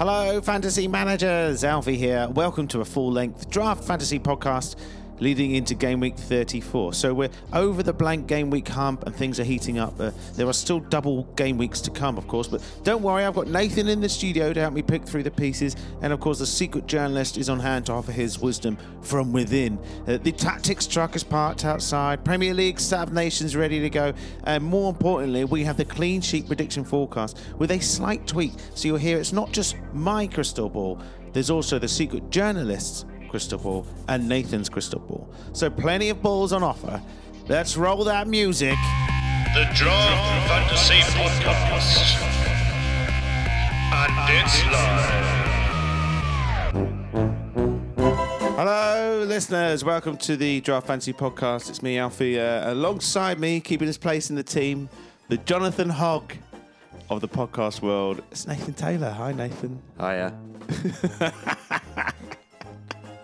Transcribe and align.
Hello, 0.00 0.40
fantasy 0.40 0.88
managers. 0.88 1.62
Alfie 1.62 1.98
here. 1.98 2.26
Welcome 2.30 2.66
to 2.68 2.80
a 2.80 2.86
full 2.86 3.12
length 3.12 3.50
draft 3.50 3.84
fantasy 3.84 4.18
podcast 4.18 4.76
leading 5.20 5.54
into 5.54 5.74
game 5.74 6.00
week 6.00 6.16
34. 6.16 6.94
So 6.94 7.14
we're 7.14 7.30
over 7.52 7.82
the 7.82 7.92
blank 7.92 8.26
game 8.26 8.50
week 8.50 8.68
hump 8.68 9.06
and 9.06 9.14
things 9.14 9.38
are 9.38 9.44
heating 9.44 9.78
up. 9.78 9.98
Uh, 10.00 10.10
there 10.34 10.46
are 10.46 10.52
still 10.52 10.80
double 10.80 11.24
game 11.36 11.58
weeks 11.58 11.80
to 11.82 11.90
come, 11.90 12.18
of 12.18 12.26
course, 12.26 12.48
but 12.48 12.62
don't 12.82 13.02
worry, 13.02 13.24
I've 13.24 13.34
got 13.34 13.48
Nathan 13.48 13.88
in 13.88 14.00
the 14.00 14.08
studio 14.08 14.52
to 14.52 14.60
help 14.60 14.74
me 14.74 14.82
pick 14.82 15.04
through 15.04 15.22
the 15.22 15.30
pieces. 15.30 15.76
And 16.02 16.12
of 16.12 16.20
course, 16.20 16.38
the 16.38 16.46
secret 16.46 16.86
journalist 16.86 17.36
is 17.36 17.48
on 17.48 17.60
hand 17.60 17.86
to 17.86 17.92
offer 17.92 18.12
his 18.12 18.38
wisdom 18.38 18.76
from 19.02 19.32
within. 19.32 19.78
Uh, 20.06 20.18
the 20.18 20.32
tactics 20.32 20.86
truck 20.86 21.14
is 21.16 21.22
parked 21.22 21.64
outside, 21.64 22.24
Premier 22.24 22.54
League, 22.54 22.80
Stat 22.80 23.08
of 23.08 23.14
Nations 23.14 23.56
ready 23.56 23.80
to 23.80 23.90
go. 23.90 24.12
And 24.44 24.64
more 24.64 24.90
importantly, 24.90 25.44
we 25.44 25.64
have 25.64 25.76
the 25.76 25.84
clean 25.84 26.20
sheet 26.20 26.46
prediction 26.46 26.84
forecast 26.84 27.38
with 27.58 27.70
a 27.70 27.80
slight 27.80 28.26
tweak. 28.26 28.52
So 28.74 28.88
you'll 28.88 28.96
hear 28.96 29.18
it's 29.18 29.32
not 29.32 29.52
just 29.52 29.76
my 29.92 30.26
crystal 30.26 30.68
ball, 30.68 31.00
there's 31.32 31.50
also 31.50 31.78
the 31.78 31.88
secret 31.88 32.30
journalist's 32.30 33.04
crystal 33.30 33.58
ball 33.60 33.86
and 34.08 34.28
Nathan's 34.28 34.68
crystal 34.68 34.98
ball. 34.98 35.32
So 35.52 35.70
plenty 35.70 36.08
of 36.08 36.20
balls 36.20 36.52
on 36.52 36.64
offer. 36.64 37.00
Let's 37.48 37.76
roll 37.76 38.02
that 38.04 38.26
music. 38.26 38.76
The 39.54 39.70
Draft 39.72 40.48
Fantasy 40.48 40.98
Podcast. 41.14 42.20
And 43.92 44.12
it's 44.36 44.64
live. 44.66 45.30
Hello, 48.56 49.24
listeners. 49.26 49.84
Welcome 49.84 50.16
to 50.18 50.36
the 50.36 50.60
Draft 50.60 50.88
Fantasy 50.88 51.12
Podcast. 51.12 51.70
It's 51.70 51.82
me, 51.82 51.98
Alfie. 51.98 52.38
Uh, 52.38 52.72
alongside 52.72 53.38
me, 53.38 53.60
keeping 53.60 53.86
his 53.86 53.96
place 53.96 54.28
in 54.30 54.36
the 54.36 54.42
team, 54.42 54.88
the 55.28 55.36
Jonathan 55.38 55.88
Hogg 55.88 56.34
of 57.08 57.20
the 57.20 57.28
podcast 57.28 57.80
world. 57.80 58.22
It's 58.32 58.48
Nathan 58.48 58.74
Taylor. 58.74 59.10
Hi, 59.10 59.30
Nathan. 59.30 59.80
Hiya. 60.00 60.36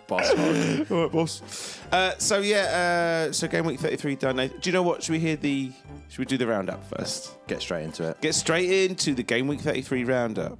Boss. 0.09 0.31
All 0.31 0.97
right, 1.03 1.13
boss. 1.13 1.81
Uh, 1.91 2.13
so 2.19 2.39
yeah, 2.39 3.27
uh, 3.29 3.33
so 3.33 3.49
game 3.49 3.65
week 3.65 3.81
thirty-three 3.81 4.17
done. 4.17 4.37
Do 4.37 4.51
you 4.63 4.73
know 4.73 4.83
what? 4.83 5.03
Should 5.03 5.13
we 5.13 5.19
hear 5.19 5.37
the? 5.37 5.73
Should 6.09 6.19
we 6.21 6.25
do 6.25 6.37
the 6.39 6.47
roundup 6.47 6.85
first? 6.97 7.37
Get 7.49 7.61
straight 7.61 7.85
into 7.85 8.09
it. 8.09 8.21
Get 8.21 8.35
straight 8.35 8.91
into 8.91 9.15
the 9.15 9.23
game 9.23 9.49
week 9.49 9.61
33 9.61 10.05
roundup. 10.05 10.59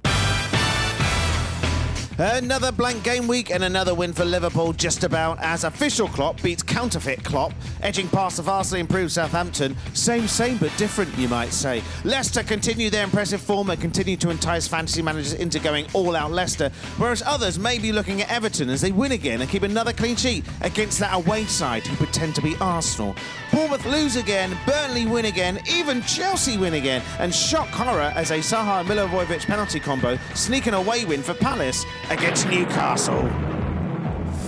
Another 2.19 2.71
blank 2.71 3.03
game 3.03 3.27
week 3.27 3.51
and 3.51 3.63
another 3.63 3.93
win 3.93 4.11
for 4.11 4.25
Liverpool 4.25 4.73
just 4.73 5.03
about 5.03 5.37
as 5.39 5.63
official 5.63 6.07
Klopp 6.07 6.41
beats 6.41 6.63
counterfeit 6.63 7.23
Klopp, 7.23 7.53
edging 7.83 8.07
past 8.07 8.37
the 8.37 8.41
vastly 8.41 8.79
improved 8.79 9.11
Southampton. 9.11 9.77
Same, 9.93 10.27
same, 10.27 10.57
but 10.57 10.75
different, 10.77 11.15
you 11.15 11.27
might 11.27 11.53
say. 11.53 11.83
Leicester 12.05 12.41
continue 12.41 12.89
their 12.89 13.03
impressive 13.03 13.39
form 13.39 13.69
and 13.69 13.79
continue 13.79 14.17
to 14.17 14.31
entice 14.31 14.67
fantasy 14.67 15.03
managers 15.03 15.33
into 15.33 15.59
going 15.59 15.85
all 15.93 16.15
out 16.15 16.31
Leicester, 16.31 16.71
whereas 16.97 17.21
others 17.23 17.59
may 17.59 17.77
be 17.77 17.91
looking 17.91 18.23
at 18.23 18.31
Everton 18.31 18.71
as 18.71 18.81
they 18.81 18.91
win 18.91 19.11
again 19.11 19.41
and 19.41 19.49
keep 19.49 19.61
another 19.61 19.93
clean 19.93 20.15
sheet 20.15 20.43
against 20.61 20.97
that 20.97 21.13
away 21.13 21.43
side 21.43 21.85
who 21.85 21.95
pretend 21.97 22.33
to 22.33 22.41
be 22.41 22.55
Arsenal. 22.59 23.15
Bournemouth 23.51 23.85
lose 23.85 24.15
again, 24.15 24.57
Burnley 24.65 25.05
win 25.05 25.25
again, 25.25 25.59
even 25.69 26.01
Chelsea 26.01 26.57
win 26.57 26.73
again, 26.73 27.03
and 27.19 27.33
shock 27.33 27.67
horror 27.67 28.11
as 28.15 28.31
a 28.31 28.39
Zaha 28.39 28.83
Milivojevic 28.85 29.45
penalty 29.45 29.79
combo 29.79 30.17
sneak 30.33 30.65
an 30.65 30.73
away 30.73 31.05
win 31.05 31.21
for 31.21 31.35
Palace 31.35 31.85
against 32.09 32.47
Newcastle. 32.47 33.29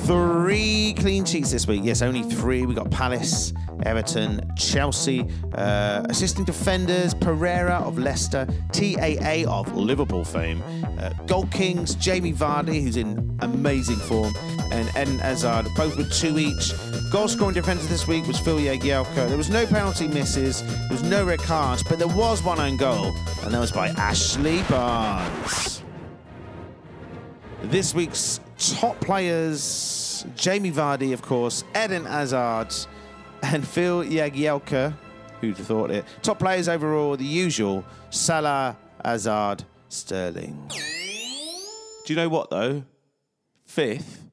Three 0.05 0.95
clean 0.97 1.23
sheets 1.23 1.51
this 1.51 1.67
week. 1.67 1.81
Yes, 1.83 2.01
only 2.01 2.23
three. 2.23 2.65
We 2.65 2.73
got 2.73 2.89
Palace, 2.89 3.53
Everton, 3.83 4.41
Chelsea. 4.57 5.27
Uh, 5.53 6.03
assisting 6.09 6.45
defenders 6.45 7.13
Pereira 7.13 7.75
of 7.75 7.99
Leicester, 7.99 8.47
TAA 8.71 9.45
of 9.47 9.75
Liverpool 9.75 10.25
fame, 10.25 10.63
uh, 10.99 11.09
Goal 11.27 11.45
Kings, 11.47 11.93
Jamie 11.95 12.33
Vardy, 12.33 12.81
who's 12.81 12.97
in 12.97 13.37
amazing 13.41 13.97
form, 13.97 14.33
and 14.71 14.89
Eden 14.89 15.19
Hazard, 15.19 15.67
both 15.75 15.95
with 15.95 16.11
two 16.11 16.39
each. 16.39 16.73
Goal 17.11 17.27
scoring 17.27 17.53
defender 17.53 17.83
this 17.83 18.07
week 18.07 18.25
was 18.25 18.39
Phil 18.39 18.57
Jagielka. 18.57 19.27
There 19.27 19.37
was 19.37 19.49
no 19.49 19.67
penalty 19.67 20.07
misses, 20.07 20.63
there 20.63 20.91
was 20.91 21.03
no 21.03 21.23
red 21.23 21.39
cards, 21.39 21.83
but 21.83 21.99
there 21.99 22.07
was 22.07 22.41
one 22.41 22.59
own 22.59 22.77
goal, 22.77 23.13
and 23.43 23.53
that 23.53 23.59
was 23.59 23.71
by 23.71 23.89
Ashley 23.89 24.63
Barnes. 24.63 25.78
This 27.63 27.93
week's 27.93 28.39
top 28.57 28.99
players 29.01 30.25
Jamie 30.35 30.71
Vardy, 30.71 31.13
of 31.13 31.21
course, 31.21 31.63
Eden 31.75 32.05
Hazard, 32.05 32.73
and 33.43 33.65
Phil 33.67 34.03
Jagielka. 34.03 34.93
Who'd 35.41 35.57
have 35.57 35.67
thought 35.67 35.91
it? 35.91 36.05
Top 36.21 36.39
players 36.39 36.67
overall, 36.67 37.15
the 37.15 37.25
usual 37.25 37.85
Salah, 38.09 38.75
Hazard, 39.03 39.63
Sterling. 39.89 40.69
Do 42.05 42.13
you 42.13 42.15
know 42.15 42.29
what, 42.29 42.49
though? 42.49 42.83
Fifth 43.65 44.29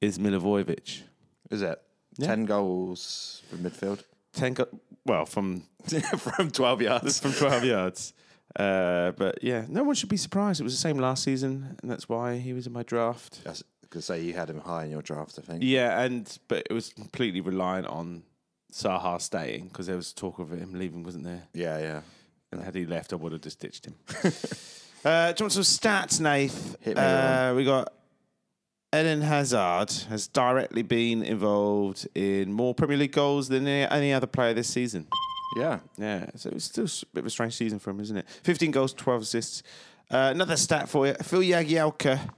is 0.00 0.18
Milivojevic. 0.18 1.02
Is 1.50 1.62
it? 1.62 1.80
Yeah. 2.18 2.28
10 2.28 2.44
goals 2.46 3.42
from 3.50 3.58
midfield. 3.60 4.02
10 4.32 4.54
go- 4.54 4.68
well, 5.04 5.26
from 5.26 5.62
from 6.18 6.50
12 6.50 6.82
yards. 6.82 7.20
from 7.20 7.32
12 7.32 7.64
yards. 7.64 8.12
Uh, 8.58 9.12
but 9.12 9.42
yeah, 9.42 9.66
no 9.68 9.84
one 9.84 9.94
should 9.94 10.08
be 10.08 10.16
surprised. 10.16 10.60
It 10.60 10.64
was 10.64 10.72
the 10.72 10.78
same 10.78 10.98
last 10.98 11.22
season, 11.24 11.76
and 11.82 11.90
that's 11.90 12.08
why 12.08 12.38
he 12.38 12.52
was 12.52 12.66
in 12.66 12.72
my 12.72 12.82
draft. 12.82 13.44
Going 13.44 13.56
to 13.90 14.02
say 14.02 14.20
you 14.22 14.34
had 14.34 14.50
him 14.50 14.60
high 14.60 14.84
in 14.84 14.90
your 14.90 15.02
draft, 15.02 15.38
I 15.38 15.42
think. 15.42 15.62
Yeah, 15.62 16.00
and 16.00 16.38
but 16.48 16.66
it 16.68 16.72
was 16.72 16.92
completely 16.92 17.40
reliant 17.40 17.86
on 17.86 18.24
Zaha 18.72 19.20
staying 19.20 19.68
because 19.68 19.86
there 19.86 19.96
was 19.96 20.12
talk 20.12 20.38
of 20.38 20.50
him 20.50 20.72
leaving, 20.74 21.04
wasn't 21.04 21.24
there? 21.24 21.42
Yeah, 21.52 21.78
yeah. 21.78 22.00
And 22.50 22.62
had 22.62 22.74
he 22.74 22.84
left, 22.84 23.12
I 23.12 23.16
would 23.16 23.32
have 23.32 23.42
just 23.42 23.60
ditched 23.60 23.86
him. 23.86 23.94
uh, 25.04 25.32
do 25.32 25.42
you 25.42 25.44
want 25.44 25.52
some 25.52 25.62
stats, 25.62 26.20
Nath? 26.20 26.76
Hit 26.80 26.96
me 26.96 27.02
uh, 27.02 27.54
we 27.54 27.64
got 27.64 27.92
Eden 28.94 29.20
Hazard 29.20 29.90
has 30.08 30.26
directly 30.28 30.82
been 30.82 31.22
involved 31.22 32.08
in 32.14 32.52
more 32.52 32.74
Premier 32.74 32.96
League 32.96 33.12
goals 33.12 33.48
than 33.48 33.66
any 33.66 34.12
other 34.12 34.26
player 34.26 34.54
this 34.54 34.68
season. 34.68 35.06
Yeah. 35.56 35.78
Yeah, 35.96 36.30
so 36.34 36.50
it's 36.50 36.64
still 36.64 36.84
a 36.86 37.06
bit 37.14 37.20
of 37.20 37.26
a 37.26 37.30
strange 37.30 37.54
season 37.54 37.78
for 37.78 37.90
him, 37.90 38.00
isn't 38.00 38.16
it? 38.16 38.28
15 38.42 38.70
goals, 38.70 38.92
12 38.94 39.22
assists. 39.22 39.62
Uh, 40.10 40.30
another 40.34 40.56
stat 40.56 40.88
for 40.88 41.06
you 41.06 41.14
Phil 41.14 41.40
Jagielka 41.40 42.30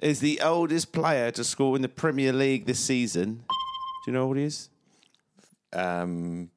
is 0.00 0.20
the 0.20 0.40
oldest 0.42 0.92
player 0.92 1.30
to 1.30 1.44
score 1.44 1.76
in 1.76 1.82
the 1.82 1.88
Premier 1.88 2.32
League 2.32 2.66
this 2.66 2.80
season. 2.80 3.44
Do 4.04 4.10
you 4.10 4.12
know 4.12 4.26
what 4.26 4.36
he 4.36 4.44
is? 4.44 4.68
Um, 5.72 6.50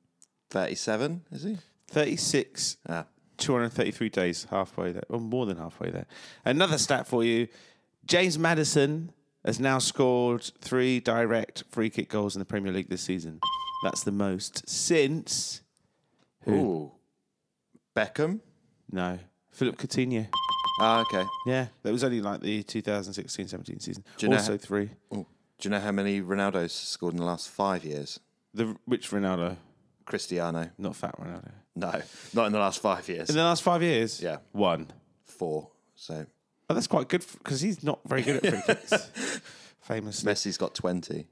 37, 0.51 1.23
is 1.31 1.43
he? 1.43 1.57
36, 1.87 2.77
Ah. 2.87 3.05
233 3.37 4.09
days, 4.09 4.47
halfway 4.49 4.91
there, 4.91 5.03
or 5.09 5.19
more 5.19 5.45
than 5.45 5.57
halfway 5.57 5.89
there. 5.89 6.05
Another 6.43 6.77
stat 6.77 7.07
for 7.07 7.23
you 7.23 7.47
James 8.05 8.37
Maddison 8.37 9.11
has 9.45 9.59
now 9.59 9.79
scored 9.79 10.43
three 10.59 10.99
direct 10.99 11.63
free 11.69 11.89
kick 11.89 12.09
goals 12.09 12.35
in 12.35 12.39
the 12.39 12.45
Premier 12.45 12.73
League 12.73 12.89
this 12.89 13.01
season. 13.01 13.39
That's 13.83 14.03
the 14.03 14.11
most 14.11 14.67
since. 14.67 15.61
Who? 16.43 16.53
Ooh. 16.55 16.91
Beckham? 17.95 18.39
No, 18.91 19.19
Philip 19.51 19.77
Coutinho. 19.77 20.27
Ah, 20.81 21.01
okay. 21.01 21.25
Yeah, 21.45 21.67
that 21.83 21.91
was 21.91 22.03
only 22.03 22.21
like 22.21 22.41
the 22.41 22.63
2016-17 22.63 23.81
season. 23.81 24.03
Do 24.17 24.25
you 24.25 24.29
know 24.29 24.37
also 24.37 24.53
how- 24.53 24.57
three. 24.57 24.89
Ooh. 25.13 25.25
Do 25.57 25.67
you 25.67 25.71
know 25.71 25.79
how 25.81 25.91
many 25.91 26.21
Ronaldo's 26.21 26.71
scored 26.71 27.13
in 27.13 27.19
the 27.19 27.25
last 27.25 27.49
five 27.49 27.83
years? 27.83 28.19
The 28.53 28.77
which 28.85 29.09
Ronaldo? 29.11 29.57
Cristiano? 30.05 30.69
Not 30.77 30.95
fat 30.95 31.15
Ronaldo. 31.19 31.51
No, 31.75 32.01
not 32.33 32.45
in 32.47 32.53
the 32.53 32.59
last 32.59 32.79
five 32.81 33.07
years. 33.09 33.29
In 33.29 33.35
the 33.35 33.43
last 33.43 33.61
five 33.61 33.83
years, 33.83 34.21
Yeah. 34.21 34.37
one. 34.53 34.87
Four. 35.25 35.69
So 35.95 36.25
Oh, 36.69 36.73
that's 36.73 36.87
quite 36.87 37.09
good 37.09 37.25
because 37.39 37.59
he's 37.61 37.83
not 37.83 37.99
very 38.07 38.21
good 38.21 38.45
at 38.45 38.53
free 38.65 38.75
kicks. 38.75 39.41
Famously. 39.81 40.31
Messi's 40.31 40.57
got 40.57 40.73
20. 40.75 41.27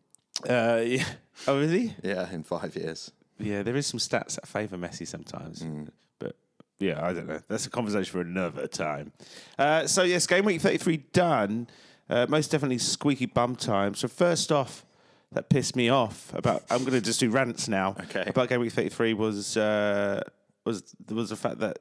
Uh, 0.50 0.81
yeah. 0.85 1.06
Oh, 1.47 1.59
is 1.59 1.72
he? 1.72 1.94
Yeah, 2.03 2.29
in 2.31 2.44
five 2.44 2.75
years. 2.75 3.12
Yeah, 3.40 3.64
there 3.64 3.75
is 3.75 3.86
some 3.88 4.00
stats 4.00 4.36
that 4.36 4.48
favour 4.48 4.78
Messi 4.78 5.08
sometimes, 5.08 5.62
Mm. 5.64 5.90
but 6.20 6.36
yeah, 6.80 7.06
I 7.06 7.14
don't 7.14 7.28
know. 7.28 7.40
That's 7.48 7.66
a 7.66 7.70
conversation 7.70 8.12
for 8.12 8.22
another 8.22 8.68
time. 8.68 9.12
Uh, 9.58 9.86
so 9.88 10.03
yes, 10.03 10.25
game 10.28 10.46
week 10.46 10.62
thirty-three 10.62 10.98
done. 11.14 11.68
Uh, 12.10 12.25
most 12.30 12.51
definitely 12.51 12.78
squeaky 12.78 13.25
bum 13.25 13.56
time. 13.56 13.94
So 13.94 14.07
first 14.07 14.51
off, 14.51 14.86
that 15.34 15.50
pissed 15.50 15.75
me 15.75 15.89
off 15.89 16.34
about. 16.34 16.63
I'm 16.69 16.80
going 16.80 16.94
to 16.94 17.01
just 17.01 17.19
do 17.19 17.30
rants 17.30 17.68
now. 17.68 17.95
Okay. 18.06 18.24
About 18.28 18.50
game 18.50 18.62
week 18.62 18.72
thirty-three 18.72 19.13
was 19.13 19.57
uh, 19.57 20.24
was 20.66 20.95
was 21.10 21.30
the 21.30 21.36
fact 21.36 21.60
that 21.60 21.80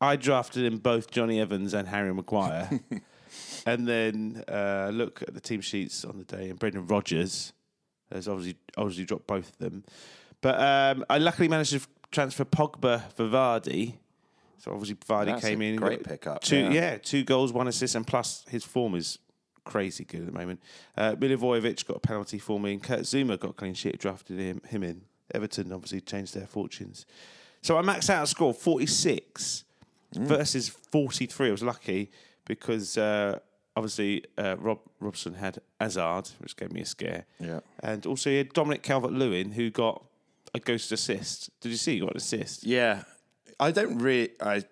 I 0.00 0.16
drafted 0.16 0.64
in 0.64 0.78
both 0.78 1.10
Jonny 1.10 1.40
Evans 1.40 1.74
and 1.74 1.88
Harry 1.88 2.12
Maguire, 2.12 2.68
and 3.66 3.86
then 3.88 4.44
uh, 4.48 4.90
look 4.92 5.22
at 5.22 5.32
the 5.34 5.40
team 5.40 5.60
sheets 5.60 6.04
on 6.04 6.18
the 6.18 6.24
day, 6.24 6.50
and 6.50 6.58
Brendan 6.58 6.86
Rodgers 6.86 7.52
has 8.12 8.28
obviously 8.28 8.58
obviously 8.76 9.04
dropped 9.04 9.26
both 9.26 9.48
of 9.50 9.58
them. 9.58 9.84
But 10.42 10.60
um, 10.60 11.04
I 11.08 11.16
luckily 11.18 11.48
managed 11.48 11.72
to 11.72 11.80
transfer 12.10 12.44
Pogba 12.44 13.10
for 13.12 13.24
Vardy. 13.28 13.94
So 14.58 14.70
obviously 14.72 14.96
Vardy 14.96 15.26
That's 15.26 15.44
came 15.44 15.62
a 15.62 15.64
in. 15.64 15.76
great 15.76 16.04
pickup, 16.04 16.42
Two, 16.42 16.56
yeah. 16.58 16.70
yeah. 16.72 16.96
two 16.98 17.24
goals, 17.24 17.52
one 17.52 17.66
assist, 17.68 17.94
and 17.94 18.06
plus 18.06 18.44
his 18.48 18.62
form 18.64 18.94
is 18.94 19.18
crazy 19.64 20.04
good 20.04 20.20
at 20.20 20.26
the 20.26 20.32
moment. 20.32 20.60
Uh, 20.96 21.12
Milivojevic 21.12 21.86
got 21.86 21.96
a 21.96 22.00
penalty 22.00 22.38
for 22.38 22.60
me, 22.60 22.72
and 22.74 22.82
Kurt 22.82 23.00
Zouma 23.00 23.38
got 23.40 23.56
clean 23.56 23.74
sheet, 23.74 23.98
drafted 23.98 24.38
him, 24.38 24.60
him 24.68 24.82
in. 24.82 25.02
Everton 25.34 25.72
obviously 25.72 26.00
changed 26.00 26.34
their 26.34 26.46
fortunes. 26.46 27.06
So 27.62 27.78
I 27.78 27.82
maxed 27.82 28.10
out 28.10 28.24
a 28.24 28.26
score 28.26 28.52
46 28.52 29.64
Mm. 30.14 30.26
versus 30.26 30.68
43. 30.68 31.48
I 31.48 31.50
was 31.52 31.62
lucky 31.62 32.10
because 32.44 32.98
uh, 32.98 33.38
obviously, 33.74 34.22
uh, 34.36 34.56
Rob 34.58 34.80
Robson 35.00 35.32
had 35.32 35.58
Hazard, 35.80 36.28
which 36.40 36.54
gave 36.54 36.70
me 36.70 36.82
a 36.82 36.84
scare. 36.84 37.24
Yeah. 37.40 37.60
And 37.82 38.04
also, 38.04 38.28
he 38.28 38.36
had 38.36 38.52
Dominic 38.52 38.82
Calvert 38.82 39.12
Lewin, 39.12 39.52
who 39.52 39.70
got 39.70 40.04
a 40.54 40.60
ghost 40.60 40.92
assist. 40.92 41.50
Did 41.60 41.70
you 41.70 41.76
see 41.78 41.94
he 41.94 42.00
got 42.00 42.10
an 42.12 42.16
assist? 42.16 42.64
Yeah, 42.64 43.02
I 43.60 43.70
don't 43.70 43.98
really. 43.98 44.30
I 44.40 44.64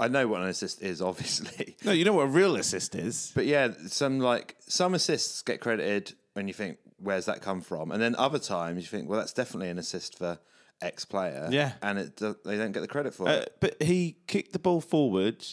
I 0.00 0.08
know 0.08 0.26
what 0.26 0.40
an 0.42 0.48
assist 0.48 0.82
is, 0.82 1.00
obviously, 1.10 1.76
No, 1.84 1.92
you 1.92 2.04
know 2.04 2.14
what 2.14 2.24
a 2.24 2.28
real 2.28 2.56
assist 2.56 2.94
is? 2.94 3.30
but 3.34 3.46
yeah, 3.46 3.68
some 3.88 4.18
like 4.18 4.56
some 4.66 4.94
assists 4.94 5.42
get 5.42 5.60
credited 5.60 6.14
when 6.34 6.48
you 6.48 6.54
think, 6.54 6.78
"Where's 6.98 7.26
that 7.26 7.40
come 7.42 7.60
from?" 7.60 7.92
And 7.92 8.00
then 8.02 8.14
other 8.16 8.38
times 8.38 8.82
you 8.82 8.88
think, 8.88 9.08
"Well, 9.08 9.18
that's 9.18 9.32
definitely 9.32 9.68
an 9.68 9.78
assist 9.78 10.16
for 10.18 10.38
X 10.80 11.04
player." 11.04 11.48
Yeah. 11.52 11.72
and 11.82 11.98
it 11.98 12.16
they 12.44 12.56
don't 12.56 12.72
get 12.72 12.80
the 12.80 12.88
credit 12.88 13.14
for 13.14 13.28
Uh, 13.28 13.32
it. 13.42 13.56
but 13.60 13.82
he 13.82 14.16
kicked 14.26 14.52
the 14.52 14.58
ball 14.58 14.80
forward, 14.80 15.44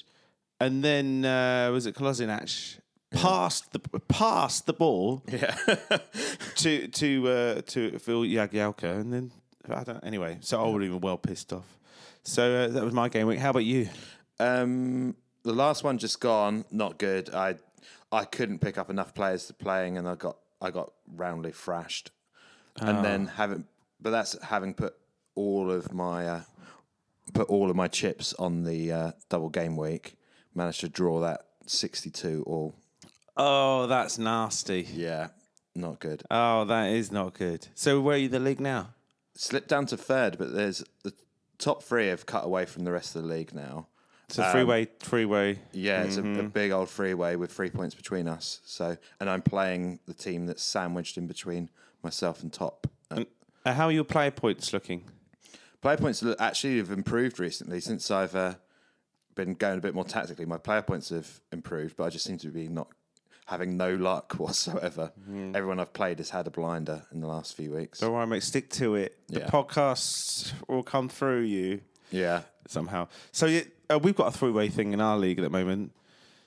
and 0.59 0.83
then 0.83 1.25
uh, 1.25 1.69
was 1.71 1.85
it 1.85 1.95
Kolasinac 1.95 2.79
passed 3.11 3.71
the 3.73 3.79
passed 4.07 4.65
the 4.67 4.73
ball 4.73 5.23
Yeah, 5.27 5.55
to 6.55 6.87
to 6.87 7.27
uh, 7.27 7.61
to 7.67 7.99
Phil 7.99 8.21
Jagielka, 8.23 8.99
and 9.01 9.13
then 9.13 9.31
I 9.71 9.83
don't. 9.83 10.03
Anyway, 10.03 10.37
so 10.41 10.63
I 10.63 10.67
would 10.69 10.83
even 10.83 11.01
well 11.01 11.17
pissed 11.17 11.53
off. 11.53 11.77
So 12.23 12.63
uh, 12.63 12.67
that 12.69 12.83
was 12.83 12.93
my 12.93 13.09
game 13.09 13.27
week. 13.27 13.39
How 13.39 13.51
about 13.51 13.65
you? 13.65 13.89
um, 14.39 15.15
the 15.43 15.53
last 15.53 15.83
one 15.83 15.97
just 15.97 16.19
gone, 16.19 16.65
not 16.71 16.97
good. 16.97 17.33
I 17.33 17.55
I 18.11 18.25
couldn't 18.25 18.59
pick 18.59 18.77
up 18.77 18.89
enough 18.89 19.13
players 19.13 19.45
to 19.47 19.53
playing, 19.53 19.97
and 19.97 20.07
I 20.07 20.15
got 20.15 20.37
I 20.61 20.71
got 20.71 20.91
roundly 21.15 21.51
thrashed. 21.51 22.11
And 22.81 23.03
then 23.03 23.27
having, 23.27 23.65
but 23.99 24.11
that's 24.11 24.41
having 24.41 24.73
put 24.73 24.95
all 25.35 25.69
of 25.69 25.93
my 25.93 26.25
uh, 26.25 26.41
put 27.33 27.49
all 27.49 27.69
of 27.69 27.75
my 27.75 27.89
chips 27.89 28.33
on 28.33 28.63
the 28.63 28.91
uh, 28.91 29.11
double 29.27 29.49
game 29.49 29.75
week. 29.75 30.15
Managed 30.55 30.79
to 30.81 30.89
draw 30.89 31.19
that 31.19 31.45
sixty-two 31.65 32.43
all. 32.47 32.75
Oh, 33.35 33.87
that's 33.87 34.17
nasty. 34.17 34.87
Yeah, 34.93 35.29
not 35.75 35.99
good. 35.99 36.23
Oh, 36.31 36.63
that 36.65 36.91
is 36.91 37.11
not 37.11 37.33
good. 37.33 37.67
So 37.75 37.99
where 37.99 38.15
are 38.15 38.19
you 38.19 38.29
the 38.29 38.39
league 38.39 38.61
now? 38.61 38.89
Slipped 39.39 39.69
down 39.69 39.85
to 39.85 39.95
third, 39.95 40.37
but 40.37 40.51
there's 40.51 40.83
the 41.03 41.13
top 41.59 41.81
three 41.81 42.07
have 42.07 42.25
cut 42.25 42.43
away 42.43 42.65
from 42.65 42.83
the 42.83 42.91
rest 42.91 43.15
of 43.15 43.21
the 43.21 43.27
league 43.29 43.55
now. 43.55 43.87
It's 44.27 44.37
a 44.37 44.51
freeway, 44.51 44.89
freeway. 44.99 45.59
Yeah, 45.71 46.03
it's 46.03 46.17
a, 46.17 46.39
a 46.39 46.43
big 46.43 46.71
old 46.71 46.89
freeway 46.89 47.37
with 47.37 47.49
three 47.49 47.69
points 47.69 47.95
between 47.95 48.27
us. 48.27 48.59
So, 48.65 48.97
and 49.17 49.29
I'm 49.29 49.41
playing 49.41 50.01
the 50.07 50.13
team 50.13 50.45
that's 50.45 50.61
sandwiched 50.61 51.17
in 51.17 51.25
between 51.25 51.69
myself 52.03 52.43
and 52.43 52.51
top. 52.51 52.85
Uh, 53.09 53.23
Uh, 53.65 53.73
how 53.73 53.85
are 53.85 53.93
your 53.93 54.03
player 54.03 54.29
points 54.29 54.73
looking? 54.73 55.05
player 55.81 55.95
points 55.95 56.21
actually 56.37 56.75
have 56.77 56.91
improved 56.91 57.39
recently 57.39 57.79
since 57.79 58.11
I've 58.11 58.35
uh, 58.35 58.55
been 59.35 59.53
going 59.53 59.77
a 59.77 59.81
bit 59.81 59.95
more 59.95 60.03
tactically. 60.03 60.45
My 60.45 60.57
player 60.57 60.81
points 60.81 61.09
have 61.09 61.39
improved, 61.53 61.95
but 61.95 62.03
I 62.03 62.09
just 62.09 62.25
seem 62.25 62.37
to 62.39 62.49
be 62.49 62.67
not 62.67 62.89
having 63.49 63.75
no 63.77 63.95
luck 63.95 64.33
whatsoever. 64.37 65.11
Everyone 65.55 65.79
I've 65.79 65.91
played 65.93 66.19
has 66.19 66.29
had 66.29 66.45
a 66.47 66.51
blinder 66.51 67.03
in 67.11 67.19
the 67.19 67.27
last 67.27 67.55
few 67.55 67.71
weeks. 67.73 67.99
Don't 67.99 68.13
worry, 68.13 68.27
mate. 68.27 68.43
Stick 68.43 68.69
to 68.71 68.95
it. 68.95 69.17
The 69.27 69.39
Yeah. 69.39 69.47
podcasts 69.47 70.53
will 70.67 70.83
come 70.83 71.09
through 71.09 71.41
you. 71.41 71.81
Yeah, 72.11 72.41
somehow. 72.67 73.07
So 73.31 73.45
yeah, 73.47 73.61
uh, 73.89 73.99
we've 73.99 74.15
got 74.15 74.27
a 74.33 74.37
three-way 74.37 74.69
thing 74.69 74.93
in 74.93 75.01
our 75.01 75.17
league 75.17 75.39
at 75.39 75.43
the 75.43 75.49
moment. 75.49 75.91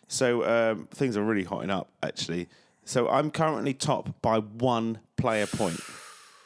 So 0.09 0.45
um, 0.45 0.87
things 0.93 1.17
are 1.17 1.23
really 1.25 1.45
hotting 1.45 1.71
up, 1.71 1.91
actually. 2.03 2.49
So 2.85 3.09
I'm 3.09 3.31
currently 3.31 3.75
top 3.75 4.21
by 4.23 4.39
one 4.39 4.99
player 5.17 5.47
point, 5.47 5.81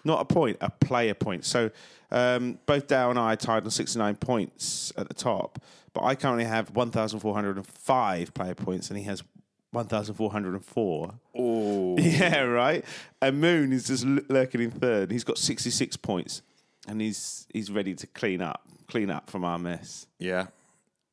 not 0.04 0.20
a 0.20 0.24
point, 0.24 0.58
a 0.60 0.70
player 0.70 1.14
point. 1.14 1.44
So 1.44 1.70
um, 2.10 2.58
both 2.66 2.86
Dow 2.86 3.10
and 3.10 3.18
I 3.18 3.32
are 3.32 3.36
tied 3.36 3.64
on 3.64 3.70
69 3.70 4.16
points 4.16 4.92
at 4.96 5.08
the 5.08 5.14
top, 5.14 5.58
but 5.94 6.04
I 6.04 6.14
currently 6.14 6.44
have 6.44 6.70
1,405 6.76 8.34
player 8.34 8.54
points, 8.54 8.90
and 8.90 8.98
he 8.98 9.04
has 9.04 9.22
1,404. 9.72 11.14
Oh, 11.36 11.96
Yeah, 11.98 12.40
right. 12.42 12.84
And 13.20 13.40
Moon 13.40 13.72
is 13.72 13.86
just 13.86 14.04
l- 14.04 14.18
lurking 14.28 14.60
in 14.62 14.70
third. 14.70 15.10
He's 15.10 15.24
got 15.24 15.38
66 15.38 15.96
points, 15.98 16.42
and 16.88 17.00
he's 17.00 17.46
he's 17.52 17.70
ready 17.70 17.94
to 17.94 18.06
clean 18.08 18.40
up, 18.42 18.62
clean 18.88 19.10
up 19.10 19.30
from 19.30 19.44
our 19.44 19.58
mess. 19.58 20.06
yeah. 20.18 20.46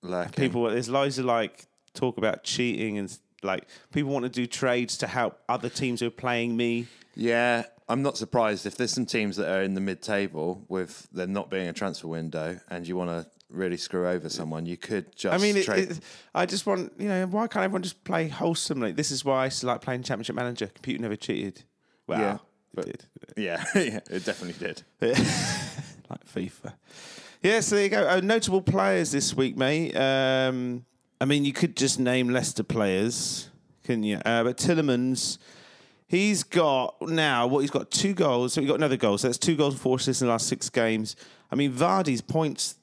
Lurking. 0.06 0.34
People, 0.34 0.64
there's 0.66 0.90
loads 0.90 1.18
of 1.18 1.24
like 1.24 1.66
talk 1.94 2.18
about 2.18 2.44
cheating 2.44 2.98
and 2.98 3.18
like 3.42 3.64
people 3.94 4.12
want 4.12 4.24
to 4.24 4.30
do 4.30 4.46
trades 4.46 4.98
to 4.98 5.08
help 5.08 5.40
other 5.48 5.70
teams 5.70 6.02
who 6.02 6.08
are 6.08 6.10
playing 6.10 6.58
me. 6.58 6.88
Yeah, 7.16 7.64
I'm 7.88 8.02
not 8.02 8.18
surprised 8.18 8.66
if 8.66 8.76
there's 8.76 8.92
some 8.92 9.06
teams 9.06 9.38
that 9.38 9.50
are 9.50 9.62
in 9.64 9.76
the 9.76 9.80
mid-table 9.80 10.66
with 10.68 11.08
there 11.14 11.26
not 11.26 11.50
being 11.50 11.70
a 11.70 11.74
transfer 11.74 12.10
window, 12.10 12.60
and 12.70 12.86
you 12.86 12.98
want 12.98 13.12
to 13.12 13.26
really 13.54 13.78
screw 13.78 14.08
over 14.08 14.28
someone, 14.30 14.66
you 14.66 14.78
could 14.78 15.16
just. 15.16 15.34
I 15.34 15.38
mean, 15.38 15.56
it, 15.58 15.66
trade. 15.66 15.92
it, 15.92 16.00
I 16.34 16.46
just 16.46 16.66
want 16.66 16.92
you 17.00 17.08
know 17.08 17.26
why 17.28 17.48
can't 17.48 17.64
everyone 17.64 17.84
just 17.84 18.04
play 18.04 18.28
wholesomely? 18.28 18.92
This 18.92 19.12
is 19.12 19.24
why 19.24 19.44
I 19.44 19.46
used 19.46 19.62
to 19.62 19.68
like 19.68 19.82
playing 19.82 20.04
Championship 20.04 20.36
Manager. 20.36 20.68
Computer 20.68 21.02
never 21.02 21.16
cheated. 21.16 21.64
Well, 22.08 22.20
Yeah, 22.20 22.34
it 22.36 22.40
but- 22.74 22.86
did. 22.86 23.06
yeah, 23.38 23.64
yeah, 23.76 24.00
it 24.10 24.26
definitely 24.26 24.60
did. 24.60 24.82
like 25.02 26.26
FIFA. 26.26 26.74
Yeah, 27.42 27.60
so 27.60 27.76
there 27.76 27.84
you 27.84 27.90
go. 27.90 28.08
Uh, 28.08 28.22
notable 28.24 28.62
players 28.62 29.12
this 29.12 29.36
week, 29.36 29.58
mate. 29.58 29.94
Um, 29.96 30.86
I 31.20 31.26
mean, 31.26 31.44
you 31.46 31.54
could 31.54 31.76
just 31.76 32.00
name 32.00 32.30
Leicester 32.30 32.64
players, 32.64 33.50
couldn't 33.84 34.04
you? 34.04 34.18
Uh, 34.26 34.44
but 34.46 34.58
Tielemans, 34.58 35.38
he's 36.08 36.44
got 36.44 36.96
now 37.02 37.48
what 37.48 37.60
he's 37.60 37.72
got 37.72 37.92
two 37.92 38.14
goals. 38.14 38.54
So 38.54 38.62
he 38.62 38.68
got 38.68 38.76
another 38.76 38.96
goal. 38.98 39.18
So 39.18 39.28
that's 39.28 39.38
two 39.38 39.56
goals 39.58 39.74
and 39.74 39.82
four 39.82 39.98
assists 39.98 40.22
in 40.22 40.28
the 40.28 40.32
last 40.32 40.48
six 40.48 40.70
games. 40.70 41.16
I 41.52 41.56
mean, 41.56 41.72
Vardy's 41.74 42.22
points 42.22 42.76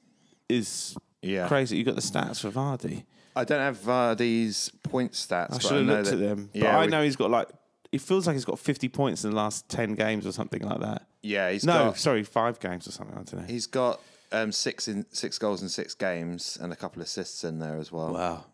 is 0.51 0.95
Yeah. 1.21 1.47
crazy. 1.47 1.77
You 1.77 1.83
got 1.83 1.95
the 1.95 2.01
stats 2.01 2.41
for 2.41 2.51
Vardy. 2.51 3.03
I 3.35 3.43
don't 3.45 3.59
have 3.59 3.77
Vardy's 3.77 4.69
point 4.83 5.13
stats. 5.13 5.55
I 5.55 5.59
should 5.59 5.71
have 5.77 5.85
looked 5.85 6.05
that, 6.05 6.13
at 6.13 6.19
them. 6.19 6.49
But 6.53 6.61
Yeah, 6.61 6.77
I 6.77 6.85
we- 6.85 6.91
know 6.91 7.03
he's 7.03 7.15
got 7.15 7.29
like. 7.31 7.47
It 7.91 7.99
feels 7.99 8.25
like 8.25 8.35
he's 8.35 8.45
got 8.45 8.57
50 8.57 8.87
points 8.87 9.25
in 9.25 9.31
the 9.31 9.35
last 9.35 9.67
10 9.67 9.95
games 9.95 10.25
or 10.25 10.31
something 10.31 10.61
like 10.61 10.79
that. 10.79 11.05
Yeah, 11.21 11.51
he's 11.51 11.65
No, 11.65 11.73
got 11.87 11.97
sorry, 11.97 12.23
five 12.23 12.57
games 12.61 12.87
or 12.87 12.91
something. 12.91 13.13
I 13.17 13.23
don't 13.23 13.41
know. 13.41 13.47
he's 13.47 13.67
got 13.67 13.99
um, 14.31 14.53
six 14.53 14.87
in 14.87 15.05
six 15.11 15.37
goals 15.37 15.61
in 15.61 15.67
six 15.67 15.93
games 15.93 16.57
and 16.61 16.71
a 16.71 16.75
couple 16.77 17.01
of 17.01 17.07
assists 17.07 17.43
in 17.43 17.59
there 17.59 17.77
as 17.77 17.91
well. 17.91 18.13
Wow. 18.13 18.45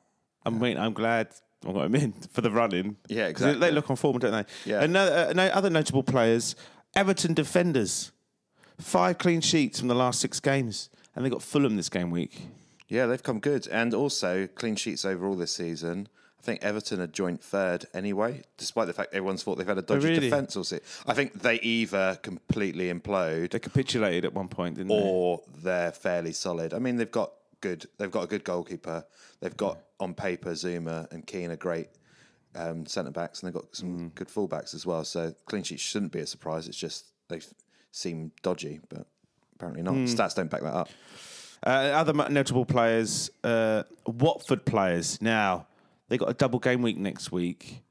I 0.43 0.49
mean, 0.49 0.59
waiting. 0.59 0.79
I'm 0.81 0.93
glad 0.93 1.27
I 1.67 1.71
got 1.71 1.85
him 1.85 1.95
in 1.95 2.11
for 2.33 2.41
the 2.41 2.49
running. 2.49 2.97
Yeah, 3.07 3.27
exactly. 3.27 3.59
They 3.59 3.71
look 3.71 3.89
on 3.91 3.95
form, 3.95 4.17
don't 4.17 4.31
they? 4.31 4.45
Yeah. 4.71 4.81
Another, 4.81 5.31
uh, 5.39 5.49
other 5.49 5.69
notable 5.69 6.01
players: 6.03 6.55
Everton 6.95 7.35
defenders, 7.35 8.11
five 8.79 9.17
clean 9.19 9.41
sheets 9.41 9.77
from 9.79 9.87
the 9.87 9.95
last 9.95 10.19
six 10.19 10.39
games, 10.39 10.89
and 11.17 11.25
they 11.25 11.31
got 11.31 11.41
Fulham 11.41 11.75
this 11.75 11.89
game 11.89 12.11
week. 12.11 12.43
Yeah, 12.87 13.07
they've 13.07 13.21
come 13.21 13.39
good, 13.39 13.67
and 13.67 13.91
also 13.93 14.45
clean 14.45 14.75
sheets 14.75 15.03
overall 15.03 15.35
this 15.35 15.51
season. 15.51 16.07
I 16.39 16.43
think 16.43 16.63
Everton 16.63 17.01
are 17.01 17.07
joint 17.07 17.43
third 17.43 17.87
anyway, 17.91 18.43
despite 18.55 18.85
the 18.85 18.93
fact 18.93 19.13
everyone's 19.13 19.41
thought 19.41 19.57
they've 19.57 19.67
had 19.67 19.79
a 19.79 19.81
dodgy 19.81 20.09
really? 20.09 20.19
defence 20.19 20.55
all 20.55 20.63
season. 20.63 20.85
I 21.07 21.15
think 21.15 21.41
they 21.41 21.55
either 21.55 22.19
completely 22.21 22.93
implode 22.93 23.49
They 23.49 23.59
capitulated 23.59 24.25
at 24.25 24.33
one 24.33 24.47
point, 24.47 24.75
didn't 24.75 24.91
or 24.91 25.41
they're 25.63 25.91
fairly 25.91 26.33
solid. 26.33 26.75
I 26.75 26.79
mean, 26.79 26.97
they've 26.97 27.11
got 27.11 27.31
good. 27.61 27.87
They've 27.97 28.11
got 28.11 28.23
a 28.23 28.27
good 28.27 28.43
goalkeeper. 28.43 29.03
They've 29.39 29.57
got 29.57 29.79
on 29.99 30.13
paper 30.13 30.51
Zouma 30.51 31.11
and 31.11 31.25
Keane 31.25 31.49
are 31.49 31.55
great 31.55 31.89
um, 32.55 32.85
centre 32.85 33.11
backs, 33.11 33.41
and 33.41 33.47
they've 33.47 33.59
got 33.59 33.75
some 33.75 34.09
good 34.09 34.27
fullbacks 34.27 34.75
as 34.75 34.85
well. 34.85 35.03
So 35.03 35.33
clean 35.45 35.63
sheets 35.63 35.81
shouldn't 35.81 36.11
be 36.11 36.19
a 36.19 36.27
surprise. 36.27 36.67
It's 36.67 36.77
just 36.77 37.05
they 37.27 37.41
seem 37.91 38.31
dodgy, 38.43 38.81
but 38.87 39.07
apparently 39.57 39.83
not. 39.83 39.95
Stats 39.95 40.35
don't 40.35 40.49
back 40.49 40.61
that 40.61 40.73
up. 40.73 40.89
Uh, 41.65 41.69
other 41.69 42.13
notable 42.29 42.65
players: 42.65 43.29
uh, 43.43 43.83
Watford 44.05 44.65
players. 44.65 45.21
Now 45.21 45.67
they 46.07 46.17
got 46.17 46.29
a 46.29 46.33
double 46.33 46.59
game 46.59 46.81
week 46.81 46.97
next 46.97 47.31
week, 47.31 47.81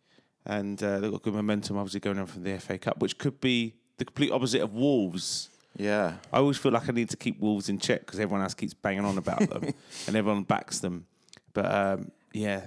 and 0.45 0.81
uh, 0.83 1.01
they've 1.01 1.11
got 1.11 1.23
good 1.23 1.35
momentum, 1.35 1.77
obviously 1.77 2.01
going 2.01 2.19
on 2.19 2.27
from 2.27 2.45
the 2.45 2.59
FA 2.59 2.79
Cup, 2.79 3.01
which 3.01 3.19
could 3.19 3.41
be 3.41 3.75
the 3.99 4.05
complete 4.05 4.31
opposite 4.31 4.63
of 4.63 4.73
Wolves. 4.73 5.49
Yeah, 5.77 6.15
I 6.33 6.39
always 6.39 6.57
feel 6.57 6.73
like 6.73 6.89
I 6.89 6.93
need 6.93 7.11
to 7.11 7.17
keep 7.17 7.39
Wolves 7.41 7.69
in 7.69 7.79
check 7.79 8.01
because 8.01 8.19
everyone 8.21 8.43
else 8.43 8.55
keeps 8.55 8.73
banging 8.73 9.05
on 9.05 9.19
about 9.19 9.41
them 9.41 9.63
and 10.07 10.17
everyone 10.17 10.45
backs 10.45 10.79
them. 10.79 11.07
But 11.53 11.71
um, 11.71 12.13
yeah, 12.33 12.67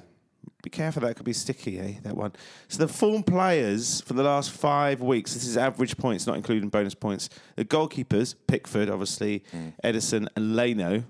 be 0.62 0.70
careful. 0.70 1.02
That 1.04 1.16
could 1.16 1.26
be 1.26 1.34
sticky, 1.34 1.80
eh? 1.80 1.94
That 2.04 2.16
one. 2.18 2.34
So 2.68 2.86
the 2.86 2.92
form 2.92 3.24
players 3.24 4.02
for 4.02 4.14
the 4.14 4.24
last 4.24 4.52
five 4.52 5.02
weeks. 5.02 5.34
This 5.34 5.46
is 5.46 5.56
average 5.58 5.98
points, 5.98 6.28
not 6.28 6.36
including 6.36 6.70
bonus 6.70 6.94
points. 6.96 7.30
The 7.56 7.66
goalkeepers: 7.66 8.36
Pickford, 8.48 8.90
obviously, 8.90 9.44
Ederson, 9.84 10.28
and 10.36 10.56
Leno. 10.56 11.04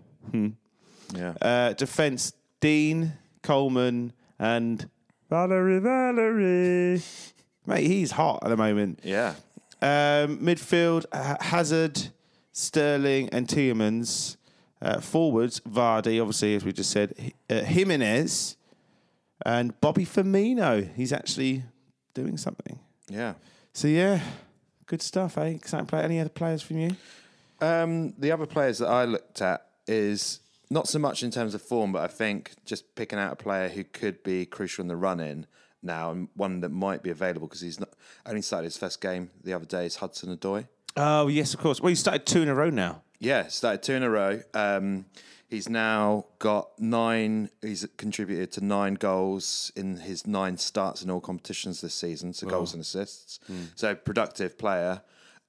yeah. 1.15 1.33
Uh, 1.41 1.73
defense: 1.73 2.33
Dean, 2.61 3.13
Coleman, 3.41 4.13
and 4.37 4.89
Valery. 5.29 5.79
Valery. 5.79 7.01
Mate, 7.65 7.85
he's 7.87 8.11
hot 8.11 8.39
at 8.43 8.49
the 8.49 8.57
moment. 8.57 8.99
Yeah. 9.03 9.35
Um, 9.81 10.39
midfield, 10.39 11.05
uh, 11.11 11.35
Hazard, 11.39 12.09
Sterling, 12.51 13.29
and 13.29 13.47
Tielemans. 13.47 14.35
Uh, 14.81 15.01
forwards, 15.01 15.59
Vardy, 15.61 16.21
obviously, 16.21 16.55
as 16.55 16.63
we 16.63 16.71
just 16.71 16.89
said, 16.91 17.13
H- 17.19 17.33
uh, 17.49 17.55
Jimenez, 17.65 18.55
and 19.45 19.79
Bobby 19.81 20.05
Firmino. 20.05 20.93
He's 20.95 21.13
actually 21.13 21.63
doing 22.13 22.37
something. 22.37 22.79
Yeah. 23.09 23.33
So, 23.73 23.87
yeah, 23.87 24.19
good 24.85 25.01
stuff, 25.01 25.37
eh? 25.37 25.45
Exciting 25.47 25.85
play. 25.87 26.01
Any 26.03 26.19
other 26.19 26.29
players 26.29 26.61
from 26.61 26.77
you? 26.77 26.95
Um, 27.61 28.13
the 28.17 28.31
other 28.31 28.45
players 28.45 28.77
that 28.79 28.87
I 28.87 29.05
looked 29.05 29.41
at 29.41 29.65
is 29.87 30.39
Not 30.71 30.87
so 30.87 30.99
much 30.99 31.23
in 31.23 31.31
terms 31.31 31.55
of 31.55 31.61
form, 31.63 31.91
but 31.91 32.03
I 32.03 32.07
think 32.07 32.51
just 32.63 32.93
picking 32.95 33.17
out 33.17 33.33
a 33.33 33.35
player 33.35 33.69
who 33.69 33.83
could 33.83 34.21
be 34.21 34.45
crucial 34.45 34.83
in 34.83 34.87
the 34.87 34.95
run 34.95 35.19
in 35.19 35.47
now 35.81 36.11
and 36.11 36.27
one 36.35 36.59
that 36.59 36.69
might 36.69 37.01
be 37.01 37.09
available 37.09 37.47
because 37.47 37.61
he's 37.61 37.79
not 37.79 37.89
only 38.27 38.41
started 38.43 38.65
his 38.65 38.77
first 38.77 39.01
game 39.01 39.31
the 39.43 39.53
other 39.53 39.65
day 39.65 39.85
is 39.85 39.95
Hudson 39.95 40.35
Odoi. 40.37 40.67
Oh 40.95 41.27
yes, 41.27 41.53
of 41.55 41.59
course. 41.59 41.81
Well, 41.81 41.89
he 41.89 41.95
started 41.95 42.25
two 42.27 42.41
in 42.43 42.49
a 42.49 42.53
row 42.53 42.69
now. 42.69 43.01
Yeah, 43.19 43.47
started 43.47 43.83
two 43.83 43.93
in 43.93 44.03
a 44.03 44.09
row. 44.09 44.41
Um, 44.53 45.05
he's 45.49 45.67
now 45.69 46.25
got 46.39 46.79
nine. 46.79 47.49
He's 47.61 47.85
contributed 47.97 48.51
to 48.53 48.63
nine 48.63 48.93
goals 48.93 49.71
in 49.75 49.97
his 49.97 50.25
nine 50.25 50.57
starts 50.57 51.01
in 51.03 51.09
all 51.09 51.19
competitions 51.19 51.81
this 51.81 51.93
season. 51.93 52.33
So 52.33 52.47
goals 52.47 52.73
and 52.73 52.81
assists. 52.81 53.39
So 53.75 53.93
productive 53.95 54.57
player. 54.57 55.01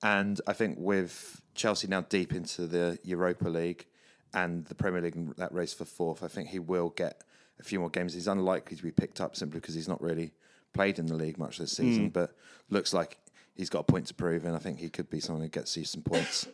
And 0.03 0.41
I 0.47 0.53
think 0.55 0.79
with 0.81 1.41
Chelsea 1.55 1.87
now 1.87 2.01
deep 2.01 2.33
into 2.33 2.67
the 2.67 2.99
Europa 3.05 3.49
League 3.49 3.87
and 4.33 4.65
the 4.67 4.75
Premier 4.75 5.01
League 5.03 5.15
in 5.17 5.35
that 5.37 5.53
race 5.53 5.75
for 5.75 5.85
fourth, 5.85 6.23
I 6.23 6.29
think 6.29 6.49
he 6.49 6.59
will 6.59 6.89
get 6.91 7.23
a 7.59 7.63
few 7.63 7.79
more 7.79 7.91
games. 7.91 8.15
He's 8.15 8.27
unlikely 8.29 8.77
to 8.79 8.83
be 8.83 8.91
picked 8.91 9.21
up 9.21 9.37
simply 9.37 9.61
because 9.61 9.75
he's 9.75 9.89
not 9.89 10.01
really 10.01 10.33
played 10.73 10.99
in 10.99 11.07
the 11.07 11.15
league 11.15 11.37
much 11.39 11.59
this 11.59 11.73
season. 11.73 12.09
But 12.09 12.35
looks 12.71 12.95
like 12.95 13.19
he's 13.55 13.71
got 13.71 13.81
a 13.81 13.85
point 13.85 14.07
to 14.07 14.15
prove, 14.15 14.45
and 14.45 14.55
I 14.55 14.59
think 14.59 14.79
he 14.79 14.89
could 14.89 15.11
be 15.11 15.21
someone 15.21 15.43
who 15.43 15.49
gets 15.49 15.77
you 15.77 15.85
some 15.85 16.03
points. 16.03 16.49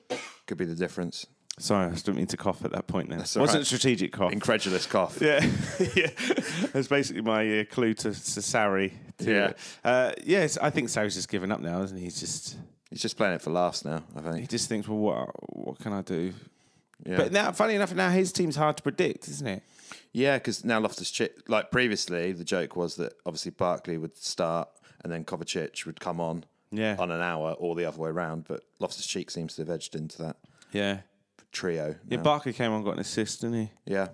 Could 0.46 0.58
be 0.58 0.64
the 0.64 0.74
difference. 0.74 1.26
Sorry, 1.58 1.86
I 1.86 1.94
didn't 1.94 2.16
mean 2.16 2.26
to 2.26 2.36
cough 2.36 2.64
at 2.66 2.72
that 2.72 2.86
point. 2.86 3.08
Then 3.08 3.18
all 3.18 3.22
wasn't 3.22 3.48
right. 3.48 3.62
a 3.62 3.64
strategic 3.64 4.12
cough. 4.12 4.30
Incredulous 4.32 4.86
cough. 4.86 5.18
Yeah, 5.22 5.40
yeah. 5.94 6.10
That's 6.72 6.88
basically 6.88 7.22
my 7.22 7.60
uh, 7.60 7.64
clue 7.64 7.94
to, 7.94 8.02
to 8.10 8.40
Sarri. 8.40 8.92
To, 9.18 9.30
Yeah. 9.32 9.52
uh, 9.82 10.12
yes, 10.22 10.58
I 10.58 10.68
think 10.68 10.88
Sarri's 10.90 11.14
just 11.14 11.30
given 11.30 11.50
up 11.50 11.60
now, 11.60 11.80
isn't 11.82 11.96
he? 11.96 12.04
He's 12.04 12.20
just 12.20 12.56
He's 12.90 13.00
just 13.02 13.16
playing 13.16 13.34
it 13.34 13.42
for 13.42 13.50
laughs 13.50 13.84
now. 13.84 14.02
I 14.14 14.20
think 14.20 14.36
he 14.40 14.46
just 14.46 14.68
thinks, 14.68 14.86
well, 14.86 14.98
what 14.98 15.30
what 15.56 15.78
can 15.78 15.92
I 15.94 16.02
do? 16.02 16.32
Yeah, 17.04 17.16
But 17.16 17.32
now, 17.32 17.52
funny 17.52 17.74
enough, 17.74 17.94
now 17.94 18.10
his 18.10 18.32
team's 18.32 18.56
hard 18.56 18.76
to 18.78 18.82
predict, 18.82 19.28
isn't 19.28 19.46
it? 19.46 19.62
yeah, 20.12 20.36
because 20.38 20.64
now 20.64 20.80
Loftus 20.80 21.10
Cheek, 21.10 21.32
like 21.48 21.70
previously, 21.70 22.32
the 22.32 22.44
joke 22.44 22.74
was 22.76 22.96
that 22.96 23.12
obviously 23.26 23.50
Barkley 23.50 23.98
would 23.98 24.16
start 24.16 24.68
and 25.02 25.12
then 25.12 25.24
Kovacic 25.24 25.84
would 25.86 26.00
come 26.00 26.20
on 26.20 26.44
Yeah. 26.70 26.96
on 26.98 27.10
an 27.10 27.20
hour 27.20 27.52
or 27.52 27.74
the 27.74 27.84
other 27.84 27.98
way 27.98 28.10
around. 28.10 28.44
But 28.48 28.62
Loftus 28.80 29.06
Cheek 29.06 29.30
seems 29.30 29.54
to 29.56 29.62
have 29.62 29.70
edged 29.70 29.94
into 29.94 30.20
that 30.22 30.36
Yeah. 30.72 31.00
trio. 31.52 31.96
Yeah, 32.08 32.16
now. 32.18 32.22
Barkley 32.22 32.52
came 32.52 32.72
on, 32.72 32.82
got 32.84 32.94
an 32.94 33.00
assist, 33.00 33.40
didn't 33.42 33.60
he? 33.62 33.70
yeah. 33.86 34.08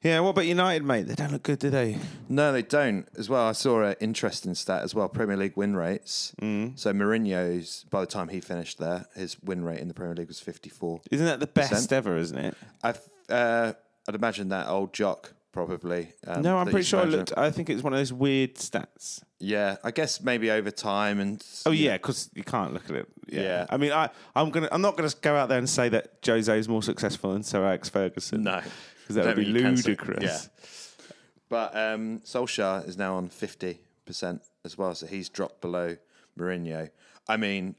Yeah. 0.00 0.20
What 0.20 0.30
about 0.30 0.46
United, 0.46 0.84
mate? 0.84 1.08
They 1.08 1.14
don't 1.16 1.32
look 1.32 1.42
good, 1.42 1.58
do 1.58 1.70
they? 1.70 1.98
No, 2.28 2.52
they 2.52 2.62
don't. 2.62 3.08
As 3.18 3.28
well, 3.28 3.44
I 3.48 3.50
saw 3.52 3.82
an 3.82 3.96
interesting 4.00 4.54
stat 4.54 4.82
as 4.84 4.94
well. 4.94 5.08
Premier 5.08 5.36
League 5.36 5.56
win 5.56 5.74
rates. 5.74 6.32
Mm. 6.40 6.78
So 6.78 6.92
Mourinho's 6.92 7.84
by 7.90 8.00
the 8.02 8.06
time 8.06 8.28
he 8.28 8.40
finished 8.40 8.78
there, 8.78 9.06
his 9.16 9.40
win 9.42 9.64
rate 9.64 9.80
in 9.80 9.88
the 9.88 9.94
Premier 9.94 10.14
League 10.14 10.28
was 10.28 10.38
fifty 10.38 10.70
four. 10.70 11.00
Isn't 11.10 11.26
that 11.26 11.40
the 11.40 11.48
best 11.48 11.92
ever? 11.92 12.16
Isn't 12.16 12.38
it? 12.38 12.54
I've, 12.84 13.00
uh, 13.28 13.72
I'd 14.08 14.14
imagine 14.14 14.50
that 14.50 14.68
old 14.68 14.94
Jock 14.94 15.32
probably. 15.52 16.12
um, 16.26 16.42
No, 16.42 16.58
I'm 16.58 16.66
pretty 16.68 16.84
sure 16.84 17.00
I 17.00 17.04
looked. 17.04 17.32
I 17.36 17.50
think 17.50 17.70
it's 17.70 17.82
one 17.82 17.92
of 17.92 17.98
those 17.98 18.12
weird 18.12 18.54
stats. 18.56 19.22
Yeah, 19.40 19.76
I 19.84 19.90
guess 19.90 20.20
maybe 20.20 20.50
over 20.50 20.70
time 20.70 21.20
and 21.20 21.44
Oh 21.66 21.70
yeah, 21.70 21.96
because 21.96 22.30
you 22.34 22.42
can't 22.44 22.72
look 22.72 22.84
at 22.90 22.96
it. 22.96 23.08
Yeah. 23.28 23.42
Yeah. 23.42 23.66
I 23.70 23.76
mean, 23.76 23.92
I, 23.92 24.10
I'm 24.34 24.50
gonna, 24.50 24.68
I'm 24.72 24.80
not 24.82 24.96
gonna 24.96 25.12
go 25.20 25.36
out 25.36 25.48
there 25.48 25.58
and 25.58 25.68
say 25.68 25.88
that 25.90 26.14
Jose 26.26 26.58
is 26.58 26.68
more 26.68 26.82
successful 26.82 27.32
than 27.32 27.42
Sir 27.42 27.64
Alex 27.64 27.88
Ferguson. 27.88 28.42
No, 28.42 28.60
because 29.02 29.16
that 29.16 29.26
would 29.26 29.36
be 29.36 29.44
think 29.44 29.56
you 29.56 29.62
can 29.62 29.76
say- 29.76 29.90
ludicrous. 29.90 30.22
Yeah, 30.22 31.08
but 31.48 31.76
um, 31.76 32.20
Solskjaer 32.20 32.86
is 32.88 32.96
now 32.96 33.14
on 33.16 33.28
fifty 33.28 33.80
percent 34.06 34.42
as 34.64 34.76
well, 34.76 34.94
so 34.94 35.06
he's 35.06 35.28
dropped 35.28 35.60
below 35.60 35.96
Mourinho. 36.38 36.90
I 37.28 37.36
mean, 37.36 37.74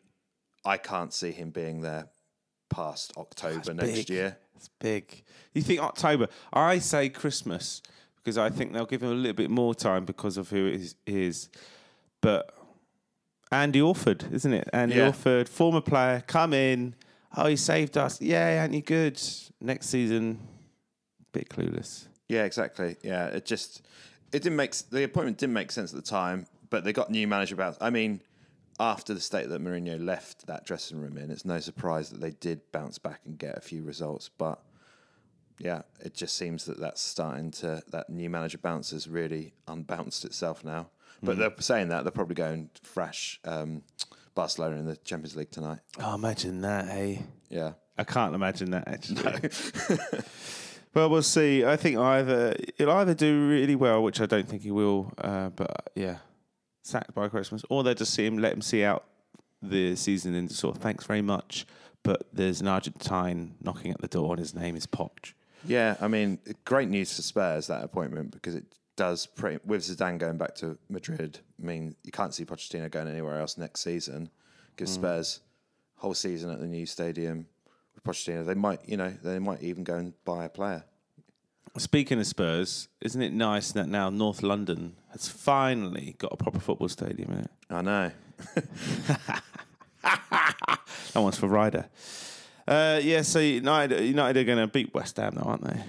I 0.66 0.78
can't 0.78 1.14
see 1.14 1.32
him 1.32 1.50
being 1.50 1.82
there 1.82 2.08
past 2.70 3.12
October 3.18 3.74
next 3.74 3.92
big. 3.92 4.10
year. 4.10 4.38
It's 4.60 4.68
big. 4.68 5.24
You 5.54 5.62
think 5.62 5.80
October? 5.80 6.28
I 6.52 6.80
say 6.80 7.08
Christmas 7.08 7.82
because 8.18 8.38
I 8.38 8.50
think 8.50 8.74
they'll 8.74 8.86
give 8.86 9.02
him 9.02 9.12
a 9.12 9.14
little 9.14 9.32
bit 9.34 9.50
more 9.50 9.74
time 9.74 10.04
because 10.04 10.36
of 10.36 10.50
who 10.50 10.66
it 10.68 10.74
is. 10.76 10.96
is. 11.08 11.50
But 12.20 12.54
Andy 13.54 13.80
Orford, 13.80 14.26
isn't 14.34 14.52
it? 14.52 14.68
Andy 14.74 14.96
Yeah. 14.98 15.08
Orford, 15.08 15.48
former 15.48 15.80
player, 15.80 16.22
come 16.28 16.54
in. 16.54 16.94
Oh, 17.38 17.46
he 17.48 17.56
saved 17.56 17.98
us. 17.98 18.20
Yeah, 18.20 18.62
ain't 18.62 18.74
he 18.74 18.82
good? 18.82 19.22
Next 19.62 19.88
season, 19.88 20.40
bit 21.32 21.48
clueless. 21.48 22.08
Yeah, 22.28 22.44
exactly. 22.44 22.98
Yeah, 23.02 23.28
it 23.28 23.46
just 23.46 23.82
it 24.34 24.44
didn't 24.44 24.58
make 24.58 24.74
the 24.92 25.06
appointment 25.06 25.38
didn't 25.38 25.54
make 25.54 25.72
sense 25.72 25.94
at 25.94 25.96
the 25.96 26.10
time, 26.10 26.48
but 26.70 26.84
they 26.84 26.92
got 26.92 27.10
new 27.10 27.28
manager 27.30 27.56
about. 27.56 27.78
I 27.80 27.92
mean, 27.92 28.20
after 28.80 29.14
the 29.14 29.20
state 29.20 29.50
that 29.50 29.62
Mourinho 29.62 30.04
left 30.04 30.48
that 30.48 30.66
dressing 30.66 31.00
room 31.00 31.18
in, 31.18 31.30
it's 31.30 31.46
no 31.46 31.60
surprise 31.60 32.10
that 32.10 32.22
they 32.22 32.32
did 32.32 32.62
bounce 32.72 32.98
back 32.98 33.22
and 33.26 33.38
get 33.38 33.58
a 33.58 33.62
few 33.62 33.84
results. 33.84 34.30
But 34.30 34.62
yeah, 35.60 35.82
it 36.00 36.14
just 36.14 36.38
seems 36.38 36.66
that 36.66 36.80
that's 36.80 37.02
starting 37.02 37.52
to 37.52 37.84
that 37.92 38.10
new 38.10 38.30
manager 38.30 38.58
bounce 38.58 38.92
has 38.92 39.08
really 39.08 39.54
unbounced 39.68 40.24
itself 40.26 40.64
now. 40.64 40.90
But 41.22 41.38
they're 41.38 41.54
saying 41.60 41.90
that 41.90 42.04
they're 42.06 42.12
probably 42.12 42.36
going 42.36 42.70
to 42.74 42.82
thrash 42.82 43.42
um, 43.44 43.82
Barcelona 44.36 44.78
in 44.78 44.86
the 44.86 44.96
Champions 44.96 45.36
League 45.36 45.52
tonight. 45.52 45.80
Oh, 46.00 46.16
imagine 46.16 46.62
that, 46.62 46.86
hey. 46.86 47.24
Yeah. 47.50 47.74
I 47.98 48.06
can't 48.06 48.34
imagine 48.34 48.72
that 48.72 48.88
actually. 48.88 49.50
well, 50.94 51.10
we'll 51.10 51.22
see. 51.22 51.66
I 51.66 51.76
think 51.76 51.98
either 51.98 52.56
he'll 52.78 52.92
either 52.92 53.14
do 53.14 53.50
really 53.50 53.76
well, 53.76 54.02
which 54.02 54.22
I 54.22 54.26
don't 54.26 54.48
think 54.48 54.62
he 54.62 54.72
will. 54.72 55.12
Uh, 55.18 55.50
but 55.50 55.92
yeah, 55.96 56.20
sacked 56.90 57.14
by 57.14 57.28
Christmas, 57.28 57.64
or 57.70 57.84
they'll 57.84 57.94
just 57.94 58.14
see 58.14 58.26
him, 58.26 58.38
let 58.38 58.54
him 58.54 58.62
see 58.62 58.84
out 58.84 59.06
the 59.62 59.96
season, 59.96 60.36
and 60.36 60.52
sort 60.52 60.76
of 60.76 60.82
thanks 60.82 61.06
very 61.06 61.22
much. 61.22 61.66
But 62.04 62.28
there's 62.32 62.62
an 62.62 62.68
Argentine 62.68 63.56
knocking 63.62 63.92
at 63.92 64.02
the 64.02 64.08
door, 64.08 64.32
and 64.32 64.40
his 64.40 64.56
name 64.56 64.76
is 64.76 64.88
Poch. 64.88 65.34
Yeah, 65.66 65.98
I 66.00 66.08
mean, 66.08 66.40
great 66.66 66.90
news 66.90 67.16
for 67.16 67.22
Spurs 67.22 67.68
that 67.68 67.84
appointment 67.84 68.32
because 68.32 68.56
it 68.56 68.64
does 68.96 69.26
pretty 69.26 69.60
with 69.66 69.82
Zidane 69.82 70.18
going 70.18 70.38
back 70.38 70.56
to 70.56 70.78
Madrid. 70.90 71.40
I 71.62 71.66
mean, 71.66 71.96
you 72.04 72.12
can't 72.12 72.34
see 72.34 72.46
Pochettino 72.46 72.90
going 72.90 73.08
anywhere 73.08 73.40
else 73.40 73.58
next 73.58 73.82
season. 73.82 74.30
Give 74.78 74.88
mm. 74.88 74.92
Spurs 74.92 75.42
whole 75.96 76.14
season 76.14 76.50
at 76.50 76.60
the 76.60 76.68
new 76.68 76.86
stadium 76.86 77.46
with 77.94 78.04
Pochettino. 78.04 78.46
They 78.46 78.56
might, 78.56 78.80
you 78.88 78.98
know, 78.98 79.14
they 79.24 79.40
might 79.40 79.62
even 79.62 79.84
go 79.84 79.96
and 79.96 80.14
buy 80.26 80.46
a 80.46 80.50
player. 80.50 80.86
Speaking 81.78 82.20
of 82.20 82.28
Spurs, 82.28 82.88
isn't 83.02 83.22
it 83.22 83.32
nice 83.32 83.72
that 83.72 83.88
now 83.88 84.10
North 84.10 84.44
London 84.44 84.96
has 85.12 85.28
finally 85.30 86.16
got 86.18 86.34
a 86.34 86.38
proper 86.38 86.60
football 86.60 86.90
stadium 86.90 87.32
in 87.32 87.38
it? 87.40 87.52
I 87.70 87.82
know. 87.82 88.12
That 91.14 91.22
one's 91.22 91.38
for 91.38 91.48
Ryder. 91.48 91.88
Uh, 92.68 93.00
yeah, 93.02 93.24
so 93.24 93.40
United, 93.40 94.04
United 94.06 94.40
are 94.40 94.44
going 94.44 94.60
to 94.60 94.68
beat 94.68 94.94
West 94.94 95.18
Ham, 95.18 95.34
though, 95.36 95.42
aren't 95.50 95.64
they? 95.64 95.82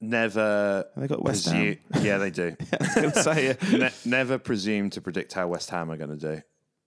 Never. 0.00 0.84
They 0.96 1.08
got 1.08 1.22
West 1.22 1.48
presu- 1.48 1.78
Yeah, 2.02 2.18
they 2.18 2.30
do. 2.30 2.54
Was 2.96 3.24
say, 3.24 3.50
uh, 3.50 3.54
ne- 3.72 3.90
never 4.04 4.38
presume 4.38 4.90
to 4.90 5.00
predict 5.00 5.32
how 5.32 5.48
West 5.48 5.70
Ham 5.70 5.90
are 5.90 5.96
going 5.96 6.18
to 6.18 6.36
do. 6.36 6.42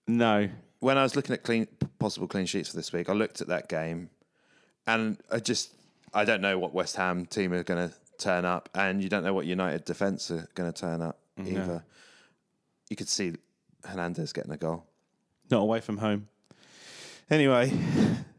no. 0.06 0.48
when 0.78 0.96
I 0.96 1.02
was 1.02 1.16
looking 1.16 1.34
at 1.34 1.42
clean 1.42 1.66
possible 1.98 2.26
clean 2.28 2.46
sheets 2.46 2.70
for 2.70 2.76
this 2.76 2.92
week, 2.92 3.08
I 3.10 3.12
looked 3.12 3.40
at 3.40 3.48
that 3.48 3.68
game, 3.68 4.08
and 4.86 5.18
I 5.30 5.40
just 5.40 5.72
I 6.14 6.24
don't 6.24 6.40
know 6.40 6.58
what 6.58 6.74
West 6.74 6.96
Ham 6.96 7.26
team 7.26 7.52
are 7.52 7.62
going 7.62 7.88
to 7.88 7.94
turn 8.18 8.44
up, 8.44 8.68
and 8.74 9.02
you 9.02 9.08
don't 9.08 9.24
know 9.24 9.34
what 9.34 9.46
United 9.46 9.84
defence 9.84 10.30
are 10.30 10.48
going 10.54 10.72
to 10.72 10.78
turn 10.78 11.02
up 11.02 11.18
mm, 11.38 11.48
either. 11.48 11.84
You 12.88 12.96
could 12.96 13.08
see 13.08 13.34
Hernandez 13.84 14.32
getting 14.32 14.52
a 14.52 14.56
goal. 14.56 14.84
not 15.50 15.60
away 15.60 15.80
from 15.80 15.98
home. 15.98 16.28
Anyway, 17.30 17.72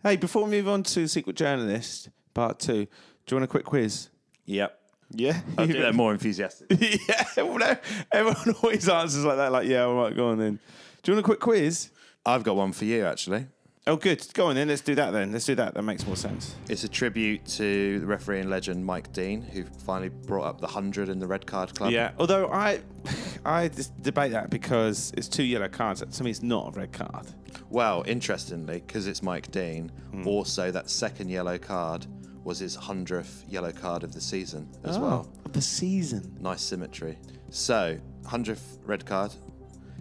hey, 0.03 0.15
before 0.17 0.43
we 0.43 0.51
move 0.51 0.67
on 0.67 0.83
to 0.83 1.07
Secret 1.07 1.35
Journalist 1.35 2.09
Part 2.33 2.59
Two, 2.59 2.85
do 2.85 3.35
you 3.35 3.37
want 3.37 3.45
a 3.45 3.47
quick 3.47 3.65
quiz? 3.65 4.09
Yep, 4.45 4.79
Yeah, 5.11 5.41
I'll 5.57 5.67
do 5.67 5.81
that 5.81 5.95
more 5.95 6.11
enthusiastic. 6.11 6.67
yeah, 6.79 7.25
well, 7.37 7.57
no, 7.57 7.75
everyone 8.11 8.55
always 8.63 8.87
answers 8.87 9.25
like 9.25 9.37
that. 9.37 9.51
Like, 9.51 9.67
yeah, 9.67 9.83
all 9.83 9.95
right, 9.95 10.15
go 10.15 10.29
on 10.29 10.37
then. 10.37 10.59
Do 11.01 11.11
you 11.11 11.15
want 11.15 11.25
a 11.25 11.27
quick 11.27 11.39
quiz? 11.39 11.89
I've 12.25 12.43
got 12.43 12.55
one 12.55 12.71
for 12.71 12.85
you 12.85 13.05
actually. 13.05 13.47
Oh, 13.85 13.97
good. 13.97 14.25
Go 14.33 14.47
on 14.47 14.55
then. 14.55 14.69
Let's 14.69 14.81
do 14.81 14.95
that 14.95 15.11
then. 15.11 15.33
Let's 15.33 15.45
do 15.45 15.55
that. 15.55 15.73
That 15.73 15.81
makes 15.83 16.07
more 16.07 16.15
sense. 16.15 16.55
It's 16.69 16.85
a 16.85 16.87
tribute 16.87 17.45
to 17.57 17.99
the 17.99 18.05
referee 18.05 18.39
and 18.39 18.49
legend 18.49 18.85
Mike 18.85 19.11
Dean, 19.11 19.41
who 19.41 19.65
finally 19.65 20.07
brought 20.07 20.45
up 20.45 20.61
the 20.61 20.67
hundred 20.67 21.09
in 21.09 21.19
the 21.19 21.27
red 21.27 21.45
card 21.45 21.75
club. 21.75 21.91
Yeah. 21.91 22.11
Although 22.17 22.47
I, 22.49 22.79
I 23.45 23.67
just 23.67 24.01
debate 24.01 24.31
that 24.31 24.49
because 24.49 25.11
it's 25.17 25.27
two 25.27 25.43
yellow 25.43 25.67
cards. 25.67 26.01
To 26.01 26.23
me, 26.23 26.29
it's 26.31 26.41
not 26.41 26.69
a 26.73 26.79
red 26.79 26.93
card. 26.93 27.27
Well, 27.69 28.03
interestingly, 28.07 28.75
because 28.87 29.05
it's 29.05 29.21
Mike 29.21 29.51
Dean, 29.51 29.89
Hmm. 30.11 30.25
also 30.27 30.71
that 30.71 30.89
second 30.89 31.27
yellow 31.29 31.57
card 31.57 32.05
was 32.45 32.59
his 32.59 32.75
hundredth 32.75 33.43
yellow 33.49 33.71
card 33.73 34.03
of 34.03 34.13
the 34.13 34.21
season 34.21 34.69
Oh. 34.85 34.89
as 34.89 34.97
well. 34.97 35.27
Of 35.43 35.51
the 35.51 35.61
season. 35.61 36.37
Nice 36.39 36.61
symmetry. 36.61 37.17
So, 37.49 37.97
100th 38.23 38.77
red 38.85 39.05
card. 39.05 39.33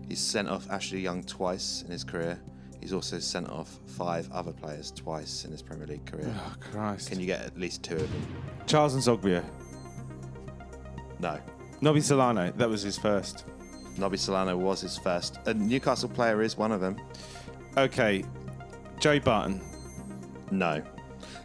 He's 0.09 0.21
sent 0.21 0.49
off 0.49 0.71
Ashley 0.71 1.01
Young 1.01 1.25
twice 1.25 1.83
in 1.85 1.91
his 1.91 2.05
career. 2.05 2.41
He's 2.83 2.93
also 2.93 3.19
sent 3.21 3.49
off 3.49 3.79
five 3.87 4.29
other 4.33 4.53
players 4.53 4.91
twice 4.91 5.45
in 5.47 5.53
his 5.53 5.63
Premier 5.63 5.87
League 5.87 6.05
career. 6.05 6.35
Oh 6.37 6.55
Christ. 6.61 7.09
Can 7.09 7.19
you 7.21 7.27
get 7.27 7.41
at 7.41 7.57
least 7.59 7.83
two 7.83 7.95
of 7.95 8.11
them? 8.13 8.27
Charles 8.67 8.95
N'Zogbia. 8.95 9.43
No. 11.21 11.39
Nobby 11.81 12.01
Solano. 12.01 12.53
That 12.57 12.69
was 12.69 12.83
his 12.83 12.99
first. 12.99 13.45
Nobby 13.97 14.17
Solano 14.17 14.57
was 14.57 14.81
his 14.81 14.99
first. 14.99 15.39
A 15.47 15.55
Newcastle 15.55 16.09
player 16.09 16.43
is 16.43 16.57
one 16.59 16.73
of 16.73 16.81
them. 16.81 16.97
Okay. 17.77 18.25
Joey 18.99 19.21
Barton. 19.21 19.61
No. 20.51 20.83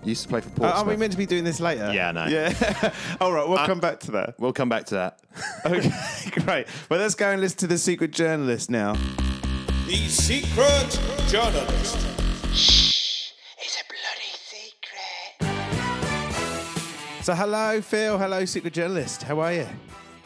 He 0.03 0.09
Used 0.09 0.23
to 0.23 0.29
play 0.29 0.41
for 0.41 0.49
Uh, 0.49 0.53
Portsmouth. 0.53 0.75
are 0.85 0.89
we 0.89 0.95
meant 0.97 1.11
to 1.11 1.17
be 1.17 1.25
doing 1.25 1.43
this 1.43 1.59
later? 1.59 1.91
Yeah, 1.93 2.11
no. 2.11 2.25
Yeah. 2.27 2.93
All 3.21 3.31
right, 3.31 3.47
we'll 3.47 3.57
come 3.65 3.79
back 3.79 3.99
to 4.01 4.11
that. 4.11 4.35
We'll 4.39 4.53
come 4.53 4.69
back 4.69 4.85
to 4.87 4.95
that. 4.95 5.19
Okay, 5.65 5.91
great. 6.41 6.67
Well, 6.89 6.99
let's 6.99 7.13
go 7.15 7.29
and 7.29 7.41
listen 7.41 7.57
to 7.59 7.67
the 7.67 7.77
secret 7.77 8.11
journalist 8.11 8.71
now. 8.71 8.95
The 9.87 10.09
Secret 10.09 10.99
Journalist. 11.29 11.97
Shh, 12.53 13.31
It's 13.57 13.77
a 13.79 13.85
bloody 13.87 14.33
secret. 14.35 15.47
So, 17.23 17.33
hello, 17.33 17.79
Phil. 17.79 18.17
Hello, 18.17 18.43
secret 18.43 18.73
journalist. 18.73 19.23
How 19.23 19.39
are 19.39 19.53
you? 19.53 19.65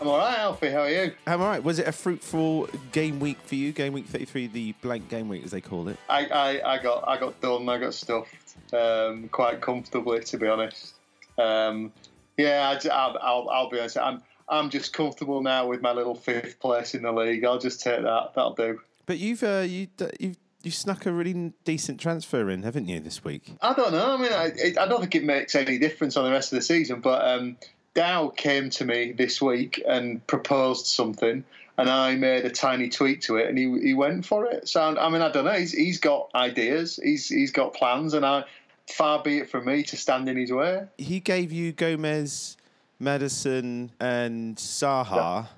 I'm 0.02 0.08
all 0.08 0.18
right, 0.18 0.40
Alfie. 0.40 0.72
How 0.72 0.80
are 0.80 0.90
you? 0.90 1.14
I'm 1.28 1.42
all 1.42 1.48
right. 1.48 1.64
Was 1.64 1.78
it 1.78 1.88
a 1.88 1.92
fruitful 1.92 2.70
game 2.92 3.20
week 3.20 3.38
for 3.46 3.54
you? 3.54 3.72
Game 3.72 3.94
week 3.94 4.08
33, 4.08 4.48
the 4.48 4.72
blank 4.82 5.08
game 5.10 5.30
week, 5.30 5.44
as 5.46 5.52
they 5.52 5.62
call 5.62 5.90
it. 5.90 5.98
I, 6.10 6.26
I, 6.26 6.74
I 6.74 6.82
got 6.82 7.08
I 7.08 7.20
got 7.20 7.40
done. 7.40 7.70
I 7.70 7.78
got 7.78 7.94
stuffed 7.94 8.56
um, 8.74 9.30
quite 9.30 9.62
comfortably, 9.62 10.22
to 10.22 10.38
be 10.40 10.48
honest. 10.48 10.96
Um, 11.38 11.94
yeah, 12.36 12.68
I, 12.84 12.84
will 12.84 13.20
I'll, 13.22 13.50
I'll 13.52 13.70
be 13.70 13.78
honest. 13.78 14.00
I'm 14.00 14.24
I'm 14.50 14.72
just 14.72 14.92
comfortable 14.92 15.44
now 15.44 15.68
with 15.68 15.84
my 15.84 15.92
little 15.92 16.16
fifth 16.16 16.60
place 16.60 16.96
in 16.96 17.04
the 17.04 17.12
league. 17.12 17.46
I'll 17.46 17.60
just 17.60 17.82
take 17.82 18.02
that. 18.02 18.32
That'll 18.34 18.56
do. 18.56 18.80
But 19.12 19.20
you've 19.20 19.44
uh, 19.44 19.66
you 19.68 19.88
you've 20.22 20.38
you 20.64 20.72
snuck 20.72 21.06
a 21.06 21.12
really 21.12 21.52
decent 21.66 22.00
transfer 22.00 22.50
in, 22.50 22.64
haven't 22.64 22.88
you, 22.88 23.02
this 23.02 23.26
week? 23.26 23.56
I 23.62 23.74
don't 23.74 23.92
know. 23.92 24.14
I 24.14 24.16
mean, 24.16 24.32
I, 24.32 24.82
I 24.82 24.88
don't 24.88 25.02
think 25.02 25.16
it 25.16 25.26
makes 25.26 25.54
any 25.54 25.78
difference 25.78 26.16
on 26.16 26.24
the 26.24 26.32
rest 26.32 26.54
of 26.54 26.56
the 26.56 26.62
season. 26.62 27.02
But 27.02 27.28
um, 27.28 27.58
Dow 27.94 28.30
came 28.30 28.70
to 28.70 28.86
me 28.86 29.12
this 29.12 29.42
week 29.42 29.84
and 29.86 30.26
proposed 30.28 30.86
something, 30.86 31.44
and 31.78 31.90
I 31.90 32.16
made 32.16 32.46
a 32.46 32.50
tiny 32.50 32.88
tweak 32.88 33.20
to 33.24 33.36
it, 33.36 33.50
and 33.50 33.58
he 33.58 33.82
he 33.82 33.94
went 33.94 34.26
for 34.26 34.46
it. 34.46 34.70
So 34.70 34.82
I 34.82 35.10
mean, 35.10 35.22
I 35.22 35.30
don't 35.30 35.44
know. 35.44 35.52
He's 35.52 35.74
he's 35.74 36.00
got 36.00 36.30
ideas. 36.34 36.98
He's 37.04 37.28
he's 37.28 37.52
got 37.52 37.74
plans, 37.74 38.14
and 38.14 38.26
I 38.26 38.46
far 38.88 39.22
be 39.22 39.40
it 39.40 39.50
from 39.50 39.66
me 39.66 39.84
to 39.84 39.98
stand 39.98 40.30
in 40.30 40.38
his 40.38 40.54
way. 40.54 40.88
He 40.98 41.20
gave 41.20 41.52
you 41.52 41.74
Gomez, 41.74 42.56
Maddison, 42.98 43.92
and 44.00 44.56
Zaha 44.56 45.50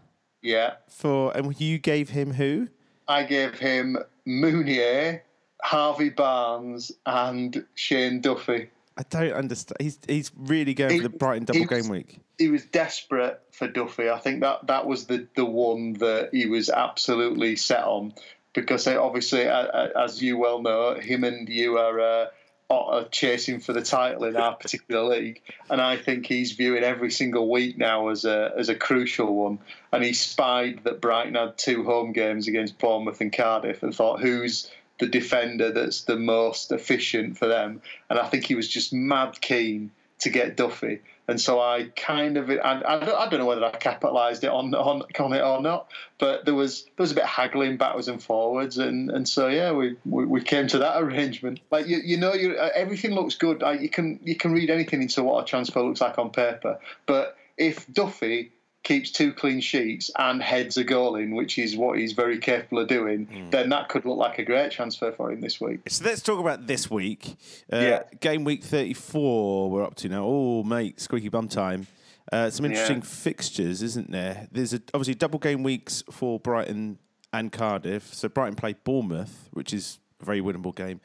Yeah, 0.41 0.73
for, 0.89 1.37
and 1.37 1.61
you 1.61 1.77
gave 1.77 2.09
him 2.09 2.33
who? 2.33 2.69
I 3.07 3.23
gave 3.23 3.57
him 3.59 3.97
Mounié, 4.27 5.21
Harvey 5.61 6.09
Barnes, 6.09 6.91
and 7.05 7.65
Shane 7.75 8.21
Duffy. 8.21 8.69
I 8.97 9.03
don't 9.09 9.33
understand. 9.33 9.77
He's 9.79 9.97
he's 10.07 10.31
really 10.37 10.73
going 10.73 10.91
He- 10.91 10.97
for 10.97 11.03
the 11.03 11.09
Brighton 11.17 11.45
double 11.45 11.61
was- 11.61 11.69
game 11.69 11.89
week. 11.89 12.19
He 12.39 12.49
was 12.49 12.65
desperate 12.65 13.39
for 13.51 13.67
Duffy. 13.67 14.09
I 14.09 14.17
think 14.17 14.41
that 14.41 14.67
that 14.67 14.87
was 14.87 15.05
the 15.05 15.27
the 15.35 15.45
one 15.45 15.93
that 15.93 16.29
he 16.33 16.47
was 16.47 16.69
absolutely 16.69 17.55
set 17.55 17.83
on 17.83 18.13
because 18.53 18.87
obviously, 18.87 19.43
as 19.43 20.21
you 20.21 20.37
well 20.37 20.61
know, 20.61 20.95
him 20.95 21.23
and 21.23 21.47
you 21.47 21.77
are. 21.77 21.99
Uh, 21.99 22.25
are 22.73 23.03
chasing 23.05 23.59
for 23.59 23.73
the 23.73 23.81
title 23.81 24.23
in 24.25 24.35
our 24.35 24.55
particular 24.55 25.03
league, 25.03 25.41
and 25.69 25.81
I 25.81 25.97
think 25.97 26.25
he's 26.25 26.53
viewing 26.53 26.83
every 26.83 27.11
single 27.11 27.49
week 27.49 27.77
now 27.77 28.09
as 28.09 28.25
a 28.25 28.53
as 28.57 28.69
a 28.69 28.75
crucial 28.75 29.35
one. 29.35 29.59
And 29.91 30.03
he 30.03 30.13
spied 30.13 30.83
that 30.83 31.01
Brighton 31.01 31.35
had 31.35 31.57
two 31.57 31.83
home 31.83 32.13
games 32.13 32.47
against 32.47 32.79
Bournemouth 32.79 33.21
and 33.21 33.31
Cardiff, 33.31 33.83
and 33.83 33.95
thought, 33.95 34.21
who's 34.21 34.69
the 34.99 35.07
defender 35.07 35.71
that's 35.71 36.03
the 36.03 36.17
most 36.17 36.71
efficient 36.71 37.37
for 37.37 37.47
them? 37.47 37.81
And 38.09 38.19
I 38.19 38.27
think 38.27 38.45
he 38.45 38.55
was 38.55 38.67
just 38.67 38.93
mad 38.93 39.41
keen 39.41 39.91
to 40.19 40.29
get 40.29 40.57
Duffy. 40.57 41.01
And 41.27 41.39
so 41.39 41.61
I 41.61 41.89
kind 41.95 42.37
of, 42.37 42.49
I, 42.49 42.81
I, 42.85 42.99
don't, 42.99 43.15
I 43.15 43.29
don't 43.29 43.39
know 43.39 43.45
whether 43.45 43.63
I 43.63 43.71
capitalised 43.71 44.43
it 44.43 44.49
on, 44.49 44.73
on 44.75 45.03
on 45.19 45.33
it 45.33 45.41
or 45.41 45.61
not, 45.61 45.89
but 46.17 46.43
there 46.43 46.53
was 46.53 46.83
there 46.83 46.91
was 47.03 47.11
a 47.13 47.15
bit 47.15 47.23
of 47.23 47.29
haggling 47.29 47.77
backwards 47.77 48.09
and 48.09 48.21
forwards, 48.21 48.77
and, 48.77 49.09
and 49.09 49.27
so 49.27 49.47
yeah, 49.47 49.71
we, 49.71 49.95
we, 50.05 50.25
we 50.25 50.41
came 50.41 50.67
to 50.67 50.79
that 50.79 50.97
arrangement. 51.01 51.61
Like 51.71 51.87
you, 51.87 51.99
you 52.03 52.17
know, 52.17 52.33
you, 52.33 52.55
uh, 52.55 52.69
everything 52.75 53.11
looks 53.11 53.35
good. 53.35 53.61
Like 53.61 53.79
you 53.79 53.89
can 53.89 54.19
you 54.23 54.35
can 54.35 54.51
read 54.51 54.69
anything 54.69 55.01
into 55.01 55.23
what 55.23 55.43
a 55.43 55.45
transfer 55.45 55.81
looks 55.81 56.01
like 56.01 56.17
on 56.19 56.29
paper, 56.29 56.79
but 57.05 57.37
if 57.57 57.91
Duffy 57.91 58.51
keeps 58.83 59.11
two 59.11 59.31
clean 59.33 59.61
sheets 59.61 60.11
and 60.17 60.41
heads 60.43 60.77
a 60.77 60.83
goal 60.83 61.15
in, 61.15 61.33
which 61.35 61.57
is 61.57 61.75
what 61.75 61.97
he's 61.97 62.11
very 62.13 62.37
capable 62.37 62.79
of 62.81 62.87
doing, 62.87 63.47
then 63.49 63.69
that 63.69 63.87
could 63.89 64.05
look 64.05 64.17
like 64.17 64.39
a 64.39 64.43
great 64.43 64.71
transfer 64.71 65.11
for 65.11 65.31
him 65.31 65.39
this 65.41 65.59
week. 65.61 65.79
So 65.87 66.03
let's 66.05 66.21
talk 66.21 66.39
about 66.39 66.67
this 66.67 66.89
week. 66.91 67.35
Uh, 67.71 67.77
Yeah. 67.77 68.03
Game 68.19 68.43
week 68.43 68.63
34, 68.63 69.69
we're 69.71 69.83
up 69.83 69.95
to 69.95 70.09
now. 70.09 70.23
Oh, 70.25 70.63
mate, 70.63 70.99
squeaky 70.99 71.29
bum 71.29 71.47
time. 71.47 71.87
Uh, 72.31 72.49
some 72.49 72.65
interesting 72.65 72.97
Yeah. 72.97 73.03
fixtures, 73.03 73.81
isn't 73.81 74.11
there? 74.11 74.47
There's 74.51 74.73
a, 74.73 74.81
obviously 74.93 75.15
double 75.15 75.39
game 75.39 75.63
weeks 75.63 76.03
for 76.11 76.39
Brighton 76.39 76.97
and 77.31 77.51
Cardiff. 77.51 78.13
So 78.13 78.27
Brighton 78.29 78.55
play 78.55 78.75
Bournemouth, 78.83 79.49
which 79.51 79.73
is 79.73 79.99
a 80.21 80.25
very 80.25 80.41
winnable 80.41 80.75
game. 80.75 80.99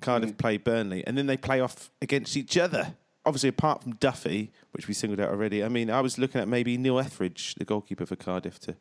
Cardiff 0.00 0.36
play 0.36 0.56
Burnley, 0.56 1.04
and 1.06 1.16
then 1.16 1.26
they 1.26 1.36
play 1.36 1.60
off 1.60 1.90
against 2.02 2.36
each 2.36 2.58
other. 2.58 2.94
Obviously, 3.26 3.48
apart 3.48 3.82
from 3.82 3.94
Duffy, 3.94 4.50
which 4.72 4.88
we 4.88 4.94
singled 4.94 5.20
out 5.20 5.30
already. 5.30 5.64
I 5.64 5.68
mean, 5.68 5.90
I 5.90 6.00
was 6.00 6.18
looking 6.18 6.40
at 6.40 6.48
maybe 6.48 6.76
Neil 6.76 6.98
Etheridge, 6.98 7.54
the 7.54 7.64
goalkeeper 7.64 8.04
for 8.04 8.16
Cardiff, 8.16 8.58
to 8.60 8.76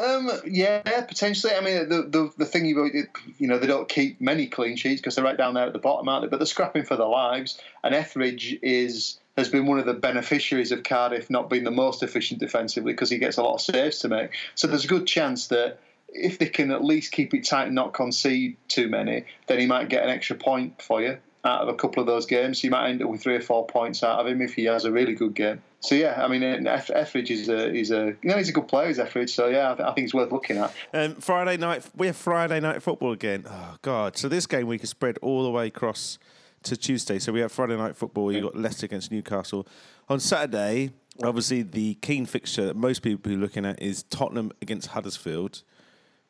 Um, 0.00 0.30
yeah, 0.46 0.82
potentially. 1.02 1.54
I 1.54 1.60
mean, 1.60 1.88
the 1.88 2.02
the, 2.02 2.32
the 2.38 2.44
thing 2.44 2.66
you 2.66 3.06
you 3.38 3.46
know 3.46 3.58
they 3.58 3.66
don't 3.66 3.88
keep 3.88 4.20
many 4.20 4.46
clean 4.46 4.76
sheets 4.76 5.00
because 5.00 5.14
they're 5.14 5.24
right 5.24 5.36
down 5.36 5.54
there 5.54 5.66
at 5.66 5.72
the 5.72 5.78
bottom, 5.78 6.08
aren't 6.08 6.24
they? 6.24 6.28
But 6.28 6.38
they're 6.38 6.46
scrapping 6.46 6.84
for 6.84 6.96
their 6.96 7.06
lives. 7.06 7.60
And 7.84 7.94
Etheridge 7.94 8.58
is 8.62 9.18
has 9.36 9.48
been 9.48 9.66
one 9.66 9.78
of 9.78 9.86
the 9.86 9.94
beneficiaries 9.94 10.72
of 10.72 10.82
Cardiff 10.82 11.30
not 11.30 11.48
being 11.48 11.64
the 11.64 11.70
most 11.70 12.02
efficient 12.02 12.40
defensively 12.40 12.92
because 12.92 13.10
he 13.10 13.18
gets 13.18 13.38
a 13.38 13.42
lot 13.42 13.54
of 13.54 13.60
saves 13.60 14.00
to 14.00 14.08
make. 14.08 14.32
So 14.54 14.66
there's 14.66 14.84
a 14.84 14.88
good 14.88 15.06
chance 15.06 15.46
that 15.48 15.78
if 16.08 16.38
they 16.38 16.46
can 16.46 16.70
at 16.70 16.84
least 16.84 17.12
keep 17.12 17.32
it 17.32 17.44
tight 17.44 17.66
and 17.66 17.74
not 17.74 17.94
concede 17.94 18.56
too 18.68 18.88
many, 18.88 19.24
then 19.46 19.58
he 19.58 19.66
might 19.66 19.88
get 19.88 20.04
an 20.04 20.10
extra 20.10 20.36
point 20.36 20.82
for 20.82 21.00
you 21.00 21.16
out 21.44 21.62
of 21.62 21.68
a 21.68 21.74
couple 21.74 22.00
of 22.00 22.06
those 22.06 22.26
games. 22.26 22.62
You 22.62 22.70
might 22.70 22.90
end 22.90 23.02
up 23.02 23.08
with 23.08 23.22
three 23.22 23.34
or 23.34 23.40
four 23.40 23.66
points 23.66 24.02
out 24.02 24.20
of 24.20 24.26
him 24.26 24.40
if 24.40 24.54
he 24.54 24.64
has 24.64 24.84
a 24.84 24.92
really 24.92 25.14
good 25.14 25.34
game. 25.34 25.62
So 25.80 25.96
yeah, 25.96 26.22
I 26.22 26.28
mean, 26.28 26.42
Eth- 26.42 26.90
Etheridge 26.90 27.30
is 27.30 27.48
a 27.48 27.74
is 27.74 27.90
a 27.90 28.14
you 28.22 28.30
know 28.30 28.36
he's 28.36 28.48
a 28.48 28.52
good 28.52 28.68
player, 28.68 28.86
he's 28.86 29.00
Etheridge. 29.00 29.34
So 29.34 29.48
yeah, 29.48 29.72
I, 29.72 29.74
th- 29.74 29.88
I 29.88 29.92
think 29.92 30.04
it's 30.04 30.14
worth 30.14 30.30
looking 30.30 30.58
at. 30.58 30.72
Um, 30.94 31.16
Friday 31.16 31.56
night, 31.56 31.84
we 31.96 32.06
have 32.06 32.16
Friday 32.16 32.60
night 32.60 32.82
football 32.82 33.12
again. 33.12 33.44
Oh 33.48 33.76
God! 33.82 34.16
So 34.16 34.28
this 34.28 34.46
game 34.46 34.68
week 34.68 34.84
is 34.84 34.90
spread 34.90 35.18
all 35.22 35.42
the 35.42 35.50
way 35.50 35.66
across 35.66 36.18
to 36.62 36.76
Tuesday. 36.76 37.18
So 37.18 37.32
we 37.32 37.40
have 37.40 37.50
Friday 37.50 37.76
night 37.76 37.96
football. 37.96 38.30
You 38.30 38.44
have 38.44 38.52
got 38.52 38.62
Leicester 38.62 38.86
against 38.86 39.10
Newcastle 39.10 39.66
on 40.08 40.20
Saturday. 40.20 40.92
Obviously, 41.24 41.62
the 41.62 41.94
keen 41.96 42.26
fixture 42.26 42.64
that 42.66 42.76
most 42.76 43.02
people 43.02 43.32
are 43.32 43.36
looking 43.36 43.66
at 43.66 43.82
is 43.82 44.04
Tottenham 44.04 44.52
against 44.62 44.88
Huddersfield. 44.88 45.62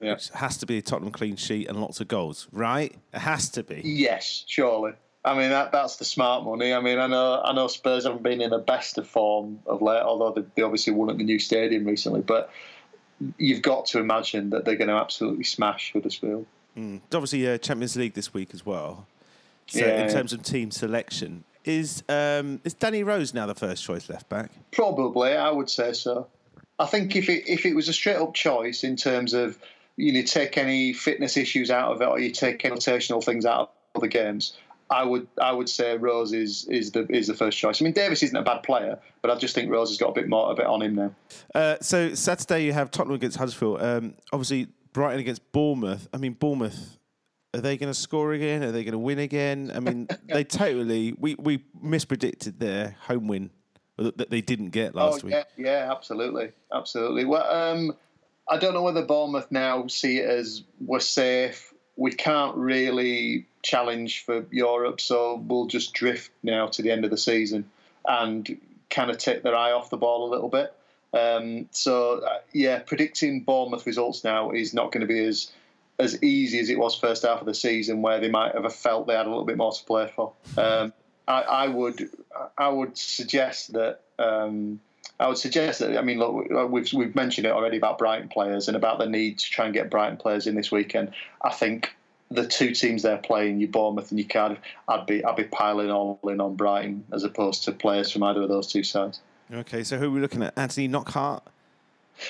Yeah. 0.00 0.14
Which 0.14 0.30
has 0.30 0.56
to 0.58 0.66
be 0.66 0.78
a 0.78 0.82
Tottenham 0.82 1.12
clean 1.12 1.36
sheet 1.36 1.68
and 1.68 1.80
lots 1.80 2.00
of 2.00 2.08
goals, 2.08 2.48
right? 2.50 2.96
It 3.14 3.18
has 3.20 3.48
to 3.50 3.62
be. 3.62 3.82
Yes, 3.84 4.44
surely. 4.48 4.94
I 5.24 5.38
mean 5.38 5.50
that 5.50 5.72
that's 5.72 5.96
the 5.96 6.04
smart 6.04 6.44
money. 6.44 6.72
I 6.72 6.80
mean 6.80 6.98
I 6.98 7.06
know 7.06 7.40
I 7.42 7.52
know 7.52 7.68
Spurs 7.68 8.04
haven't 8.04 8.22
been 8.22 8.40
in 8.40 8.50
the 8.50 8.58
best 8.58 8.98
of 8.98 9.06
form 9.06 9.60
of 9.66 9.80
late, 9.80 10.02
although 10.02 10.32
they, 10.32 10.46
they 10.56 10.62
obviously 10.62 10.92
won 10.92 11.10
at 11.10 11.18
the 11.18 11.24
new 11.24 11.38
stadium 11.38 11.84
recently. 11.84 12.22
But 12.22 12.50
you've 13.38 13.62
got 13.62 13.86
to 13.86 13.98
imagine 13.98 14.50
that 14.50 14.64
they're 14.64 14.76
going 14.76 14.88
to 14.88 14.94
absolutely 14.94 15.44
smash 15.44 15.92
Huddersfield. 15.92 16.46
It's 16.74 17.14
obviously 17.14 17.48
uh, 17.48 17.58
Champions 17.58 17.96
League 17.96 18.14
this 18.14 18.32
week 18.32 18.50
as 18.54 18.64
well. 18.64 19.06
So 19.66 19.78
Yeah, 19.78 20.04
in 20.04 20.12
terms 20.12 20.32
of 20.32 20.42
team 20.42 20.70
selection, 20.70 21.44
is 21.64 22.02
um, 22.08 22.60
is 22.64 22.74
Danny 22.74 23.02
Rose 23.02 23.32
now 23.32 23.46
the 23.46 23.54
first 23.54 23.84
choice 23.84 24.08
left 24.08 24.28
back? 24.28 24.50
Probably, 24.72 25.34
I 25.34 25.50
would 25.50 25.70
say 25.70 25.92
so. 25.92 26.26
I 26.78 26.86
think 26.86 27.14
if 27.14 27.28
it 27.28 27.48
if 27.48 27.64
it 27.64 27.74
was 27.74 27.88
a 27.88 27.92
straight 27.92 28.16
up 28.16 28.34
choice 28.34 28.84
in 28.84 28.96
terms 28.96 29.34
of 29.34 29.58
you 29.96 30.12
know 30.12 30.22
take 30.22 30.58
any 30.58 30.92
fitness 30.92 31.36
issues 31.36 31.70
out 31.70 31.92
of 31.92 32.02
it 32.02 32.08
or 32.08 32.18
you 32.18 32.30
take 32.30 32.64
any 32.64 32.74
rotational 32.74 33.22
things 33.22 33.46
out 33.46 33.72
of 33.94 34.00
the 34.00 34.08
games, 34.08 34.56
I 34.92 35.04
would 35.04 35.26
I 35.40 35.52
would 35.52 35.68
say 35.68 35.96
Rose 35.96 36.32
is 36.32 36.66
is 36.66 36.92
the 36.92 37.06
is 37.10 37.26
the 37.26 37.34
first 37.34 37.58
choice. 37.58 37.80
I 37.80 37.84
mean 37.84 37.94
Davis 37.94 38.22
isn't 38.22 38.36
a 38.36 38.42
bad 38.42 38.62
player, 38.62 38.98
but 39.22 39.30
I 39.30 39.36
just 39.36 39.54
think 39.54 39.70
Rose 39.70 39.88
has 39.88 39.98
got 39.98 40.10
a 40.10 40.12
bit 40.12 40.28
more 40.28 40.50
of 40.50 40.58
it 40.58 40.66
on 40.66 40.82
him 40.82 40.94
now. 40.94 41.14
Uh, 41.54 41.76
so 41.80 42.14
Saturday 42.14 42.64
you 42.64 42.72
have 42.72 42.90
Tottenham 42.90 43.16
against 43.16 43.38
Huddersfield. 43.38 43.80
Um, 43.80 44.14
obviously 44.32 44.68
Brighton 44.92 45.20
against 45.20 45.50
Bournemouth. 45.52 46.08
I 46.12 46.18
mean 46.18 46.34
Bournemouth. 46.34 46.98
Are 47.54 47.60
they 47.60 47.76
going 47.76 47.92
to 47.92 47.98
score 47.98 48.32
again? 48.32 48.62
Are 48.62 48.72
they 48.72 48.82
going 48.82 48.92
to 48.92 48.98
win 48.98 49.18
again? 49.18 49.70
I 49.74 49.80
mean, 49.80 50.08
they 50.28 50.44
totally 50.44 51.14
we 51.18 51.34
we 51.36 51.64
mispredicted 51.82 52.58
their 52.58 52.96
home 53.00 53.28
win 53.28 53.50
that 53.98 54.30
they 54.30 54.40
didn't 54.40 54.70
get 54.70 54.94
last 54.94 55.22
oh, 55.22 55.26
week. 55.26 55.34
Yeah, 55.34 55.44
yeah, 55.56 55.92
absolutely, 55.92 56.50
absolutely. 56.72 57.24
Well, 57.24 57.44
um, 57.50 57.94
I 58.48 58.58
don't 58.58 58.74
know 58.74 58.82
whether 58.82 59.04
Bournemouth 59.04 59.50
now 59.50 59.86
see 59.86 60.18
it 60.18 60.28
as 60.28 60.64
we're 60.80 61.00
safe. 61.00 61.72
We 61.96 62.12
can't 62.12 62.56
really 62.56 63.46
challenge 63.62 64.24
for 64.24 64.44
Europe, 64.50 65.00
so 65.00 65.36
we'll 65.36 65.66
just 65.66 65.94
drift 65.94 66.30
now 66.42 66.66
to 66.66 66.82
the 66.82 66.90
end 66.90 67.04
of 67.04 67.10
the 67.10 67.16
season 67.16 67.70
and 68.06 68.60
kind 68.90 69.10
of 69.10 69.18
take 69.18 69.42
their 69.42 69.56
eye 69.56 69.72
off 69.72 69.90
the 69.90 69.96
ball 69.96 70.28
a 70.28 70.30
little 70.30 70.48
bit. 70.48 70.74
Um, 71.14 71.68
so 71.70 72.20
uh, 72.20 72.38
yeah, 72.52 72.80
predicting 72.80 73.42
Bournemouth 73.42 73.86
results 73.86 74.24
now 74.24 74.50
is 74.50 74.74
not 74.74 74.92
going 74.92 75.02
to 75.02 75.06
be 75.06 75.24
as 75.24 75.52
as 75.98 76.22
easy 76.22 76.58
as 76.58 76.70
it 76.70 76.78
was 76.78 76.98
first 76.98 77.22
half 77.22 77.40
of 77.40 77.46
the 77.46 77.54
season, 77.54 78.02
where 78.02 78.18
they 78.18 78.30
might 78.30 78.54
have 78.54 78.74
felt 78.74 79.06
they 79.06 79.14
had 79.14 79.26
a 79.26 79.28
little 79.28 79.44
bit 79.44 79.56
more 79.56 79.72
to 79.72 79.84
play 79.84 80.10
for. 80.14 80.32
Um, 80.56 80.92
I, 81.28 81.42
I 81.42 81.68
would 81.68 82.10
I 82.56 82.68
would 82.68 82.96
suggest 82.96 83.74
that. 83.74 84.00
Um, 84.18 84.80
I 85.20 85.28
would 85.28 85.38
suggest 85.38 85.80
that. 85.80 85.96
I 85.96 86.02
mean, 86.02 86.18
look, 86.18 86.70
we've 86.70 86.92
we've 86.92 87.14
mentioned 87.14 87.46
it 87.46 87.52
already 87.52 87.76
about 87.76 87.98
Brighton 87.98 88.28
players 88.28 88.68
and 88.68 88.76
about 88.76 88.98
the 88.98 89.06
need 89.06 89.38
to 89.38 89.50
try 89.50 89.66
and 89.66 89.74
get 89.74 89.90
Brighton 89.90 90.16
players 90.16 90.46
in 90.46 90.54
this 90.54 90.72
weekend. 90.72 91.12
I 91.42 91.50
think 91.50 91.94
the 92.34 92.46
two 92.46 92.72
teams 92.72 93.02
they're 93.02 93.18
playing, 93.18 93.60
your 93.60 93.68
Bournemouth 93.68 94.10
and 94.10 94.18
your 94.18 94.28
Cardiff, 94.28 94.58
I'd 94.88 95.06
be 95.06 95.24
I'd 95.24 95.36
be 95.36 95.44
piling 95.44 95.90
all 95.90 96.18
in 96.24 96.40
on 96.40 96.56
Brighton 96.56 97.04
as 97.12 97.24
opposed 97.24 97.64
to 97.64 97.72
players 97.72 98.10
from 98.10 98.22
either 98.22 98.42
of 98.42 98.48
those 98.48 98.66
two 98.66 98.84
sides. 98.84 99.20
Okay, 99.52 99.84
so 99.84 99.98
who 99.98 100.06
are 100.06 100.10
we 100.10 100.20
looking 100.20 100.42
at? 100.42 100.56
Anthony 100.56 100.88
Knockaert. 100.88 101.42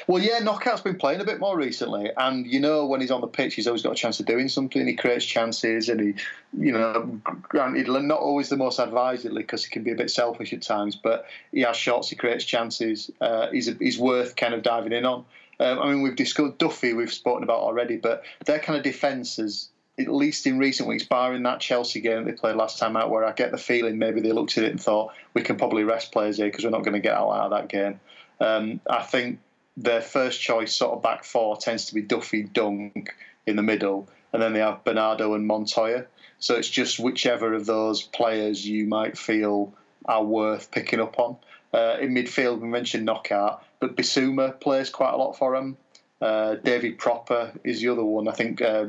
Well, 0.07 0.23
yeah, 0.23 0.39
Knockaert's 0.39 0.81
been 0.81 0.97
playing 0.97 1.21
a 1.21 1.25
bit 1.25 1.41
more 1.41 1.57
recently, 1.57 2.11
and 2.17 2.47
you 2.47 2.61
know 2.61 2.87
when 2.87 3.01
he's 3.01 3.11
on 3.11 3.21
the 3.21 3.27
pitch, 3.27 3.55
he's 3.55 3.67
always 3.67 3.83
got 3.83 3.93
a 3.93 3.97
chance 3.97 4.21
of 4.21 4.27
doing 4.27 4.49
something. 4.49 4.87
He 4.87 4.95
creates 4.95 5.25
chances, 5.25 5.89
and 5.89 6.01
he, 6.01 6.15
you 6.59 6.73
know, 6.73 7.21
granted, 7.43 7.89
not 7.89 8.21
always 8.21 8.49
the 8.49 8.57
most 8.57 8.79
advisedly 8.79 9.43
because 9.43 9.65
he 9.65 9.71
can 9.71 9.83
be 9.83 9.91
a 9.91 9.95
bit 9.95 10.11
selfish 10.11 10.53
at 10.53 10.63
times, 10.63 10.97
but 10.97 11.27
he 11.53 11.61
has 11.63 11.77
shots, 11.77 12.09
he 12.09 12.17
creates 12.17 12.45
chances. 12.45 13.11
Uh, 13.21 13.51
he's 13.51 13.71
he's 13.79 13.99
worth 13.99 14.37
kind 14.37 14.55
of 14.55 14.63
diving 14.63 14.93
in 14.93 15.05
on. 15.05 15.25
Um, 15.61 15.79
I 15.79 15.93
mean, 15.93 16.03
we've 16.03 16.17
discussed 16.17 16.59
Duffy, 16.59 16.93
we've 16.93 17.13
spoken 17.13 17.45
about 17.45 17.61
already, 17.61 17.97
but 17.97 18.25
their 18.47 18.59
kind 18.59 18.77
of 18.77 18.83
defence 18.83 19.37
has, 19.37 19.69
at 19.99 20.09
least 20.09 20.47
in 20.47 20.59
recent 20.59 20.89
weeks, 20.89 21.05
barring 21.05 21.43
that 21.43 21.61
Chelsea 21.61 22.01
game 22.01 22.25
they 22.25 22.33
played 22.33 22.57
last 22.57 22.79
time 22.79 22.97
out, 22.97 23.11
where 23.11 23.25
I 23.25 23.33
get 23.33 23.51
the 23.51 23.59
feeling 23.59 23.99
maybe 23.99 24.21
they 24.21 24.33
looked 24.33 24.57
at 24.59 24.65
it 24.65 24.71
and 24.71 24.81
thought 24.81 25.13
we 25.35 25.43
can 25.43 25.57
probably 25.57 25.85
rest 25.85 26.13
players 26.13 26.39
here 26.39 26.47
because 26.47 26.65
we're 26.65 26.71
not 26.71 26.85
going 26.85 26.95
to 26.95 27.01
get 27.01 27.15
out 27.15 27.31
of 27.31 27.51
that 27.51 27.69
game. 27.69 28.01
Um, 28.41 28.81
I 28.89 29.03
think 29.03 29.39
their 29.77 30.01
first 30.01 30.41
choice 30.41 30.75
sort 30.75 30.93
of 30.93 31.03
back 31.03 31.25
four 31.25 31.57
tends 31.57 31.87
to 31.87 31.95
be 31.95 32.03
Duffy, 32.03 32.43
Dunk 32.43 33.15
in 33.47 33.57
the 33.57 33.63
middle, 33.63 34.09
and 34.33 34.43
then 34.43 34.53
they 34.53 34.61
have 34.61 34.85
Bernardo 34.85 35.35
and 35.35 35.47
Montoya. 35.47 36.07
So 36.39 36.57
it's 36.57 36.69
just 36.69 36.99
whichever 36.99 37.55
of 37.55 37.67
those 37.67 38.03
players 38.03 38.67
you 38.67 38.87
might 38.87 39.17
feel 39.17 39.75
are 40.07 40.25
worth 40.25 40.71
picking 40.71 41.01
up 41.01 41.19
on. 41.19 41.37
Uh, 41.73 41.97
in 42.01 42.15
midfield, 42.15 42.61
we 42.61 42.69
mentioned 42.69 43.07
Knockaert, 43.07 43.61
but 43.81 43.97
Bissouma 43.97 44.59
plays 44.61 44.91
quite 44.91 45.13
a 45.13 45.17
lot 45.17 45.37
for 45.37 45.55
them. 45.55 45.77
Uh, 46.21 46.57
David 46.57 46.99
Pröpper 46.99 47.59
is 47.65 47.81
the 47.81 47.89
other 47.89 48.05
one. 48.05 48.29
I 48.29 48.33
think 48.33 48.61
uh, 48.61 48.87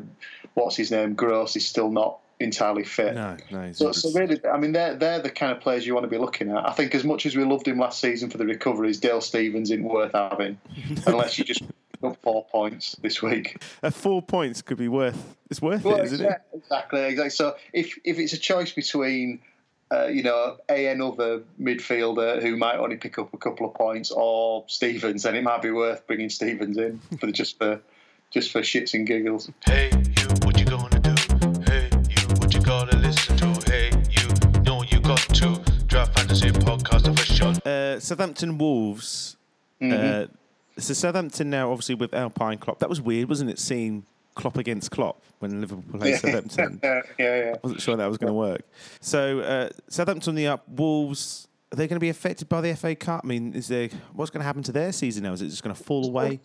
what's 0.53 0.75
his 0.75 0.91
name, 0.91 1.13
Gross, 1.13 1.55
is 1.55 1.65
still 1.65 1.91
not 1.91 2.19
entirely 2.39 2.83
fit. 2.83 3.15
No, 3.15 3.37
no. 3.51 3.71
So, 3.71 3.91
so 3.91 4.11
really, 4.11 4.39
I 4.45 4.57
mean, 4.57 4.71
they're 4.71 4.95
they're 4.95 5.19
the 5.19 5.29
kind 5.29 5.51
of 5.51 5.61
players 5.61 5.85
you 5.85 5.93
want 5.93 6.03
to 6.03 6.09
be 6.09 6.17
looking 6.17 6.51
at. 6.51 6.67
I 6.67 6.71
think 6.73 6.93
as 6.95 7.03
much 7.03 7.25
as 7.25 7.35
we 7.35 7.43
loved 7.43 7.67
him 7.67 7.79
last 7.79 7.99
season 7.99 8.29
for 8.29 8.37
the 8.37 8.45
recoveries, 8.45 8.99
Dale 8.99 9.21
Stephens 9.21 9.71
isn't 9.71 9.83
worth 9.83 10.11
having 10.13 10.59
unless 11.07 11.37
you 11.37 11.45
just 11.45 11.61
pick 11.61 12.03
up 12.03 12.17
four 12.21 12.45
points 12.45 12.95
this 13.01 13.21
week. 13.21 13.63
Uh, 13.81 13.89
four 13.89 14.21
points 14.21 14.61
could 14.61 14.77
be 14.77 14.87
worth. 14.87 15.35
It's 15.49 15.61
worth 15.61 15.83
Well, 15.83 15.97
it, 15.97 16.05
isn't 16.05 16.25
yeah, 16.25 16.33
it? 16.33 16.41
exactly, 16.53 17.03
exactly. 17.03 17.29
So 17.29 17.55
if 17.71 17.97
if 18.03 18.19
it's 18.19 18.33
a 18.33 18.39
choice 18.39 18.71
between 18.71 19.39
uh, 19.93 20.07
you 20.07 20.23
know, 20.23 20.57
a 20.69 20.87
another 20.87 21.43
midfielder 21.61 22.41
who 22.41 22.57
might 22.57 22.77
only 22.77 22.95
pick 22.95 23.19
up 23.19 23.33
a 23.33 23.37
couple 23.37 23.67
of 23.67 23.75
points, 23.75 24.11
or 24.11 24.63
Stephens, 24.67 25.23
then 25.23 25.35
it 25.35 25.43
might 25.43 25.61
be 25.61 25.69
worth 25.71 26.07
bringing 26.07 26.29
Stephens 26.29 26.77
in 26.77 26.99
for 27.19 27.31
just 27.31 27.57
for 27.59 27.79
just 28.31 28.51
for 28.51 28.61
shits 28.61 28.95
and 28.95 29.05
giggles. 29.05 29.51
Hey, 29.65 29.91
Southampton 38.03 38.57
Wolves. 38.57 39.37
Mm-hmm. 39.81 40.23
Uh, 40.23 40.81
so 40.81 40.93
Southampton 40.93 41.49
now, 41.49 41.71
obviously 41.71 41.95
with 41.95 42.13
Alpine 42.13 42.57
Klopp. 42.57 42.79
That 42.79 42.89
was 42.89 42.99
weird, 42.99 43.29
wasn't 43.29 43.49
it? 43.49 43.59
Seeing 43.59 44.05
Klopp 44.35 44.57
against 44.57 44.91
Klopp 44.91 45.21
when 45.39 45.61
Liverpool 45.61 45.99
played 45.99 46.19
Southampton. 46.19 46.79
yeah, 46.83 47.01
yeah. 47.17 47.53
I 47.55 47.59
wasn't 47.63 47.81
sure 47.81 47.95
that 47.95 48.05
was 48.05 48.17
going 48.17 48.29
to 48.29 48.33
work. 48.33 48.61
So 48.99 49.39
uh, 49.39 49.69
Southampton 49.87 50.31
on 50.31 50.35
the 50.35 50.47
up. 50.47 50.67
Wolves. 50.67 51.47
Are 51.71 51.75
they 51.75 51.87
going 51.87 51.95
to 51.95 52.01
be 52.01 52.09
affected 52.09 52.49
by 52.49 52.61
the 52.61 52.75
FA 52.75 52.93
Cup? 52.93 53.21
I 53.23 53.27
mean, 53.27 53.53
is 53.53 53.67
there 53.67 53.89
what's 54.13 54.29
going 54.29 54.41
to 54.41 54.45
happen 54.45 54.61
to 54.63 54.71
their 54.71 54.91
season 54.91 55.23
now? 55.23 55.33
Is 55.33 55.41
it 55.41 55.47
just 55.47 55.63
going 55.63 55.75
to 55.75 55.83
fall 55.83 56.05
away? 56.05 56.39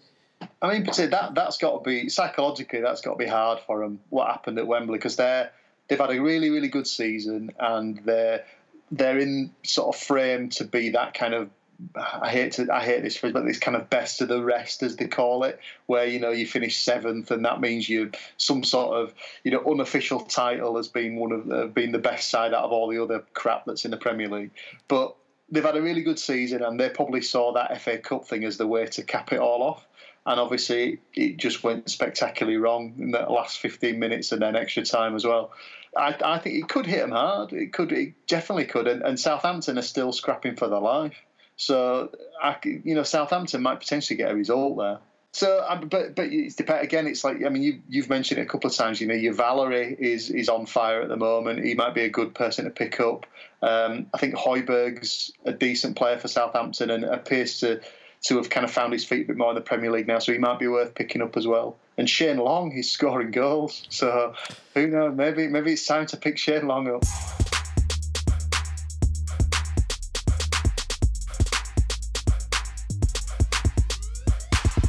I 0.62 0.72
mean, 0.72 0.84
that 0.84 1.32
that's 1.34 1.58
got 1.58 1.84
to 1.84 1.90
be 1.90 2.08
psychologically 2.08 2.80
that's 2.80 3.00
got 3.00 3.12
to 3.12 3.18
be 3.18 3.26
hard 3.26 3.58
for 3.66 3.80
them. 3.80 4.00
What 4.08 4.28
happened 4.28 4.58
at 4.58 4.66
Wembley 4.66 4.96
because 4.96 5.16
they're 5.16 5.50
they've 5.88 5.98
had 5.98 6.10
a 6.10 6.22
really 6.22 6.48
really 6.48 6.68
good 6.68 6.86
season 6.86 7.50
and 7.58 8.00
they're 8.04 8.44
they're 8.90 9.18
in 9.18 9.52
sort 9.64 9.94
of 9.94 10.00
frame 10.00 10.48
to 10.50 10.64
be 10.64 10.90
that 10.90 11.14
kind 11.14 11.34
of. 11.34 11.50
I 11.94 12.30
hate 12.30 12.52
to 12.52 12.66
I 12.72 12.84
hate 12.84 13.04
this 13.04 13.16
phrase, 13.16 13.32
but 13.32 13.44
this 13.44 13.60
kind 13.60 13.76
of 13.76 13.88
best 13.88 14.20
of 14.20 14.26
the 14.26 14.42
rest, 14.42 14.82
as 14.82 14.96
they 14.96 15.06
call 15.06 15.44
it, 15.44 15.60
where 15.86 16.06
you 16.06 16.18
know 16.18 16.30
you 16.30 16.44
finish 16.44 16.78
seventh, 16.78 17.30
and 17.30 17.44
that 17.44 17.60
means 17.60 17.88
you 17.88 18.10
some 18.36 18.64
sort 18.64 18.96
of 18.96 19.14
you 19.44 19.52
know 19.52 19.62
unofficial 19.64 20.20
title 20.20 20.76
as 20.78 20.88
being 20.88 21.16
one 21.16 21.30
of 21.30 21.48
uh, 21.48 21.60
the, 21.60 21.66
being 21.68 21.92
the 21.92 21.98
best 21.98 22.30
side 22.30 22.52
out 22.52 22.64
of 22.64 22.72
all 22.72 22.88
the 22.88 23.00
other 23.00 23.24
crap 23.32 23.64
that's 23.64 23.84
in 23.84 23.92
the 23.92 23.96
Premier 23.96 24.28
League. 24.28 24.50
But 24.88 25.14
they've 25.50 25.64
had 25.64 25.76
a 25.76 25.82
really 25.82 26.02
good 26.02 26.18
season, 26.18 26.62
and 26.62 26.80
they 26.80 26.88
probably 26.88 27.22
saw 27.22 27.52
that 27.52 27.80
FA 27.80 27.98
Cup 27.98 28.26
thing 28.26 28.44
as 28.44 28.56
the 28.56 28.66
way 28.66 28.86
to 28.86 29.02
cap 29.04 29.32
it 29.32 29.38
all 29.38 29.62
off. 29.62 29.86
And 30.26 30.38
obviously, 30.38 30.98
it 31.14 31.38
just 31.38 31.62
went 31.62 31.88
spectacularly 31.88 32.58
wrong 32.58 32.94
in 32.98 33.12
the 33.12 33.20
last 33.20 33.60
15 33.60 33.98
minutes 33.98 34.30
and 34.30 34.42
then 34.42 34.56
extra 34.56 34.84
time 34.84 35.16
as 35.16 35.24
well. 35.24 35.52
I, 35.96 36.16
I 36.24 36.38
think 36.38 36.56
it 36.56 36.68
could 36.68 36.86
hit 36.86 37.00
them 37.00 37.10
hard. 37.10 37.52
It 37.52 37.72
could, 37.72 37.92
it 37.92 38.14
definitely 38.26 38.66
could. 38.66 38.86
And, 38.86 39.02
and 39.02 39.18
Southampton 39.18 39.78
are 39.78 39.82
still 39.82 40.12
scrapping 40.12 40.56
for 40.56 40.68
their 40.68 40.80
life. 40.80 41.16
So, 41.56 42.10
I, 42.42 42.56
you 42.62 42.94
know, 42.94 43.02
Southampton 43.02 43.62
might 43.62 43.80
potentially 43.80 44.16
get 44.16 44.30
a 44.30 44.34
result 44.34 44.78
there. 44.78 44.98
So, 45.32 45.64
um, 45.68 45.88
but 45.88 46.14
but 46.14 46.32
it's 46.32 46.54
depend 46.54 46.82
again. 46.82 47.06
It's 47.06 47.22
like 47.22 47.44
I 47.44 47.48
mean, 47.50 47.62
you 47.62 47.82
you've 47.88 48.08
mentioned 48.08 48.40
it 48.40 48.44
a 48.44 48.46
couple 48.46 48.70
of 48.70 48.76
times. 48.76 49.00
You 49.00 49.06
know, 49.06 49.14
your 49.14 49.34
Valery 49.34 49.94
is 49.98 50.30
is 50.30 50.48
on 50.48 50.64
fire 50.66 51.02
at 51.02 51.08
the 51.08 51.16
moment. 51.16 51.64
He 51.64 51.74
might 51.74 51.94
be 51.94 52.02
a 52.02 52.08
good 52.08 52.34
person 52.34 52.64
to 52.64 52.70
pick 52.70 52.98
up. 52.98 53.26
Um, 53.60 54.06
I 54.14 54.18
think 54.18 54.34
Hojbjerg's 54.34 55.32
a 55.44 55.52
decent 55.52 55.96
player 55.96 56.18
for 56.18 56.28
Southampton 56.28 56.90
and 56.90 57.04
appears 57.04 57.60
to 57.60 57.80
to 58.24 58.36
have 58.36 58.50
kind 58.50 58.64
of 58.64 58.70
found 58.70 58.92
his 58.92 59.04
feet 59.04 59.24
a 59.24 59.28
bit 59.28 59.36
more 59.36 59.50
in 59.50 59.54
the 59.54 59.60
Premier 59.60 59.90
League 59.90 60.06
now. 60.06 60.18
So 60.18 60.32
he 60.32 60.38
might 60.38 60.58
be 60.58 60.68
worth 60.68 60.94
picking 60.94 61.22
up 61.22 61.36
as 61.36 61.46
well. 61.46 61.76
And 61.96 62.08
Shane 62.08 62.38
Long, 62.38 62.70
he's 62.70 62.90
scoring 62.90 63.30
goals. 63.30 63.86
So 63.90 64.34
who 64.74 64.86
knows? 64.88 65.16
Maybe 65.16 65.48
maybe 65.48 65.72
it's 65.72 65.86
time 65.86 66.06
to 66.06 66.16
pick 66.16 66.38
Shane 66.38 66.66
Long 66.66 66.88
up. 66.88 67.04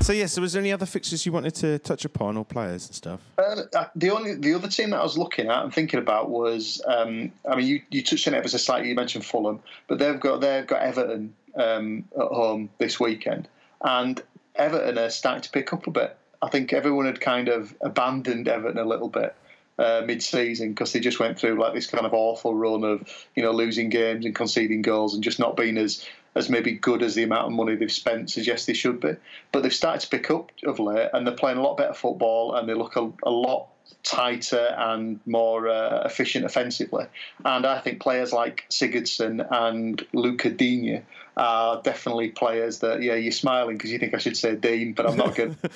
So 0.09 0.13
yes, 0.13 0.33
so 0.33 0.41
was 0.41 0.53
there 0.53 0.59
any 0.59 0.71
other 0.71 0.87
fixtures 0.87 1.23
you 1.23 1.31
wanted 1.31 1.53
to 1.55 1.77
touch 1.77 2.03
upon 2.03 2.35
or 2.35 2.43
players 2.43 2.87
and 2.87 2.95
stuff? 2.95 3.21
Uh, 3.37 3.85
the 3.95 4.09
only 4.09 4.33
the 4.33 4.55
other 4.55 4.67
team 4.67 4.89
that 4.89 5.01
I 5.01 5.03
was 5.03 5.19
looking 5.19 5.47
at 5.49 5.63
and 5.63 5.71
thinking 5.71 5.99
about 5.99 6.31
was, 6.31 6.81
um, 6.87 7.31
I 7.47 7.55
mean, 7.55 7.67
you, 7.67 7.81
you 7.91 8.01
touched 8.01 8.27
on 8.27 8.33
it 8.33 8.37
ever 8.37 8.47
so 8.47 8.57
slightly. 8.57 8.89
You 8.89 8.95
mentioned 8.95 9.23
Fulham, 9.23 9.59
but 9.87 9.99
they've 9.99 10.19
got 10.19 10.41
they've 10.41 10.65
got 10.65 10.81
Everton 10.81 11.35
um, 11.55 12.05
at 12.15 12.27
home 12.27 12.69
this 12.77 12.99
weekend, 12.99 13.47
and 13.81 14.21
Everton 14.55 14.97
are 14.97 15.09
starting 15.09 15.43
to 15.43 15.51
pick 15.51 15.73
up 15.73 15.87
a 15.87 15.91
bit. 15.91 16.17
I 16.41 16.49
think 16.49 16.73
everyone 16.73 17.05
had 17.05 17.19
kind 17.19 17.49
of 17.49 17.75
abandoned 17.81 18.47
Everton 18.47 18.77
a 18.77 18.85
little 18.85 19.09
bit 19.09 19.35
uh, 19.77 20.03
mid-season 20.05 20.69
because 20.69 20.91
they 20.91 20.99
just 20.99 21.19
went 21.19 21.39
through 21.39 21.59
like 21.59 21.73
this 21.73 21.87
kind 21.87 22.05
of 22.05 22.13
awful 22.13 22.53
run 22.53 22.83
of 22.83 23.07
you 23.35 23.43
know 23.43 23.51
losing 23.51 23.89
games 23.89 24.25
and 24.25 24.35
conceding 24.35 24.81
goals 24.81 25.13
and 25.13 25.23
just 25.23 25.39
not 25.39 25.55
being 25.55 25.77
as 25.77 26.05
as 26.35 26.49
maybe 26.49 26.73
good 26.73 27.01
as 27.01 27.15
the 27.15 27.23
amount 27.23 27.47
of 27.47 27.51
money 27.53 27.75
they've 27.75 27.91
spent 27.91 28.29
suggests 28.29 28.65
they 28.65 28.73
should 28.73 28.99
be. 28.99 29.13
But 29.51 29.63
they've 29.63 29.73
started 29.73 30.01
to 30.01 30.09
pick 30.09 30.29
up 30.29 30.51
of 30.63 30.79
late, 30.79 31.09
and 31.13 31.25
they're 31.25 31.33
playing 31.35 31.57
a 31.57 31.61
lot 31.61 31.77
better 31.77 31.93
football, 31.93 32.55
and 32.55 32.67
they 32.69 32.73
look 32.73 32.95
a, 32.95 33.11
a 33.23 33.31
lot 33.31 33.67
tighter 34.03 34.75
and 34.77 35.19
more 35.25 35.67
uh, 35.67 36.03
efficient 36.05 36.45
offensively. 36.45 37.05
And 37.43 37.65
I 37.65 37.79
think 37.79 38.01
players 38.01 38.31
like 38.31 38.65
Sigurdsson 38.69 39.45
and 39.51 40.05
Luca 40.13 40.49
Digne 40.49 41.03
are 41.39 41.81
definitely 41.81 42.29
players 42.29 42.79
that, 42.79 43.01
yeah, 43.01 43.15
you're 43.15 43.31
smiling 43.31 43.77
because 43.77 43.91
you 43.91 43.97
think 43.97 44.13
I 44.13 44.17
should 44.17 44.35
say 44.35 44.55
Dean, 44.55 44.91
but 44.93 45.09
I'm 45.09 45.15
not 45.15 45.35
going 45.35 45.55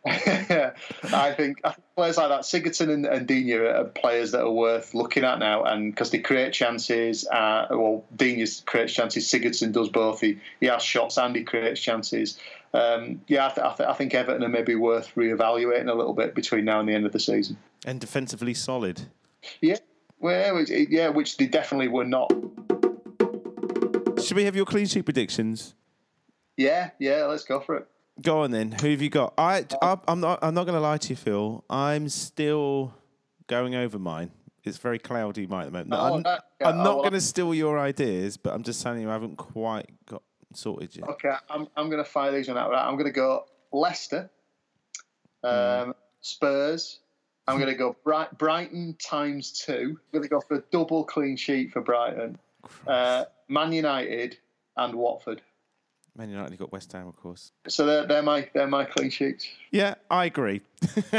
I 0.06 1.32
think 1.36 1.60
I 1.62 1.72
think 1.72 1.92
players 1.94 2.16
like 2.16 2.30
that, 2.30 2.40
Sigurdsson 2.40 2.90
and, 2.90 3.04
and 3.04 3.26
Digne 3.26 3.52
are 3.52 3.84
players 3.84 4.32
that 4.32 4.40
are 4.40 4.50
worth 4.50 4.94
looking 4.94 5.22
at 5.24 5.38
now, 5.38 5.64
and 5.64 5.92
because 5.92 6.10
they 6.10 6.18
create 6.18 6.54
chances. 6.54 7.28
Uh, 7.28 7.66
well, 7.70 8.04
Digne 8.16 8.46
creates 8.64 8.94
chances. 8.94 9.30
Sigurdsson 9.30 9.72
does 9.72 9.90
both. 9.90 10.20
He, 10.22 10.38
he 10.60 10.66
has 10.66 10.82
shots 10.82 11.18
and 11.18 11.36
he 11.36 11.44
creates 11.44 11.80
chances. 11.80 12.38
Um, 12.72 13.20
yeah, 13.28 13.46
I, 13.46 13.48
th- 13.50 13.66
I, 13.66 13.74
th- 13.74 13.88
I 13.88 13.92
think 13.92 14.14
Everton 14.14 14.44
are 14.44 14.48
maybe 14.48 14.74
worth 14.74 15.14
reevaluating 15.14 15.90
a 15.90 15.94
little 15.94 16.14
bit 16.14 16.34
between 16.34 16.64
now 16.64 16.80
and 16.80 16.88
the 16.88 16.94
end 16.94 17.04
of 17.04 17.12
the 17.12 17.20
season. 17.20 17.58
And 17.84 18.00
defensively 18.00 18.54
solid. 18.54 19.02
Yeah, 19.60 19.76
well, 20.20 20.62
yeah, 20.62 21.08
which 21.08 21.36
they 21.36 21.46
definitely 21.46 21.88
were 21.88 22.04
not. 22.04 22.32
Should 24.28 24.36
we 24.36 24.44
have 24.44 24.54
your 24.54 24.66
clean 24.66 24.84
sheet 24.84 25.06
predictions? 25.06 25.74
Yeah, 26.58 26.90
yeah, 26.98 27.24
let's 27.24 27.44
go 27.44 27.60
for 27.60 27.78
it. 27.78 27.86
Go 28.20 28.42
on 28.42 28.50
then. 28.50 28.72
Who 28.72 28.90
have 28.90 29.00
you 29.00 29.08
got? 29.08 29.32
I, 29.38 29.64
I 29.80 29.96
I'm 30.06 30.20
not. 30.20 30.40
I'm 30.42 30.52
not 30.52 30.64
going 30.64 30.74
to 30.74 30.82
lie 30.82 30.98
to 30.98 31.08
you, 31.08 31.16
Phil. 31.16 31.64
I'm 31.70 32.10
still 32.10 32.92
going 33.46 33.74
over 33.74 33.98
mine. 33.98 34.30
It's 34.64 34.76
very 34.76 34.98
cloudy, 34.98 35.46
mine 35.46 35.68
at 35.68 35.72
the 35.72 35.72
moment. 35.72 35.88
No, 35.88 35.96
Oh, 35.98 36.14
I'm, 36.16 36.22
that- 36.24 36.44
yeah, 36.60 36.68
I'm 36.68 36.80
oh, 36.80 36.84
not 36.84 36.94
well, 36.96 37.02
going 37.04 37.14
to 37.14 37.22
steal 37.22 37.54
your 37.54 37.78
ideas, 37.78 38.36
but 38.36 38.52
I'm 38.52 38.62
just 38.64 38.82
saying 38.82 39.00
you, 39.00 39.08
I 39.08 39.14
haven't 39.14 39.36
quite 39.36 39.88
got 40.04 40.22
sorted 40.52 40.94
yet. 40.94 41.08
Okay, 41.08 41.32
I'm, 41.48 41.66
I'm 41.74 41.88
going 41.88 42.04
to 42.04 42.10
fire 42.10 42.30
these 42.30 42.48
one 42.48 42.58
out. 42.58 42.70
Right, 42.70 42.86
I'm 42.86 42.96
going 42.96 43.06
to 43.06 43.10
go 43.12 43.46
Leicester, 43.72 44.28
um, 45.42 45.94
Spurs. 46.20 47.00
I'm 47.46 47.56
going 47.56 47.70
to 47.70 47.78
go 47.78 47.96
Bright, 48.04 48.36
Brighton 48.36 48.94
times 49.02 49.52
two. 49.64 49.98
I'm 49.98 50.12
going 50.12 50.22
to 50.24 50.28
go 50.28 50.42
for 50.42 50.56
a 50.56 50.62
double 50.70 51.04
clean 51.04 51.38
sheet 51.38 51.72
for 51.72 51.80
Brighton. 51.80 52.38
Uh, 52.86 53.24
Man 53.48 53.72
United 53.72 54.38
and 54.76 54.94
Watford. 54.94 55.42
Man 56.16 56.30
United 56.30 56.58
got 56.58 56.72
West 56.72 56.92
Ham, 56.92 57.06
of 57.06 57.16
course. 57.16 57.52
So 57.68 57.86
they're, 57.86 58.06
they're 58.06 58.22
my 58.22 58.48
they're 58.52 58.66
my 58.66 58.84
clean 58.84 59.10
sheets. 59.10 59.46
Yeah, 59.70 59.94
I 60.10 60.24
agree. 60.26 60.60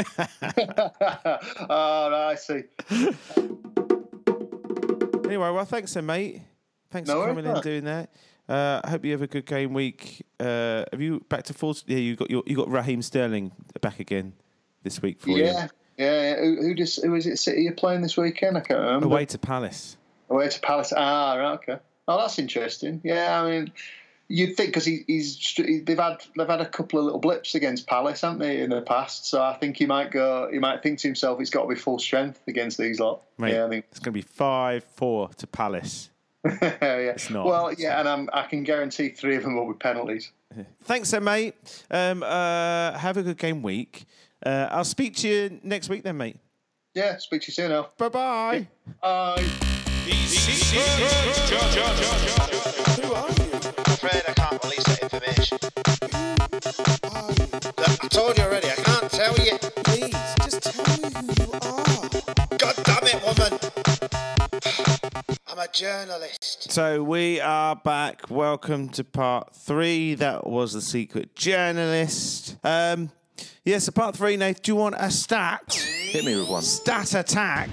oh, 1.68 2.14
I 2.14 2.34
see. 2.36 2.62
Anyway, 5.24 5.50
well, 5.50 5.64
thanks, 5.64 5.94
then, 5.94 6.06
mate. 6.06 6.42
Thanks 6.90 7.08
No 7.08 7.20
for 7.20 7.28
coming 7.28 7.44
in 7.44 7.52
and 7.52 7.62
doing 7.62 7.84
that. 7.84 8.10
Uh, 8.48 8.80
I 8.82 8.90
hope 8.90 9.04
you 9.04 9.12
have 9.12 9.22
a 9.22 9.28
good 9.28 9.46
game 9.46 9.72
week. 9.72 10.26
Uh, 10.40 10.84
have 10.90 11.00
you 11.00 11.24
back 11.28 11.44
to 11.44 11.54
full? 11.54 11.76
Yeah, 11.86 11.98
you 11.98 12.16
got 12.16 12.30
your, 12.30 12.42
you 12.46 12.56
got 12.56 12.68
Raheem 12.68 13.00
Sterling 13.00 13.52
back 13.80 14.00
again 14.00 14.32
this 14.82 15.00
week 15.00 15.20
for 15.20 15.30
you. 15.30 15.44
Yeah, 15.44 15.68
yeah. 15.96 16.36
Who, 16.36 16.56
who 16.56 16.74
just 16.74 17.02
who 17.02 17.14
is 17.14 17.26
it? 17.26 17.38
City 17.38 17.62
you're 17.62 17.72
playing 17.72 18.02
this 18.02 18.16
weekend? 18.16 18.56
I 18.56 18.60
can't 18.60 18.80
remember. 18.80 19.06
Away 19.06 19.24
to 19.26 19.38
Palace. 19.38 19.96
Away 20.28 20.48
to 20.48 20.60
Palace. 20.60 20.92
Ah, 20.96 21.34
right, 21.34 21.52
okay. 21.54 21.78
Oh, 22.10 22.18
that's 22.18 22.38
interesting. 22.40 23.00
Yeah, 23.04 23.40
I 23.40 23.48
mean, 23.48 23.72
you'd 24.26 24.56
think 24.56 24.70
because 24.70 24.84
he, 24.84 25.04
he's 25.06 25.54
they've 25.56 25.96
had 25.96 26.24
they've 26.36 26.48
had 26.48 26.60
a 26.60 26.68
couple 26.68 26.98
of 26.98 27.04
little 27.04 27.20
blips 27.20 27.54
against 27.54 27.86
Palace, 27.86 28.22
haven't 28.22 28.40
they, 28.40 28.60
in 28.62 28.70
the 28.70 28.82
past? 28.82 29.26
So 29.26 29.40
I 29.40 29.54
think 29.54 29.76
he 29.76 29.86
might 29.86 30.10
go. 30.10 30.48
He 30.52 30.58
might 30.58 30.82
think 30.82 30.98
to 31.00 31.08
himself, 31.08 31.40
it's 31.40 31.50
got 31.50 31.62
to 31.62 31.68
be 31.68 31.76
full 31.76 32.00
strength 32.00 32.40
against 32.48 32.78
these 32.78 32.98
lot. 32.98 33.22
Mate, 33.38 33.54
Yeah, 33.54 33.66
I 33.66 33.68
think. 33.68 33.84
it's 33.90 34.00
going 34.00 34.12
to 34.12 34.18
be 34.18 34.22
five 34.22 34.82
four 34.96 35.28
to 35.28 35.46
Palace. 35.46 36.10
yeah. 36.44 37.14
not. 37.30 37.46
Well, 37.46 37.72
yeah, 37.74 38.00
and 38.00 38.08
I'm, 38.08 38.28
I 38.32 38.42
can 38.42 38.64
guarantee 38.64 39.10
three 39.10 39.36
of 39.36 39.42
them 39.44 39.54
will 39.54 39.68
be 39.72 39.78
penalties. 39.78 40.32
Thanks, 40.82 41.10
then, 41.12 41.22
mate. 41.24 41.84
Um, 41.90 42.22
uh, 42.24 42.98
have 42.98 43.18
a 43.18 43.22
good 43.22 43.38
game 43.38 43.62
week. 43.62 44.06
Uh, 44.44 44.66
I'll 44.70 44.84
speak 44.84 45.16
to 45.16 45.28
you 45.28 45.60
next 45.62 45.88
week, 45.88 46.02
then, 46.02 46.16
mate. 46.16 46.38
Yeah, 46.94 47.18
speak 47.18 47.42
to 47.42 47.48
you 47.48 47.52
soon, 47.52 47.70
Al. 47.70 47.92
Bye 47.98 48.66
bye. 49.02 49.69
Bye. 50.10 50.16
The 50.16 50.26
Secret 50.26 51.72
Journalist. 51.72 53.00
Who 53.00 53.14
are 53.14 53.28
you? 53.30 53.50
I'm 53.78 53.92
afraid 53.92 54.22
I 54.26 54.32
can't 54.34 54.64
release 54.64 54.84
that 54.84 55.02
information. 55.02 55.58
I 57.78 58.08
told 58.08 58.38
you 58.38 58.44
already, 58.44 58.68
I 58.68 58.74
can't 58.74 59.10
tell 59.10 59.36
you. 59.38 59.58
Please, 59.84 60.16
just 60.44 60.62
tell 60.62 60.84
me 60.84 61.10
who 61.14 61.22
you 61.38 61.50
are. 61.52 62.58
God 62.58 62.74
damn 62.84 63.06
it, 63.06 63.22
woman! 63.24 63.52
I'm 65.46 65.58
a 65.58 65.68
journalist. 65.72 66.72
So 66.72 67.02
we 67.02 67.40
are 67.40 67.76
back. 67.76 68.30
Welcome 68.30 68.88
to 68.90 69.04
part 69.04 69.54
three. 69.54 70.14
That 70.14 70.46
was 70.46 70.72
the 70.72 70.80
secret 70.82 71.34
journalist. 71.36 72.56
Um, 72.64 73.10
yes, 73.64 73.84
so 73.84 73.92
part 73.92 74.16
three. 74.16 74.36
Nate, 74.36 74.62
do 74.62 74.72
you 74.72 74.76
want 74.76 74.96
a 74.98 75.10
stat? 75.10 75.72
Hit 75.72 76.24
me 76.24 76.36
with 76.36 76.48
one. 76.48 76.62
Stat 76.62 77.14
attack. 77.14 77.70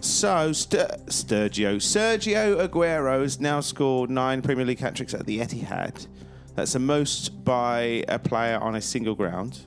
So 0.00 0.52
St- 0.52 1.06
Sturgio, 1.06 1.76
Sergio 1.76 2.66
Aguero 2.66 3.22
has 3.22 3.40
now 3.40 3.60
scored 3.60 4.10
nine 4.10 4.42
Premier 4.42 4.64
League 4.64 4.78
hat 4.78 4.94
tricks 4.94 5.14
at 5.14 5.26
the 5.26 5.40
Etihad. 5.40 6.06
That's 6.54 6.72
the 6.72 6.78
most 6.78 7.44
by 7.44 8.04
a 8.08 8.18
player 8.18 8.58
on 8.58 8.74
a 8.76 8.80
single 8.80 9.14
ground, 9.14 9.60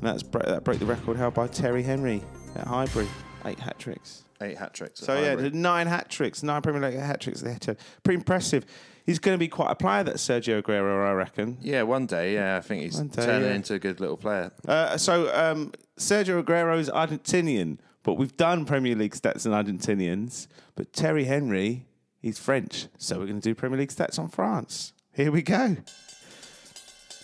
and 0.00 0.02
that's 0.02 0.22
that 0.22 0.64
broke 0.64 0.78
the 0.78 0.86
record 0.86 1.16
held 1.16 1.34
by 1.34 1.46
Thierry 1.46 1.82
Henry 1.82 2.22
at 2.56 2.66
Highbury, 2.66 3.08
eight 3.44 3.58
hat 3.58 3.78
tricks. 3.78 4.24
Eight 4.40 4.58
hat 4.58 4.74
tricks. 4.74 5.00
So 5.00 5.14
yeah, 5.14 5.30
Highbury. 5.30 5.50
the 5.50 5.56
nine 5.56 5.86
hat 5.86 6.08
tricks, 6.08 6.42
nine 6.42 6.62
Premier 6.62 6.80
League 6.90 6.98
hat 6.98 7.20
tricks. 7.20 7.40
They 7.40 7.52
had 7.52 7.62
to 7.62 7.76
pretty 8.02 8.16
impressive. 8.18 8.64
He's 9.06 9.18
going 9.18 9.34
to 9.34 9.38
be 9.38 9.48
quite 9.48 9.70
a 9.70 9.74
player, 9.74 10.02
that 10.04 10.16
Sergio 10.16 10.62
Aguero, 10.62 11.06
I 11.06 11.12
reckon. 11.12 11.58
yeah, 11.60 11.82
one 11.82 12.06
day. 12.06 12.32
Yeah, 12.34 12.56
I 12.56 12.60
think 12.60 12.82
he's 12.82 12.98
day, 12.98 13.22
turning 13.22 13.48
yeah. 13.50 13.54
into 13.54 13.74
a 13.74 13.78
good 13.78 14.00
little 14.00 14.16
player. 14.16 14.50
Uh, 14.66 14.96
so 14.96 15.30
um, 15.34 15.72
Sergio 15.98 16.42
Aguero 16.42 16.78
is 16.78 16.88
Argentinian, 16.88 17.78
but 18.04 18.14
we've 18.14 18.36
done 18.36 18.64
Premier 18.64 18.94
League 18.94 19.14
stats 19.14 19.50
on 19.50 19.64
Argentinians. 19.64 20.46
But 20.76 20.92
Thierry 20.92 21.24
Henry, 21.24 21.86
he's 22.22 22.38
French, 22.38 22.86
so 22.96 23.18
we're 23.18 23.26
going 23.26 23.40
to 23.40 23.48
do 23.48 23.54
Premier 23.56 23.80
League 23.80 23.90
stats 23.90 24.18
on 24.18 24.28
France. 24.28 24.92
Here 25.12 25.32
we 25.32 25.42
go. 25.42 25.76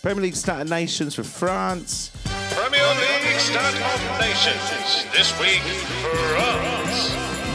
Premier 0.02 0.22
League 0.22 0.34
stat 0.36 0.62
of 0.62 0.68
nations 0.68 1.14
for 1.14 1.22
France. 1.22 2.10
Premier 2.52 2.86
League 2.94 3.40
Stat 3.40 3.74
of 3.74 4.20
Nations. 4.20 5.12
This 5.12 5.38
week, 5.40 5.60
for 6.02 6.16
France. 6.34 7.10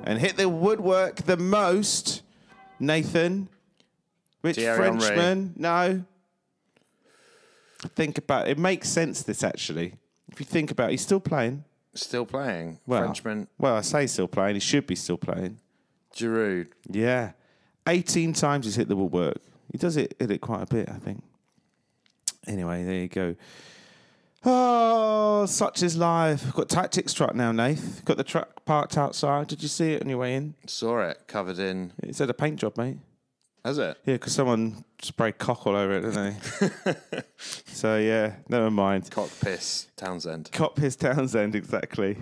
And 0.06 0.20
hit 0.20 0.38
the 0.38 0.48
woodwork 0.48 1.16
the 1.16 1.38
most, 1.38 2.22
Nathan. 2.80 3.50
Which 4.42 4.58
Thierry 4.58 4.84
Henry. 4.84 5.00
Frenchman? 5.00 5.54
No. 5.56 6.04
Think 7.96 8.18
about 8.18 8.48
it. 8.48 8.52
It 8.52 8.58
makes 8.60 8.90
sense, 8.90 9.24
this 9.24 9.44
actually. 9.44 9.96
If 10.32 10.40
you 10.40 10.46
think 10.46 10.70
about 10.72 10.90
it, 10.90 10.92
he's 10.92 11.02
still 11.02 11.20
playing. 11.20 11.64
Still 11.96 12.26
playing. 12.26 12.80
Well, 12.86 13.02
Frenchman. 13.02 13.48
Well, 13.58 13.76
I 13.76 13.82
say 13.82 14.06
still 14.08 14.28
playing. 14.28 14.56
He 14.56 14.60
should 14.60 14.86
be 14.86 14.96
still 14.96 15.18
playing. 15.18 15.60
Giroud. 16.16 16.68
Yeah. 16.90 17.32
18 17.88 18.34
times 18.34 18.66
he's 18.66 18.76
hit 18.76 18.88
the 18.88 18.96
woodwork. 18.96 19.42
He 19.74 19.80
does 19.80 19.98
it, 19.98 20.16
hit 20.20 20.30
it 20.30 20.40
quite 20.40 20.62
a 20.62 20.68
bit, 20.68 20.88
I 20.88 21.00
think. 21.00 21.24
Anyway, 22.46 22.84
there 22.84 23.02
you 23.02 23.08
go. 23.08 23.36
Oh, 24.46 25.48
such 25.48 25.82
is 25.82 25.98
life. 25.98 26.54
Got 26.54 26.70
tactics 26.70 27.12
truck 27.12 27.34
now, 27.34 27.52
Nath. 27.52 28.06
Got 28.06 28.18
the 28.18 28.24
truck 28.24 28.64
parked 28.66 28.98
outside. 28.98 29.48
Did 29.48 29.64
you 29.64 29.68
see 29.68 29.94
it 29.94 30.04
on 30.04 30.10
your 30.10 30.20
way 30.20 30.36
in? 30.36 30.54
Saw 30.68 31.02
it 31.02 31.24
covered 31.28 31.58
in. 31.58 31.92
It 32.04 32.16
said 32.16 32.30
a 32.30 32.36
paint 32.36 32.60
job, 32.60 32.78
mate. 32.78 32.98
Has 33.66 33.78
it? 33.78 33.98
Yeah, 34.06 34.16
because 34.16 34.34
someone 34.34 34.84
sprayed 35.02 35.38
cock 35.38 35.66
all 35.66 35.76
over 35.76 35.94
it, 35.94 36.02
didn't 36.02 36.38
they? 36.84 37.22
so, 37.38 37.98
yeah, 37.98 38.36
never 38.50 38.70
mind. 38.70 39.10
Cock 39.10 39.30
piss. 39.40 39.88
Townsend. 39.96 40.52
Cock 40.52 40.76
piss 40.76 40.98
Townsend, 40.98 41.56
exactly. 41.56 42.18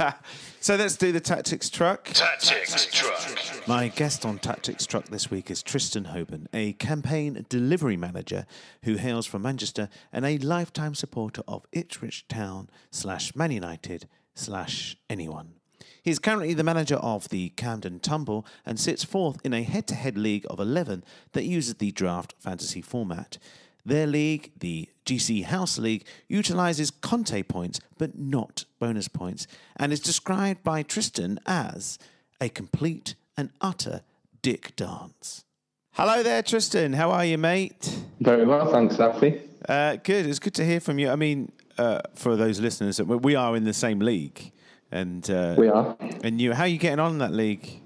so 0.60 0.74
let's 0.74 0.96
do 0.96 1.12
the 1.12 1.20
tactics 1.20 1.70
truck. 1.70 2.06
Tactics 2.06 2.86
Truck. 2.86 3.68
My 3.68 3.88
guest 3.88 4.26
on 4.26 4.38
Tactics 4.38 4.84
Truck 4.84 5.04
this 5.04 5.30
week 5.30 5.52
is 5.52 5.62
Tristan 5.62 6.06
Hoban, 6.06 6.46
a 6.52 6.72
campaign 6.72 7.46
delivery 7.48 7.96
manager 7.96 8.44
who 8.82 8.96
hails 8.96 9.24
from 9.24 9.42
Manchester 9.42 9.88
and 10.12 10.26
a 10.26 10.38
lifetime 10.38 10.96
supporter 10.96 11.42
of 11.46 11.64
Ipswich 11.70 12.26
Town 12.26 12.68
slash 12.90 13.36
Man 13.36 13.52
United 13.52 14.08
slash 14.34 14.96
anyone. 15.08 15.54
He 16.02 16.10
is 16.10 16.18
currently 16.18 16.52
the 16.52 16.64
manager 16.64 16.96
of 16.96 17.28
the 17.28 17.50
Camden 17.50 18.00
Tumble 18.00 18.44
and 18.66 18.78
sits 18.78 19.04
fourth 19.04 19.38
in 19.44 19.54
a 19.54 19.62
head 19.62 19.86
to 19.86 19.94
head 19.94 20.18
league 20.18 20.44
of 20.50 20.58
11 20.58 21.04
that 21.32 21.44
uses 21.44 21.74
the 21.74 21.92
draft 21.92 22.34
fantasy 22.40 22.82
format. 22.82 23.38
Their 23.86 24.06
league, 24.06 24.50
the 24.58 24.88
GC 25.06 25.44
House 25.44 25.78
League, 25.78 26.04
utilises 26.28 26.90
Conte 26.90 27.42
points 27.44 27.80
but 27.98 28.18
not 28.18 28.64
bonus 28.80 29.06
points 29.08 29.46
and 29.76 29.92
is 29.92 30.00
described 30.00 30.62
by 30.64 30.82
Tristan 30.82 31.38
as 31.46 31.98
a 32.40 32.48
complete 32.48 33.14
and 33.36 33.50
utter 33.60 34.02
dick 34.42 34.74
dance. 34.74 35.44
Hello 35.92 36.22
there, 36.22 36.42
Tristan. 36.42 36.94
How 36.94 37.10
are 37.10 37.24
you, 37.24 37.38
mate? 37.38 37.98
Very 38.20 38.44
well, 38.46 38.70
thanks, 38.72 38.98
Alfie. 38.98 39.40
Uh, 39.68 39.96
good. 40.02 40.26
It's 40.26 40.38
good 40.40 40.54
to 40.54 40.64
hear 40.64 40.80
from 40.80 40.98
you. 40.98 41.10
I 41.10 41.16
mean, 41.16 41.52
uh, 41.78 42.00
for 42.14 42.34
those 42.34 42.58
listeners, 42.60 43.00
we- 43.00 43.16
we 43.16 43.34
are 43.36 43.54
in 43.56 43.64
the 43.64 43.74
same 43.74 43.98
league, 44.00 44.50
and 44.92 45.28
uh, 45.30 45.54
We 45.58 45.68
are 45.68 45.96
and 46.22 46.40
you. 46.40 46.52
How 46.52 46.64
are 46.64 46.68
you 46.68 46.78
getting 46.78 47.00
on 47.00 47.12
in 47.12 47.18
that 47.18 47.32
league? 47.32 47.80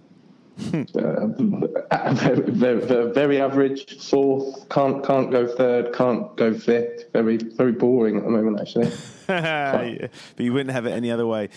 uh, 0.72 1.26
very, 2.12 2.50
very, 2.50 3.12
very, 3.12 3.40
average. 3.40 3.98
Fourth, 4.00 4.68
can't 4.70 5.04
can't 5.04 5.30
go 5.30 5.46
third, 5.46 5.92
can't 5.92 6.34
go 6.36 6.54
fifth. 6.54 7.12
Very 7.12 7.36
very 7.36 7.72
boring 7.72 8.16
at 8.16 8.24
the 8.24 8.30
moment, 8.30 8.60
actually. 8.60 8.90
But 9.26 10.44
you 10.44 10.52
wouldn't 10.52 10.70
have 10.70 10.86
it 10.86 10.92
any 10.92 11.10
other 11.10 11.26
way. 11.26 11.48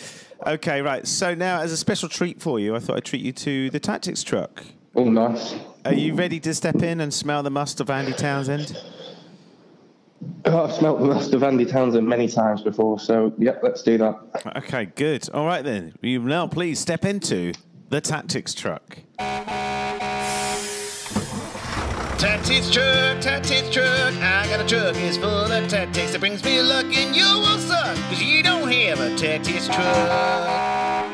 Okay, 0.45 0.81
right. 0.81 1.05
So 1.05 1.35
now, 1.35 1.62
as 1.62 1.71
a 1.71 1.77
special 1.77 2.09
treat 2.09 2.41
for 2.41 2.59
you, 2.59 2.75
I 2.75 2.79
thought 2.79 2.97
I'd 2.97 3.05
treat 3.05 3.21
you 3.21 3.31
to 3.31 3.69
the 3.69 3.79
tactics 3.79 4.23
truck. 4.23 4.63
All 4.95 5.05
nice. 5.05 5.55
Are 5.85 5.93
you 5.93 6.15
ready 6.15 6.39
to 6.41 6.53
step 6.53 6.81
in 6.81 6.99
and 6.99 7.13
smell 7.13 7.43
the 7.43 7.51
must 7.51 7.79
of 7.79 7.89
Andy 7.91 8.13
Townsend? 8.13 8.75
Oh, 10.45 10.65
I've 10.65 10.73
smelt 10.73 10.99
the 10.99 11.05
last 11.05 11.34
of 11.34 11.43
Andy 11.43 11.65
Townsend 11.65 12.08
many 12.08 12.27
times 12.27 12.62
before, 12.62 12.99
so 12.99 13.34
yep, 13.38 13.62
let's 13.63 13.84
do 13.84 13.97
that. 13.99 14.19
Okay, 14.58 14.86
good. 14.86 15.29
All 15.29 15.45
right 15.45 15.63
then. 15.63 15.93
You 16.01 16.19
now 16.19 16.47
please 16.47 16.79
step 16.79 17.05
into 17.05 17.53
The 17.89 18.01
tactics 18.01 18.53
truck. 18.53 18.99
Tactics 22.19 22.69
truck, 22.69 23.21
tactics 23.21 23.69
truck. 23.71 24.13
I 24.15 24.45
got 24.49 24.60
a 24.60 24.67
truck, 24.67 24.95
it's 24.97 25.17
full 25.17 25.29
of 25.29 25.67
tactics 25.67 26.12
that 26.12 26.19
brings 26.19 26.43
me 26.43 26.62
luck, 26.62 26.86
and 26.86 27.15
you 27.15 27.23
will 27.23 27.58
suck, 27.58 27.95
cause 27.95 28.21
you 28.21 28.43
don't 28.43 28.69
have 28.71 28.99
a 28.99 29.15
tactics 29.15 29.67
truck. 29.67 31.08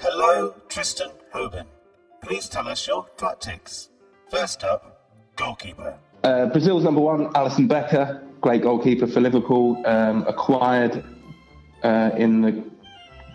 Hello, 0.00 0.54
Tristan 0.68 1.10
Hoban. 1.34 1.66
Please 2.22 2.48
tell 2.48 2.68
us 2.68 2.86
your 2.86 3.06
tactics. 3.16 3.88
First 4.30 4.62
up, 4.62 5.08
goalkeeper. 5.34 5.98
Uh, 6.24 6.46
Brazil's 6.46 6.82
number 6.84 7.00
one, 7.02 7.30
Alisson 7.34 7.68
Becker, 7.68 8.22
great 8.40 8.62
goalkeeper 8.62 9.06
for 9.06 9.20
Liverpool, 9.20 9.80
um, 9.86 10.24
acquired 10.26 11.04
uh, 11.82 12.10
in 12.16 12.40
the 12.40 12.64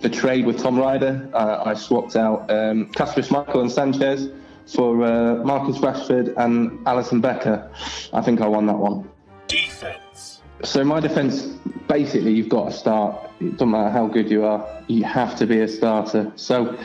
the 0.02 0.10
trade 0.10 0.45
with 0.45 0.58
Tom 0.58 0.80
Ryder. 0.80 1.30
Uh, 1.34 1.63
I 1.65 1.73
swapped 1.73 2.15
out 2.15 2.49
um, 2.49 2.89
Kasper 2.93 3.21
Schmeichel 3.21 3.62
and 3.62 3.71
Sanchez 3.71 4.30
for 4.65 5.04
uh, 5.04 5.36
Marcus 5.43 5.78
Rashford 5.80 6.34
and 6.38 6.80
Alisson 6.86 7.21
Becker. 7.21 7.69
I 8.13 8.21
think 8.21 8.39
I 8.41 8.47
won 8.47 8.65
that 8.67 8.78
one. 8.78 9.10
Defense. 9.47 10.41
So 10.63 10.84
my 10.84 10.99
defence, 10.99 11.43
basically, 11.88 12.34
you've 12.34 12.49
got 12.49 12.71
to 12.71 12.71
start. 12.71 13.30
It 13.41 13.52
doesn't 13.52 13.71
matter 13.71 13.89
how 13.89 14.08
good 14.08 14.32
you 14.32 14.45
are, 14.45 14.65
you 14.88 15.04
have 15.04 15.36
to 15.38 15.45
be 15.45 15.60
a 15.62 15.67
starter. 15.67 16.32
So 16.36 16.78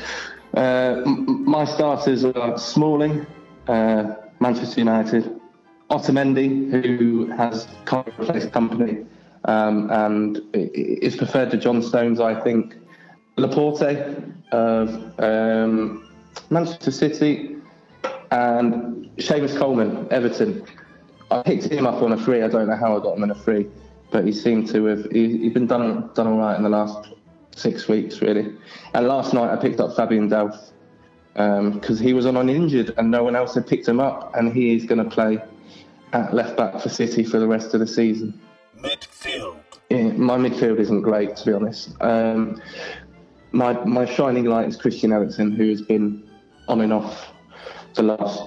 uh, 0.57 1.03
m- 1.07 1.45
my 1.49 1.65
starters 1.65 2.25
are 2.25 2.59
Smalling, 2.59 3.27
uh, 3.69 4.15
Manchester 4.41 4.81
United, 4.81 5.41
Otamendi, 5.91 6.71
who 6.71 7.27
has 7.27 7.69
kind 7.85 8.07
of 8.09 8.19
replaced 8.19 8.51
Kompany 8.51 9.07
um, 9.45 9.91
and 9.91 10.41
is 10.55 11.17
preferred 11.17 11.51
to 11.51 11.57
John 11.57 11.83
Stones, 11.83 12.21
I 12.21 12.41
think. 12.41 12.77
Laporte 13.37 14.23
of 14.53 15.21
um, 15.21 16.09
Manchester 16.51 16.91
City 16.91 17.57
and 18.31 19.11
Seamus 19.17 19.57
Coleman, 19.59 20.07
Everton. 20.11 20.65
I 21.31 21.43
picked 21.43 21.65
him 21.65 21.87
up 21.87 22.03
on 22.03 22.13
a 22.13 22.17
free. 22.17 22.43
I 22.43 22.49
don't 22.49 22.69
know 22.69 22.77
how 22.77 22.97
I 22.97 23.03
got 23.03 23.17
him 23.17 23.25
on 23.25 23.31
a 23.31 23.35
free, 23.35 23.67
but 24.11 24.25
he 24.25 24.33
seemed 24.33 24.69
to 24.69 24.85
have. 24.87 25.11
He, 25.11 25.39
he's 25.39 25.53
been 25.53 25.67
done 25.67 26.11
done 26.15 26.27
all 26.29 26.39
right 26.39 26.57
in 26.57 26.63
the 26.63 26.69
last 26.69 27.13
six 27.57 27.89
weeks, 27.89 28.23
really. 28.23 28.55
And 28.95 29.09
last 29.09 29.35
night 29.35 29.51
I 29.51 29.57
picked 29.57 29.81
up 29.81 29.97
Fabian 29.97 30.31
Delph 30.31 30.71
because 31.35 31.99
he 31.99 32.13
was 32.13 32.27
on 32.27 32.37
uninjured 32.37 32.95
and 32.97 33.11
no 33.11 33.25
one 33.25 33.35
else 33.35 33.55
had 33.55 33.67
picked 33.67 33.89
him 33.89 33.99
up, 34.01 34.35
and 34.37 34.53
he 34.53 34.75
is 34.77 34.85
going 34.85 35.03
to 35.03 35.11
play 35.11 35.43
at 36.15 36.33
left 36.33 36.57
back 36.57 36.81
for 36.81 36.89
City 36.89 37.25
for 37.25 37.39
the 37.39 37.47
rest 37.47 37.75
of 37.75 37.81
the 37.81 37.87
season. 37.87 38.41
Midfield. 38.79 39.57
Yeah, 39.91 40.13
my 40.13 40.39
midfield 40.39 40.79
isn't 40.79 41.03
great, 41.03 41.37
to 41.37 41.47
be 41.47 41.53
honest. 41.53 41.91
Um, 42.01 42.63
my 43.53 43.73
my 43.85 44.07
shining 44.07 44.47
light 44.47 44.69
is 44.69 44.77
Christian 44.77 45.13
Eriksen, 45.13 45.53
who 45.53 45.69
has 45.69 45.83
been 45.83 46.29
on 46.69 46.81
and 46.81 46.93
off 46.93 47.33
the 47.95 48.03
last 48.03 48.43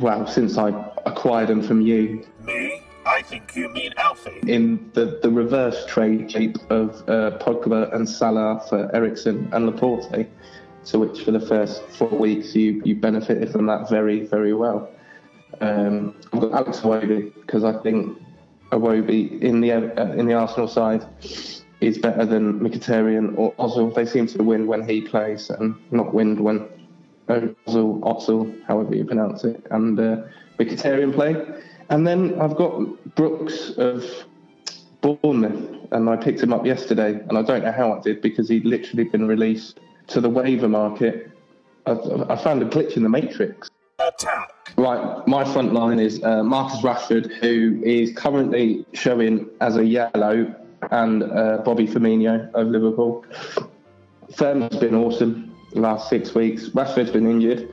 well 0.00 0.26
since 0.26 0.58
I 0.58 0.68
acquired 1.06 1.50
him 1.50 1.62
from 1.62 1.80
you 1.80 2.26
Me? 2.44 2.82
I 3.06 3.22
think 3.22 3.54
you 3.54 3.68
mean 3.68 3.92
Alfie. 3.96 4.40
in 4.46 4.90
the, 4.94 5.18
the 5.22 5.30
reverse 5.30 5.84
trade 5.86 6.30
shape 6.30 6.56
of 6.70 7.02
uh, 7.08 7.38
Pogba 7.38 7.94
and 7.94 8.08
Salah 8.08 8.64
for 8.68 8.94
Eriksen 8.94 9.48
and 9.52 9.66
Laporte, 9.66 10.26
to 10.86 10.98
which 10.98 11.22
for 11.22 11.30
the 11.30 11.40
first 11.40 11.82
four 11.88 12.08
weeks 12.08 12.54
you, 12.54 12.80
you 12.84 12.94
benefited 12.96 13.50
from 13.50 13.66
that 13.66 13.90
very, 13.90 14.26
very 14.26 14.54
well. 14.54 14.90
Um, 15.60 16.14
I've 16.32 16.40
got 16.40 16.52
Alex 16.52 16.80
Iwobi 16.80 17.34
because 17.34 17.64
I 17.64 17.80
think 17.82 18.18
Iwobi 18.72 19.40
in 19.40 19.60
the 19.60 19.72
uh, 19.72 20.12
in 20.12 20.26
the 20.26 20.34
Arsenal 20.34 20.68
side 20.68 21.04
is 21.80 21.98
better 21.98 22.24
than 22.24 22.60
Mkhitaryan 22.60 23.36
or 23.36 23.54
Ozil. 23.54 23.94
They 23.94 24.06
seem 24.06 24.26
to 24.28 24.42
win 24.42 24.66
when 24.66 24.88
he 24.88 25.00
plays 25.02 25.50
and 25.50 25.74
not 25.90 26.14
win 26.14 26.42
when 26.42 26.68
Ozil, 27.28 28.00
Ozil, 28.00 28.64
however 28.66 28.94
you 28.94 29.04
pronounce 29.04 29.44
it, 29.44 29.66
and 29.70 29.98
uh, 29.98 30.22
Mkhitaryan 30.58 31.14
play. 31.14 31.36
And 31.90 32.06
then 32.06 32.40
I've 32.40 32.56
got 32.56 33.14
Brooks 33.14 33.72
of 33.76 34.04
Bournemouth, 35.02 35.92
and 35.92 36.08
I 36.08 36.16
picked 36.16 36.42
him 36.42 36.52
up 36.52 36.64
yesterday, 36.64 37.20
and 37.28 37.36
I 37.36 37.42
don't 37.42 37.62
know 37.62 37.72
how 37.72 37.92
I 37.92 38.00
did 38.00 38.22
because 38.22 38.48
he'd 38.48 38.64
literally 38.64 39.04
been 39.04 39.28
released 39.28 39.80
to 40.08 40.20
the 40.20 40.30
waiver 40.30 40.68
market. 40.68 41.30
I, 41.86 41.92
I 42.30 42.36
found 42.36 42.62
a 42.62 42.66
glitch 42.66 42.96
in 42.96 43.02
the 43.02 43.08
matrix. 43.10 43.70
Attack. 44.00 44.52
Right, 44.76 45.26
my 45.28 45.44
front 45.44 45.72
line 45.72 46.00
is 46.00 46.22
uh, 46.24 46.42
Marcus 46.42 46.80
Rashford, 46.80 47.32
who 47.36 47.80
is 47.84 48.12
currently 48.12 48.84
showing 48.92 49.48
as 49.60 49.76
a 49.76 49.84
yellow, 49.84 50.52
and 50.90 51.22
uh, 51.22 51.58
Bobby 51.64 51.86
Firmino 51.86 52.52
of 52.54 52.66
Liverpool. 52.66 53.24
Firm's 54.34 54.76
been 54.76 54.96
awesome 54.96 55.54
the 55.72 55.80
last 55.80 56.08
six 56.08 56.34
weeks. 56.34 56.70
Rashford's 56.70 57.12
been 57.12 57.30
injured, 57.30 57.68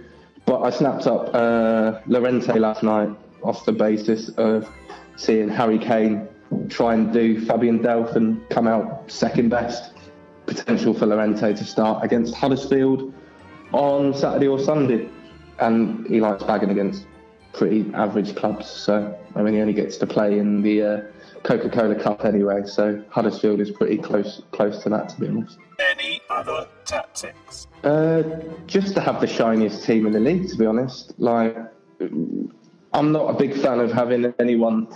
but 0.46 0.62
I 0.62 0.70
snapped 0.70 1.08
up 1.08 1.34
uh, 1.34 2.00
Llorente 2.06 2.54
last 2.60 2.84
night 2.84 3.10
off 3.42 3.66
the 3.66 3.72
basis 3.72 4.30
of 4.38 4.70
seeing 5.16 5.50
Harry 5.50 5.80
Kane 5.80 6.28
try 6.70 6.94
and 6.94 7.12
do 7.12 7.44
Fabian 7.46 7.80
Delph 7.80 8.16
and 8.16 8.48
come 8.50 8.68
out 8.68 9.10
second 9.10 9.50
best. 9.50 9.94
Potential 10.46 10.94
for 10.94 11.08
Llorente 11.08 11.54
to 11.54 11.66
start 11.66 12.04
against 12.04 12.36
Huddersfield 12.36 13.12
on 13.72 14.14
Saturday 14.14 14.48
or 14.48 14.60
Sunday 14.60 15.10
and 15.62 16.06
he 16.08 16.20
likes 16.20 16.44
bagging 16.44 16.70
against 16.70 17.06
pretty 17.54 17.92
average 17.94 18.36
clubs. 18.36 18.68
So 18.68 19.18
I 19.36 19.42
mean, 19.42 19.54
he 19.54 19.62
only 19.62 19.74
gets 19.74 19.98
to 19.98 20.08
play 20.08 20.40
in 20.40 20.62
the 20.62 20.82
uh, 20.82 21.02
Coca-Cola 21.44 21.96
Cup 21.96 22.26
anyway. 22.26 22.64
So 22.66 23.04
Huddersfield 23.10 23.60
is 23.60 23.72
pretty 23.72 23.98
close 23.98 24.42
close 24.52 24.84
to 24.84 24.90
that, 24.90 25.10
to 25.10 25.20
be 25.20 25.28
honest. 25.28 25.58
Any 25.98 26.22
other 26.30 26.68
tactics? 26.86 27.68
Uh, 27.84 28.24
just 28.68 28.94
to 28.96 29.02
have 29.02 29.22
the 29.22 29.28
shiniest 29.28 29.84
team 29.86 30.06
in 30.06 30.14
the 30.14 30.20
league, 30.20 30.48
to 30.50 30.56
be 30.56 30.66
honest. 30.66 31.14
Like, 31.18 31.58
I'm 32.94 33.12
not 33.12 33.30
a 33.30 33.34
big 33.34 33.56
fan 33.56 33.80
of 33.80 33.92
having 33.92 34.34
anyone 34.40 34.88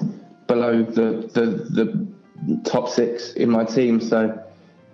below 0.48 0.84
the 0.84 1.30
the, 1.34 1.46
the 1.72 2.62
top 2.64 2.90
six 2.90 3.34
in 3.34 3.50
my 3.50 3.64
team. 3.64 4.00
So 4.00 4.42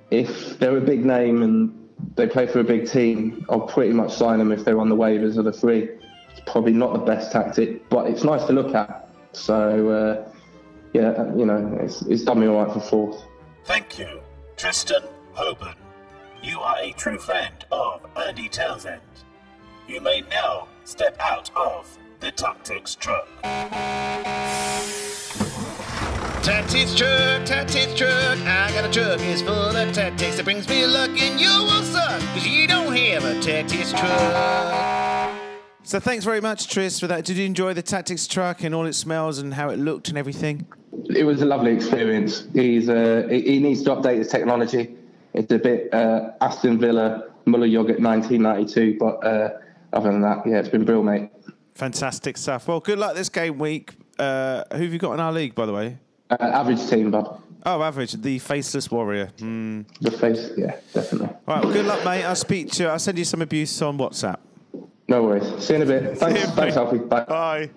if 0.10 0.60
they're 0.60 0.78
a 0.78 0.82
big 0.82 1.06
name 1.06 1.42
and 1.42 1.81
they 2.16 2.28
play 2.28 2.48
for 2.48 2.60
a 2.60 2.64
big 2.64 2.90
team, 2.90 3.46
I'll 3.50 3.62
pretty 3.62 3.94
much 3.94 4.14
sign 4.14 4.40
them 4.40 4.52
if 4.52 4.66
they're 4.66 4.80
on 4.80 4.90
the 4.90 4.96
waivers 4.96 5.38
or 5.38 5.44
the 5.44 5.54
free. 5.54 5.90
It's 6.32 6.42
probably 6.46 6.74
not 6.74 6.94
the 6.94 7.00
best 7.00 7.32
tactic, 7.32 7.88
but 7.90 8.08
it's 8.08 8.24
nice 8.24 8.46
to 8.46 8.54
look 8.54 8.74
at. 8.76 9.10
So 9.34 9.90
uh, 9.90 10.32
yeah, 10.94 11.34
you 11.36 11.46
know, 11.46 11.78
it's, 11.82 12.02
it's 12.04 12.24
done 12.24 12.40
me 12.40 12.48
all 12.48 12.64
right 12.64 12.74
for 12.74 12.80
fourth. 12.80 13.24
Thank 13.66 14.00
you, 14.00 14.22
Tristan 14.58 15.04
Hoban. 15.36 15.76
You 16.44 16.60
are 16.60 16.78
a 16.80 16.92
true 16.94 17.20
friend 17.20 17.54
of 17.72 18.06
Andy 18.18 18.50
Townsend. 18.50 19.02
You 19.88 20.02
may 20.02 20.22
now 20.22 20.68
step 20.84 21.16
out 21.20 21.52
of 21.56 21.98
the 22.20 22.32
tactics 22.32 22.96
truck. 22.96 23.28
Tactics 26.43 26.95
truck, 26.95 27.45
tactics 27.45 27.93
truck. 27.93 28.39
I 28.39 28.71
got 28.73 28.86
a 28.86 28.91
truck, 28.91 29.19
it's 29.21 29.43
full 29.43 29.54
of 29.54 29.93
tactics 29.93 30.38
that 30.38 30.43
brings 30.43 30.67
me 30.67 30.88
luck, 30.88 31.12
and 31.12 31.39
you 31.39 31.49
will 31.49 31.84
suck, 31.84 32.19
cause 32.34 32.47
you 32.47 32.67
don't 32.67 32.95
have 32.95 33.23
a 33.25 33.39
tactics 33.39 33.91
truck. 33.91 35.36
So 35.84 35.99
thanks 35.99 36.25
very 36.25 36.41
much, 36.41 36.67
Tris, 36.67 36.99
for 36.99 37.06
that. 37.08 37.25
Did 37.25 37.38
you 37.38 37.45
enjoy 37.45 37.75
the 37.75 37.84
tactics 37.84 38.25
truck 38.25 38.63
and 38.63 38.73
all 38.73 38.88
its 38.88 38.97
smells 38.97 39.38
and 39.38 39.54
how 39.54 39.69
it 39.69 39.77
looked 39.77 40.10
and 40.10 40.17
everything? 40.17 40.65
It 41.10 41.25
was 41.25 41.43
a 41.43 41.45
lovely 41.45 41.73
experience. 41.73 42.47
He's 42.54 42.89
uh, 42.89 43.27
he 43.30 43.41
he 43.41 43.60
needs 43.60 43.84
to 43.84 43.91
update 43.91 44.17
his 44.17 44.30
technology. 44.30 44.95
It's 45.34 45.51
a 45.51 45.60
bit 45.60 45.93
uh, 45.93 46.32
Aston 46.41 46.80
Villa 46.80 47.30
Muller 47.45 47.67
Yogurt 47.67 47.99
1992, 47.99 48.97
but 48.99 49.23
uh, 49.23 49.60
other 49.93 50.12
than 50.12 50.21
that, 50.21 50.45
yeah, 50.47 50.58
it's 50.60 50.69
been 50.69 50.86
brilliant, 50.86 51.21
mate. 51.21 51.54
Fantastic 51.75 52.38
stuff. 52.38 52.67
Well, 52.67 52.80
good 52.80 52.97
luck 52.97 53.15
this 53.15 53.30
game 53.30 53.60
week. 53.60 53.93
Uh, 54.17 54.63
who 54.71 54.84
have 54.84 54.93
you 54.93 54.99
got 54.99 55.13
in 55.13 55.19
our 55.19 55.32
league, 55.32 55.54
by 55.54 55.67
the 55.67 55.73
way? 55.73 55.97
Uh, 56.32 56.38
average 56.39 56.89
team, 56.89 57.12
bud. 57.12 57.41
Oh, 57.65 57.84
average, 57.84 58.13
the 58.13 58.39
faceless 58.39 58.89
warrior. 58.89 59.32
Hmm. 59.38 59.82
The 60.00 60.12
face, 60.12 60.52
yeah, 60.58 60.78
definitely. 60.94 61.28
All 61.28 61.56
right, 61.56 61.63
well, 61.63 61.74
good 61.74 61.86
luck, 61.86 62.04
mate. 62.06 62.24
I'll 62.24 62.36
speak 62.36 62.72
to 62.72 62.84
you. 62.84 62.89
I'll 62.89 63.00
send 63.00 63.20
you 63.20 63.26
some 63.26 63.41
abuse 63.41 63.82
on 63.82 63.98
WhatsApp. 63.98 64.38
No 65.08 65.24
worries. 65.24 65.63
See 65.63 65.74
you 65.76 65.82
in 65.82 65.84
a 65.84 65.86
bit. 65.86 66.17
Thanks, 66.17 66.41
you, 66.41 66.48
thanks. 66.48 66.78
Alfie. 66.78 67.00
Bye. 67.00 67.26
Bye. 67.26 67.70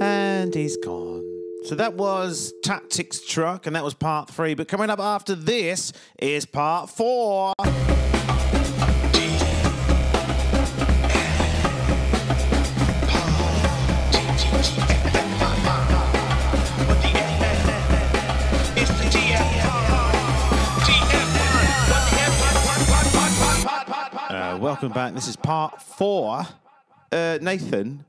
And 0.00 0.52
he's 0.52 0.76
gone. 0.78 1.22
So 1.64 1.76
that 1.76 1.94
was 1.94 2.52
Tactics 2.64 3.20
Truck, 3.20 3.68
and 3.68 3.76
that 3.76 3.84
was 3.84 3.94
part 3.94 4.28
three. 4.28 4.54
But 4.54 4.66
coming 4.66 4.90
up 4.90 4.98
after 4.98 5.36
this 5.36 5.92
is 6.18 6.44
part 6.44 6.90
four. 6.90 7.54
Welcome 24.82 24.94
back. 24.94 25.14
This 25.14 25.28
is 25.28 25.36
part 25.36 25.80
four. 25.80 26.44
Uh, 27.12 27.38
Nathan, 27.40 28.04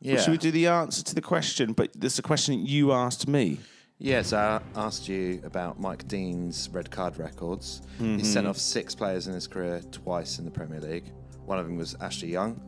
Yeah. 0.00 0.20
should 0.20 0.32
we 0.32 0.36
do 0.38 0.50
the 0.50 0.66
answer 0.66 1.02
to 1.02 1.14
the 1.14 1.22
question? 1.22 1.72
But 1.72 1.98
this 1.98 2.12
is 2.14 2.18
a 2.18 2.22
question 2.22 2.66
you 2.66 2.92
asked 2.92 3.26
me. 3.26 3.58
Yes, 3.98 4.34
I 4.34 4.60
asked 4.76 5.08
you 5.08 5.40
about 5.44 5.80
Mike 5.80 6.06
Dean's 6.06 6.68
red 6.70 6.90
card 6.90 7.16
records. 7.18 7.80
He 7.98 8.22
sent 8.22 8.46
off 8.46 8.58
six 8.58 8.94
players 8.94 9.28
in 9.28 9.32
his 9.34 9.46
career 9.46 9.80
twice 9.92 10.38
in 10.38 10.44
the 10.44 10.50
Premier 10.50 10.78
League. 10.80 11.10
One 11.46 11.58
of 11.58 11.64
them 11.66 11.78
was 11.78 11.94
Ashley 12.02 12.28
Young. 12.28 12.60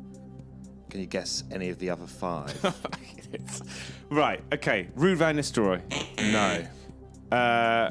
Can 0.88 1.00
you 1.00 1.06
guess 1.06 1.44
any 1.50 1.68
of 1.68 1.78
the 1.78 1.90
other 1.90 2.06
five? 2.06 2.54
right, 4.10 4.40
okay. 4.54 4.88
Ruud 4.96 5.16
van 5.16 5.36
Nistelrooy. 5.36 5.82
no, 6.32 7.36
Uh, 7.36 7.90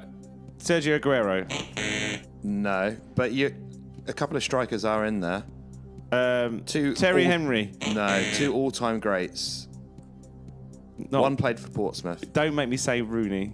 Sergio 0.57 0.99
Aguero. 0.99 1.45
no. 2.41 2.97
But 3.13 3.33
you, 3.33 3.53
a 4.07 4.13
couple 4.13 4.37
of 4.37 4.43
strikers 4.43 4.85
are 4.85 5.05
in 5.05 5.19
there. 5.19 5.43
Um, 6.11 6.63
Two 6.65 6.93
Terry 6.93 7.25
all- 7.25 7.31
Henry. 7.31 7.71
No, 7.93 8.23
two 8.33 8.53
all-time 8.53 8.99
greats. 8.99 9.67
Not, 10.97 11.21
One 11.21 11.35
played 11.35 11.59
for 11.59 11.69
Portsmouth. 11.69 12.31
Don't 12.31 12.55
make 12.55 12.69
me 12.69 12.77
say 12.77 13.01
Rooney. 13.01 13.53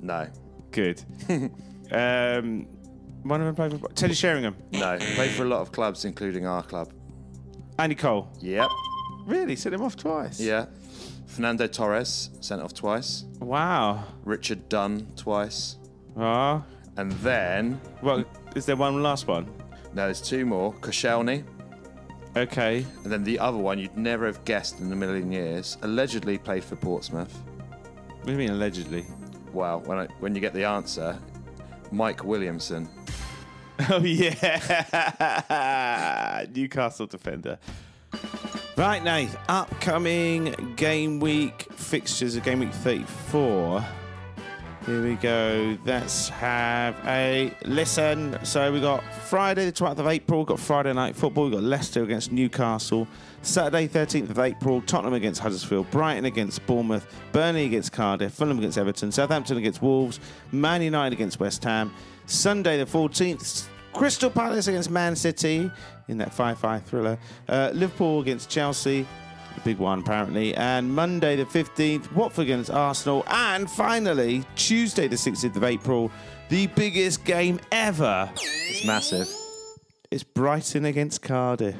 No, 0.00 0.28
Good. 0.70 1.02
um, 1.90 2.66
one 3.22 3.40
of 3.40 3.46
them 3.46 3.54
played 3.54 3.78
for 3.80 3.88
Teddy 3.92 4.14
Sheringham. 4.14 4.56
no. 4.72 4.96
Played 5.14 5.32
for 5.32 5.42
a 5.42 5.46
lot 5.48 5.60
of 5.60 5.72
clubs, 5.72 6.04
including 6.04 6.46
our 6.46 6.62
club. 6.62 6.92
Andy 7.78 7.94
Cole. 7.94 8.28
Yep. 8.40 8.68
Really? 9.26 9.56
Sent 9.56 9.74
him 9.74 9.82
off 9.82 9.96
twice? 9.96 10.40
Yeah. 10.40 10.66
Fernando 11.26 11.66
Torres 11.66 12.30
sent 12.40 12.62
off 12.62 12.72
twice. 12.72 13.24
Wow. 13.40 14.04
Richard 14.24 14.68
Dunne 14.68 15.08
twice. 15.16 15.76
Ah. 16.16 16.62
And 16.96 17.12
then 17.12 17.80
well, 18.02 18.24
is 18.56 18.66
there 18.66 18.74
one 18.76 19.02
last 19.02 19.28
one? 19.28 19.46
no, 19.94 20.04
there's 20.06 20.20
two 20.20 20.44
more. 20.44 20.74
Koscielny. 20.74 21.44
Okay. 22.36 22.84
And 23.04 23.12
then 23.12 23.24
the 23.24 23.38
other 23.38 23.56
one 23.56 23.78
you'd 23.78 23.96
never 23.96 24.26
have 24.26 24.44
guessed 24.44 24.80
in 24.80 24.92
a 24.92 24.96
million 24.96 25.32
years. 25.32 25.78
Allegedly 25.82 26.36
played 26.36 26.64
for 26.64 26.76
Portsmouth. 26.76 27.32
What 28.08 28.26
do 28.26 28.32
you 28.32 28.38
mean 28.38 28.50
allegedly? 28.50 29.06
Well, 29.52 29.80
when 29.80 29.98
I, 29.98 30.06
when 30.20 30.34
you 30.34 30.40
get 30.42 30.52
the 30.52 30.64
answer, 30.64 31.18
Mike 31.92 32.24
Williamson. 32.24 32.88
Oh 33.90 34.02
yeah, 34.02 34.32
Newcastle 36.54 37.06
defender. 37.06 37.58
Right, 38.74 39.04
Nath. 39.04 39.36
Upcoming 39.50 40.54
game 40.76 41.20
week 41.20 41.68
fixtures 41.72 42.36
of 42.36 42.42
game 42.42 42.60
week 42.60 42.72
34. 42.72 43.84
Here 44.86 45.02
we 45.02 45.16
go. 45.16 45.76
Let's 45.84 46.28
have 46.28 46.96
a 47.04 47.52
listen. 47.64 48.38
So 48.44 48.72
we 48.72 48.80
got 48.80 49.02
Friday 49.24 49.64
the 49.64 49.72
12th 49.72 49.98
of 49.98 50.06
April. 50.06 50.38
We 50.38 50.46
Got 50.46 50.60
Friday 50.60 50.92
night 50.92 51.16
football. 51.16 51.46
We've 51.46 51.54
got 51.54 51.64
Leicester 51.64 52.04
against 52.04 52.30
Newcastle. 52.30 53.08
Saturday 53.42 53.88
13th 53.88 54.30
of 54.30 54.38
April. 54.38 54.80
Tottenham 54.82 55.14
against 55.14 55.40
Huddersfield. 55.40 55.90
Brighton 55.90 56.24
against 56.24 56.64
Bournemouth. 56.66 57.04
Burnley 57.32 57.64
against 57.64 57.90
Cardiff. 57.90 58.32
Fulham 58.34 58.58
against 58.58 58.78
Everton. 58.78 59.10
Southampton 59.10 59.56
against 59.56 59.82
Wolves. 59.82 60.20
Man 60.52 60.80
United 60.80 61.12
against 61.12 61.40
West 61.40 61.64
Ham. 61.64 61.92
Sunday 62.26 62.78
the 62.78 62.86
14th. 62.86 63.66
Crystal 63.92 64.30
Palace 64.30 64.68
against 64.68 64.88
Man 64.88 65.16
City 65.16 65.68
in 66.06 66.18
that 66.18 66.30
5-5 66.30 66.84
thriller. 66.84 67.18
Uh, 67.48 67.72
Liverpool 67.74 68.20
against 68.20 68.48
Chelsea. 68.50 69.04
The 69.56 69.60
big 69.62 69.78
one, 69.78 69.98
apparently. 69.98 70.54
And 70.54 70.94
Monday, 70.94 71.36
the 71.36 71.44
15th, 71.44 72.12
Watford 72.12 72.44
against 72.44 72.70
Arsenal. 72.70 73.24
And 73.28 73.68
finally, 73.68 74.44
Tuesday, 74.54 75.08
the 75.08 75.16
16th 75.16 75.56
of 75.56 75.64
April, 75.64 76.10
the 76.48 76.68
biggest 76.68 77.24
game 77.24 77.58
ever. 77.72 78.30
It's 78.36 78.86
massive. 78.86 79.28
It's 80.10 80.22
Brighton 80.22 80.84
against 80.84 81.22
Cardiff. 81.22 81.74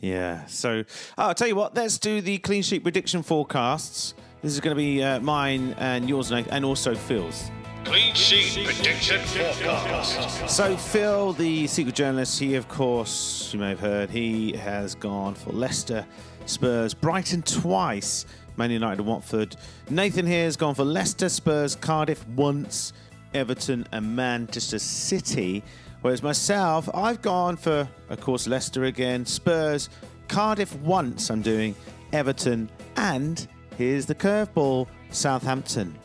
Yeah, 0.00 0.44
so 0.46 0.84
oh, 1.16 1.28
I'll 1.28 1.34
tell 1.34 1.48
you 1.48 1.56
what, 1.56 1.74
let's 1.74 1.98
do 1.98 2.20
the 2.20 2.36
clean 2.38 2.62
sheet 2.62 2.82
prediction 2.82 3.22
forecasts. 3.22 4.14
This 4.42 4.52
is 4.52 4.60
going 4.60 4.76
to 4.76 4.78
be 4.78 5.02
uh, 5.02 5.20
mine 5.20 5.74
and 5.78 6.06
yours, 6.06 6.30
Nate, 6.30 6.46
and 6.50 6.62
also 6.62 6.94
Phil's. 6.94 7.50
Clean 7.84 8.14
sheet 8.14 8.66
prediction 8.66 9.20
forecast. 9.20 10.50
So 10.50 10.76
Phil, 10.76 11.32
the 11.32 11.66
secret 11.66 11.94
journalist, 11.94 12.38
he 12.38 12.54
of 12.54 12.68
course 12.68 13.50
you 13.54 13.60
may 13.60 13.70
have 13.70 13.80
heard, 13.80 14.10
he 14.10 14.52
has 14.56 14.94
gone 14.94 15.34
for 15.34 15.52
Leicester, 15.52 16.06
Spurs, 16.46 16.94
Brighton 16.94 17.42
twice, 17.42 18.26
Man 18.56 18.70
United, 18.70 19.00
and 19.00 19.08
Watford. 19.08 19.56
Nathan 19.90 20.26
here 20.26 20.44
has 20.44 20.56
gone 20.56 20.74
for 20.74 20.84
Leicester, 20.84 21.28
Spurs, 21.28 21.74
Cardiff 21.74 22.26
once, 22.28 22.92
Everton, 23.32 23.86
and 23.92 24.14
Manchester 24.14 24.78
City. 24.78 25.62
Whereas 26.02 26.22
myself, 26.22 26.88
I've 26.94 27.22
gone 27.22 27.56
for, 27.56 27.88
of 28.10 28.20
course, 28.20 28.46
Leicester 28.46 28.84
again, 28.84 29.24
Spurs, 29.24 29.88
Cardiff 30.28 30.74
once. 30.76 31.30
I'm 31.30 31.42
doing 31.42 31.74
Everton, 32.12 32.70
and 32.96 33.46
here's 33.78 34.06
the 34.06 34.14
curveball, 34.14 34.86
Southampton. 35.10 35.98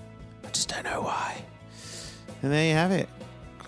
I 0.46 0.50
just 0.50 0.70
don't 0.70 0.86
know 0.86 1.02
why. 1.02 1.44
And 2.42 2.52
there 2.52 2.66
you 2.66 2.74
have 2.74 2.92
it. 2.92 3.10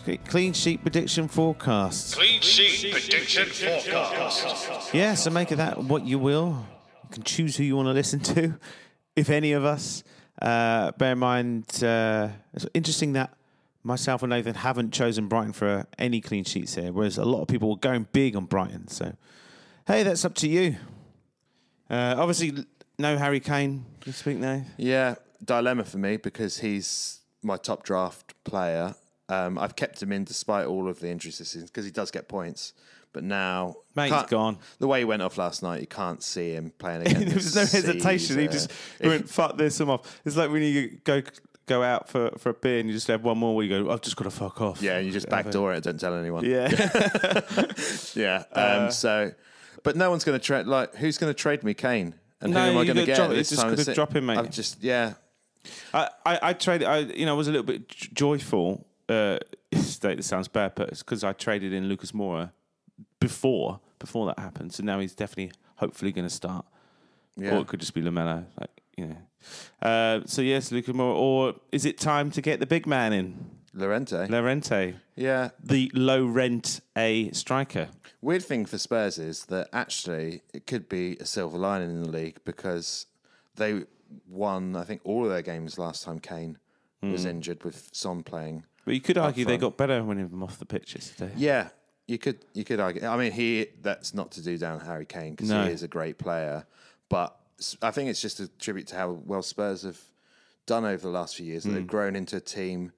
Cle- 0.03 0.17
Clean 0.27 0.53
sheet 0.53 0.81
prediction 0.81 1.27
forecasts. 1.27 2.15
Clean 2.15 2.41
sheet 2.41 2.91
prediction 2.91 3.45
forecast. 3.47 4.93
Yeah, 4.93 5.13
so 5.15 5.29
make 5.29 5.51
of 5.51 5.57
that 5.57 5.83
what 5.83 6.05
you 6.05 6.19
will. 6.19 6.65
You 7.03 7.09
can 7.11 7.23
choose 7.23 7.57
who 7.57 7.63
you 7.63 7.75
want 7.75 7.87
to 7.87 7.93
listen 7.93 8.19
to, 8.21 8.57
if 9.15 9.29
any 9.29 9.53
of 9.53 9.65
us. 9.65 10.03
Uh, 10.41 10.91
bear 10.93 11.13
in 11.13 11.19
mind, 11.19 11.83
uh, 11.83 12.29
it's 12.53 12.65
interesting 12.73 13.13
that 13.13 13.33
myself 13.83 14.23
and 14.23 14.29
Nathan 14.31 14.55
haven't 14.55 14.91
chosen 14.91 15.27
Brighton 15.27 15.53
for 15.53 15.85
any 15.97 16.21
clean 16.21 16.43
sheets 16.43 16.75
here, 16.75 16.91
whereas 16.91 17.17
a 17.17 17.25
lot 17.25 17.41
of 17.41 17.47
people 17.47 17.69
were 17.69 17.75
going 17.75 18.07
big 18.11 18.35
on 18.35 18.45
Brighton. 18.45 18.87
So, 18.87 19.15
hey, 19.87 20.03
that's 20.03 20.25
up 20.25 20.35
to 20.35 20.47
you. 20.47 20.77
Uh, 21.89 22.15
obviously, 22.17 22.65
no 22.97 23.17
Harry 23.17 23.39
Kane 23.39 23.85
this 24.05 24.17
speak 24.17 24.37
now. 24.37 24.63
Yeah, 24.77 25.15
dilemma 25.43 25.83
for 25.83 25.97
me 25.97 26.17
because 26.17 26.59
he's 26.59 27.19
my 27.43 27.57
top 27.57 27.83
draft 27.83 28.33
player. 28.43 28.95
Um, 29.29 29.57
I've 29.57 29.75
kept 29.75 30.01
him 30.01 30.11
in 30.11 30.23
despite 30.25 30.65
all 30.67 30.89
of 30.89 30.99
the 30.99 31.09
injuries 31.09 31.37
this 31.37 31.49
season 31.49 31.67
because 31.67 31.85
he 31.85 31.91
does 31.91 32.11
get 32.11 32.27
points. 32.27 32.73
But 33.13 33.23
now, 33.23 33.75
Mate, 33.95 34.05
he's 34.05 34.13
can't- 34.13 34.29
gone. 34.29 34.57
The 34.79 34.87
way 34.87 34.99
he 34.99 35.05
went 35.05 35.21
off 35.21 35.37
last 35.37 35.63
night, 35.63 35.81
you 35.81 35.87
can't 35.87 36.23
see 36.23 36.53
him 36.53 36.71
playing 36.77 37.01
again. 37.07 37.25
there 37.25 37.35
was 37.35 37.55
no 37.55 37.61
hesitation. 37.61 38.39
He 38.39 38.47
just 38.47 38.71
he 39.01 39.07
went, 39.07 39.29
fuck 39.29 39.57
this, 39.57 39.79
I'm 39.79 39.89
off. 39.89 40.21
It's 40.25 40.37
like 40.37 40.49
when 40.51 40.63
you 40.63 40.97
go 41.03 41.21
go 41.67 41.83
out 41.83 42.09
for, 42.09 42.31
for 42.37 42.49
a 42.49 42.53
beer 42.53 42.79
and 42.79 42.89
you 42.89 42.93
just 42.95 43.07
have 43.07 43.23
one 43.23 43.37
more 43.37 43.55
where 43.55 43.65
you 43.65 43.83
go, 43.83 43.91
I've 43.91 44.01
just 44.01 44.15
got 44.15 44.25
to 44.25 44.31
fuck 44.31 44.59
off. 44.61 44.81
Yeah, 44.81 44.97
and 44.97 45.05
you 45.05 45.11
just 45.13 45.29
backdoor 45.29 45.73
it. 45.73 45.83
Don't 45.83 45.99
tell 45.99 46.15
anyone. 46.15 46.43
Yeah. 46.45 46.69
yeah. 48.15 48.43
Um, 48.53 48.91
so, 48.91 49.31
but 49.83 49.95
no 49.95 50.09
one's 50.09 50.23
going 50.23 50.37
to 50.39 50.43
trade. 50.45 50.65
Like, 50.67 50.95
who's 50.95 51.17
going 51.17 51.29
to 51.29 51.37
trade 51.37 51.63
me 51.63 51.73
Kane? 51.73 52.15
And 52.41 52.53
No, 52.53 52.61
who 52.63 52.71
am 52.71 52.77
I 52.77 52.85
going 52.85 52.97
to 52.97 53.05
get? 53.05 53.17
drop- 53.17 53.29
this 53.29 53.49
just 53.51 53.61
gotta 53.61 53.93
drop 53.93 54.15
him, 54.15 54.25
mate. 54.25 54.37
I've 54.39 54.49
just 54.49 54.83
yeah. 54.83 55.13
I, 55.93 56.09
I, 56.25 56.39
I 56.41 56.53
traded, 56.53 56.87
I, 56.87 56.99
you 56.99 57.25
know, 57.25 57.35
I 57.35 57.37
was 57.37 57.47
a 57.47 57.51
little 57.51 57.65
bit 57.65 57.87
joyful. 57.87 58.87
Uh, 59.11 59.39
state 59.77 60.17
that 60.17 60.23
sounds 60.23 60.47
bad, 60.47 60.73
but 60.75 60.89
it's 60.89 61.03
because 61.03 61.23
I 61.23 61.33
traded 61.33 61.73
in 61.73 61.87
Lucas 61.89 62.11
Moura 62.11 62.51
before 63.19 63.79
before 63.99 64.25
that 64.27 64.39
happened. 64.39 64.73
So 64.73 64.83
now 64.83 64.99
he's 64.99 65.13
definitely, 65.13 65.51
hopefully, 65.75 66.11
going 66.11 66.27
to 66.27 66.33
start. 66.33 66.65
Yeah. 67.35 67.55
Or 67.55 67.61
it 67.61 67.67
could 67.67 67.79
just 67.79 67.93
be 67.93 68.01
Lamela, 68.01 68.45
like 68.59 68.69
you 68.97 69.07
know. 69.07 69.17
Uh, 69.81 70.21
so 70.25 70.41
yes, 70.41 70.71
Lucas 70.71 70.95
Moura. 70.95 71.15
Or 71.15 71.55
is 71.71 71.85
it 71.85 71.97
time 71.97 72.31
to 72.31 72.41
get 72.41 72.59
the 72.59 72.65
big 72.65 72.85
man 72.87 73.13
in, 73.13 73.49
Llorente. 73.73 74.27
Llorente, 74.27 74.95
yeah. 75.15 75.49
the 75.63 75.91
low 75.93 76.25
rent 76.25 76.81
a 76.97 77.31
striker? 77.31 77.89
Weird 78.21 78.43
thing 78.43 78.65
for 78.65 78.77
Spurs 78.77 79.17
is 79.17 79.45
that 79.45 79.69
actually 79.73 80.41
it 80.53 80.67
could 80.67 80.87
be 80.89 81.17
a 81.19 81.25
silver 81.25 81.57
lining 81.57 81.89
in 81.89 82.03
the 82.03 82.09
league 82.09 82.37
because 82.45 83.07
they 83.55 83.85
won, 84.27 84.75
I 84.75 84.83
think, 84.83 85.01
all 85.03 85.23
of 85.23 85.31
their 85.31 85.41
games 85.41 85.79
last 85.79 86.03
time 86.03 86.19
Kane 86.19 86.57
Hmm. 87.01 87.11
was 87.11 87.25
injured 87.25 87.63
with 87.63 87.89
Son 87.91 88.23
playing. 88.23 88.63
But 88.85 88.93
you 88.95 89.01
could 89.01 89.17
argue 89.17 89.45
they 89.45 89.57
got 89.57 89.77
better 89.77 90.03
when 90.03 90.17
him 90.17 90.41
off 90.43 90.57
the 90.59 90.65
pitch 90.65 90.95
yesterday. 90.95 91.33
Yeah, 91.37 91.69
you 92.07 92.17
could 92.17 92.45
you 92.53 92.63
could 92.63 92.79
argue. 92.79 93.05
I 93.05 93.17
mean, 93.17 93.31
he 93.31 93.67
that's 93.81 94.13
not 94.13 94.31
to 94.33 94.41
do 94.43 94.57
down 94.57 94.79
Harry 94.79 95.05
Kane 95.05 95.31
because 95.31 95.49
No. 95.49 95.65
he 95.65 95.71
is 95.71 95.83
a 95.83 95.87
great 95.87 96.17
player, 96.17 96.65
but 97.09 97.37
I 97.81 97.91
think 97.91 98.09
it's 98.09 98.21
just 98.21 98.39
a 98.39 98.47
tribute 98.47 98.87
to 98.87 98.95
how 98.95 99.11
well 99.11 99.43
Spurs 99.43 99.83
have 99.83 99.99
done 100.65 100.83
over 100.85 101.01
the 101.01 101.09
last 101.13 101.35
few 101.35 101.45
years. 101.45 101.63
That 101.63 101.69
Hmm. 101.69 101.75
they've 101.75 101.87
grown 101.87 102.15
into 102.15 102.37
a 102.37 102.41
team 102.41 102.91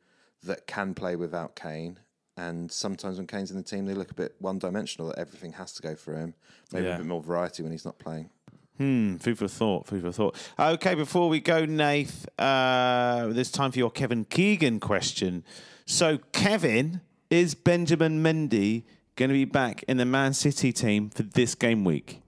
that 0.44 0.68
can 0.68 0.94
play 0.94 1.16
without 1.16 1.56
Kane. 1.56 2.00
And 2.36 2.72
sometimes 2.72 3.18
when 3.18 3.28
Kane's 3.28 3.52
in 3.52 3.58
the 3.58 3.64
team, 3.64 3.86
they 3.86 3.94
look 3.94 4.10
a 4.10 4.16
bit 4.16 4.36
one 4.40 4.58
dimensional. 4.60 5.10
That 5.10 5.20
everything 5.20 5.54
has 5.54 5.74
to 5.74 5.82
go 5.84 5.96
for 5.96 6.16
him. 6.16 6.34
Maybe 6.72 6.88
Yeah. 6.88 6.96
a 6.96 6.98
bit 6.98 7.06
more 7.06 7.22
variety 7.22 7.62
when 7.62 7.72
he's 7.72 7.86
not 7.86 8.00
playing. 8.00 8.30
Hmm, 8.78 9.18
food 9.18 9.38
for 9.38 9.48
thought, 9.48 9.86
food 9.86 10.02
for 10.02 10.12
thought. 10.12 10.36
Okay, 10.60 10.96
before 10.96 11.30
we 11.30 11.40
go, 11.40 11.66
Nath, 11.66 12.28
uh, 12.40 13.28
this 13.28 13.52
time 13.52 13.72
for 13.72 13.78
your 13.78 13.92
Kevin 13.92 14.26
Keegan 14.26 14.80
question. 14.80 15.44
So, 15.86 16.18
Kevin, 16.32 17.02
is 17.30 17.54
Benjamin 17.54 18.24
Mendy 18.24 18.84
going 19.16 19.30
to 19.30 19.34
be 19.34 19.46
back 19.46 19.84
in 19.84 19.98
the 19.98 20.06
Man 20.06 20.34
City 20.34 20.72
team 20.74 21.10
for 21.12 21.22
this 21.24 21.54
game 21.56 21.84
week? 21.84 22.22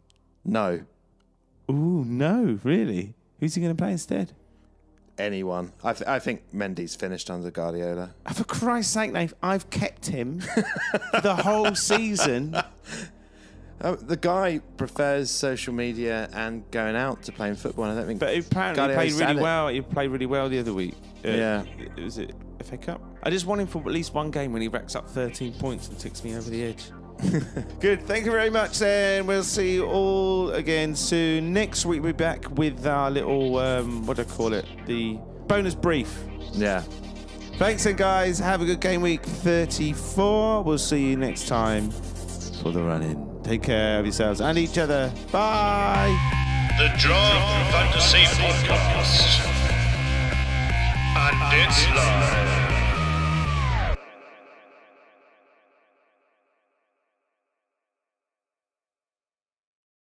No, 0.43 0.81
Ooh, 1.69 2.05
no, 2.05 2.59
really? 2.63 3.15
Who's 3.39 3.55
he 3.55 3.61
going 3.61 3.75
to 3.75 3.81
play 3.81 3.91
instead? 3.91 4.33
anyone. 5.17 5.71
I, 5.81 5.93
th- 5.93 6.07
I 6.09 6.19
think 6.19 6.41
Mendy's 6.53 6.93
finished 6.93 7.29
under 7.31 7.49
Guardiola. 7.49 8.13
Oh, 8.29 8.33
For 8.33 8.43
Christ's 8.43 8.93
sake, 8.93 9.13
Nath, 9.13 9.33
I've 9.41 9.69
kept 9.69 10.07
him 10.07 10.39
the 11.23 11.37
whole 11.41 11.73
season. 11.73 12.55
Uh, 13.81 13.95
the 13.99 14.15
guy 14.15 14.59
prefers 14.77 15.29
social 15.29 15.73
media 15.73 16.29
and 16.33 16.63
going 16.71 16.95
out 16.95 17.21
to 17.23 17.31
playing 17.31 17.55
football. 17.55 17.85
I 17.85 17.95
don't 17.95 18.07
think. 18.07 18.19
But 18.19 18.37
apparently 18.37 18.83
he 18.83 18.87
Guardiola 18.87 18.93
played 18.95 19.13
really 19.27 19.39
it. 19.39 19.43
well. 19.43 19.67
He 19.67 19.81
played 19.81 20.11
really 20.11 20.25
well 20.25 20.47
the 20.49 20.59
other 20.59 20.73
week. 20.73 20.93
Uh, 21.25 21.29
Yeah. 21.29 21.63
Was 21.97 22.17
it 22.17 22.33
FA 22.63 22.77
Cup? 22.77 23.01
I 23.23 23.29
just 23.29 23.45
want 23.45 23.59
him 23.61 23.67
for 23.67 23.79
at 23.79 23.87
least 23.87 24.13
one 24.13 24.31
game 24.31 24.53
when 24.53 24.61
he 24.61 24.69
racks 24.69 24.95
up 24.95 25.09
13 25.09 25.53
points 25.53 25.89
and 25.89 25.99
takes 25.99 26.23
me 26.23 26.35
over 26.37 26.49
the 26.49 26.63
edge. 26.63 26.85
Good. 27.79 28.03
Thank 28.03 28.25
you 28.25 28.31
very 28.31 28.49
much, 28.49 28.79
then. 28.79 29.25
We'll 29.27 29.43
see 29.43 29.75
you 29.75 29.85
all 29.85 30.51
again 30.51 30.95
soon. 30.95 31.53
Next 31.53 31.85
week, 31.85 32.01
we'll 32.01 32.13
be 32.13 32.17
back 32.17 32.49
with 32.57 32.85
our 32.87 33.09
little, 33.11 33.57
um, 33.57 34.05
what 34.05 34.17
do 34.17 34.23
I 34.23 34.25
call 34.25 34.53
it? 34.53 34.65
The 34.85 35.17
bonus 35.47 35.75
brief. 35.75 36.13
Yeah. 36.53 36.81
Thanks, 37.57 37.83
then, 37.85 37.95
guys. 37.95 38.37
Have 38.39 38.61
a 38.61 38.65
good 38.65 38.79
game 38.81 39.01
week 39.01 39.23
34. 39.23 40.63
We'll 40.63 40.77
see 40.77 41.09
you 41.09 41.17
next 41.17 41.47
time 41.47 41.89
for 42.61 42.71
the 42.71 42.81
run 42.83 43.01
in. 43.01 43.34
Take 43.45 43.61
care 43.61 43.99
of 43.99 44.05
yourselves 44.05 44.41
and 44.41 44.57
each 44.57 44.75
other. 44.79 45.11
Bye. 45.31 46.09
The 46.79 46.89
Fantasy 47.69 48.23
Podcast. 48.41 49.45
And 51.15 51.53
it's 51.53 51.87
live. 51.95 52.74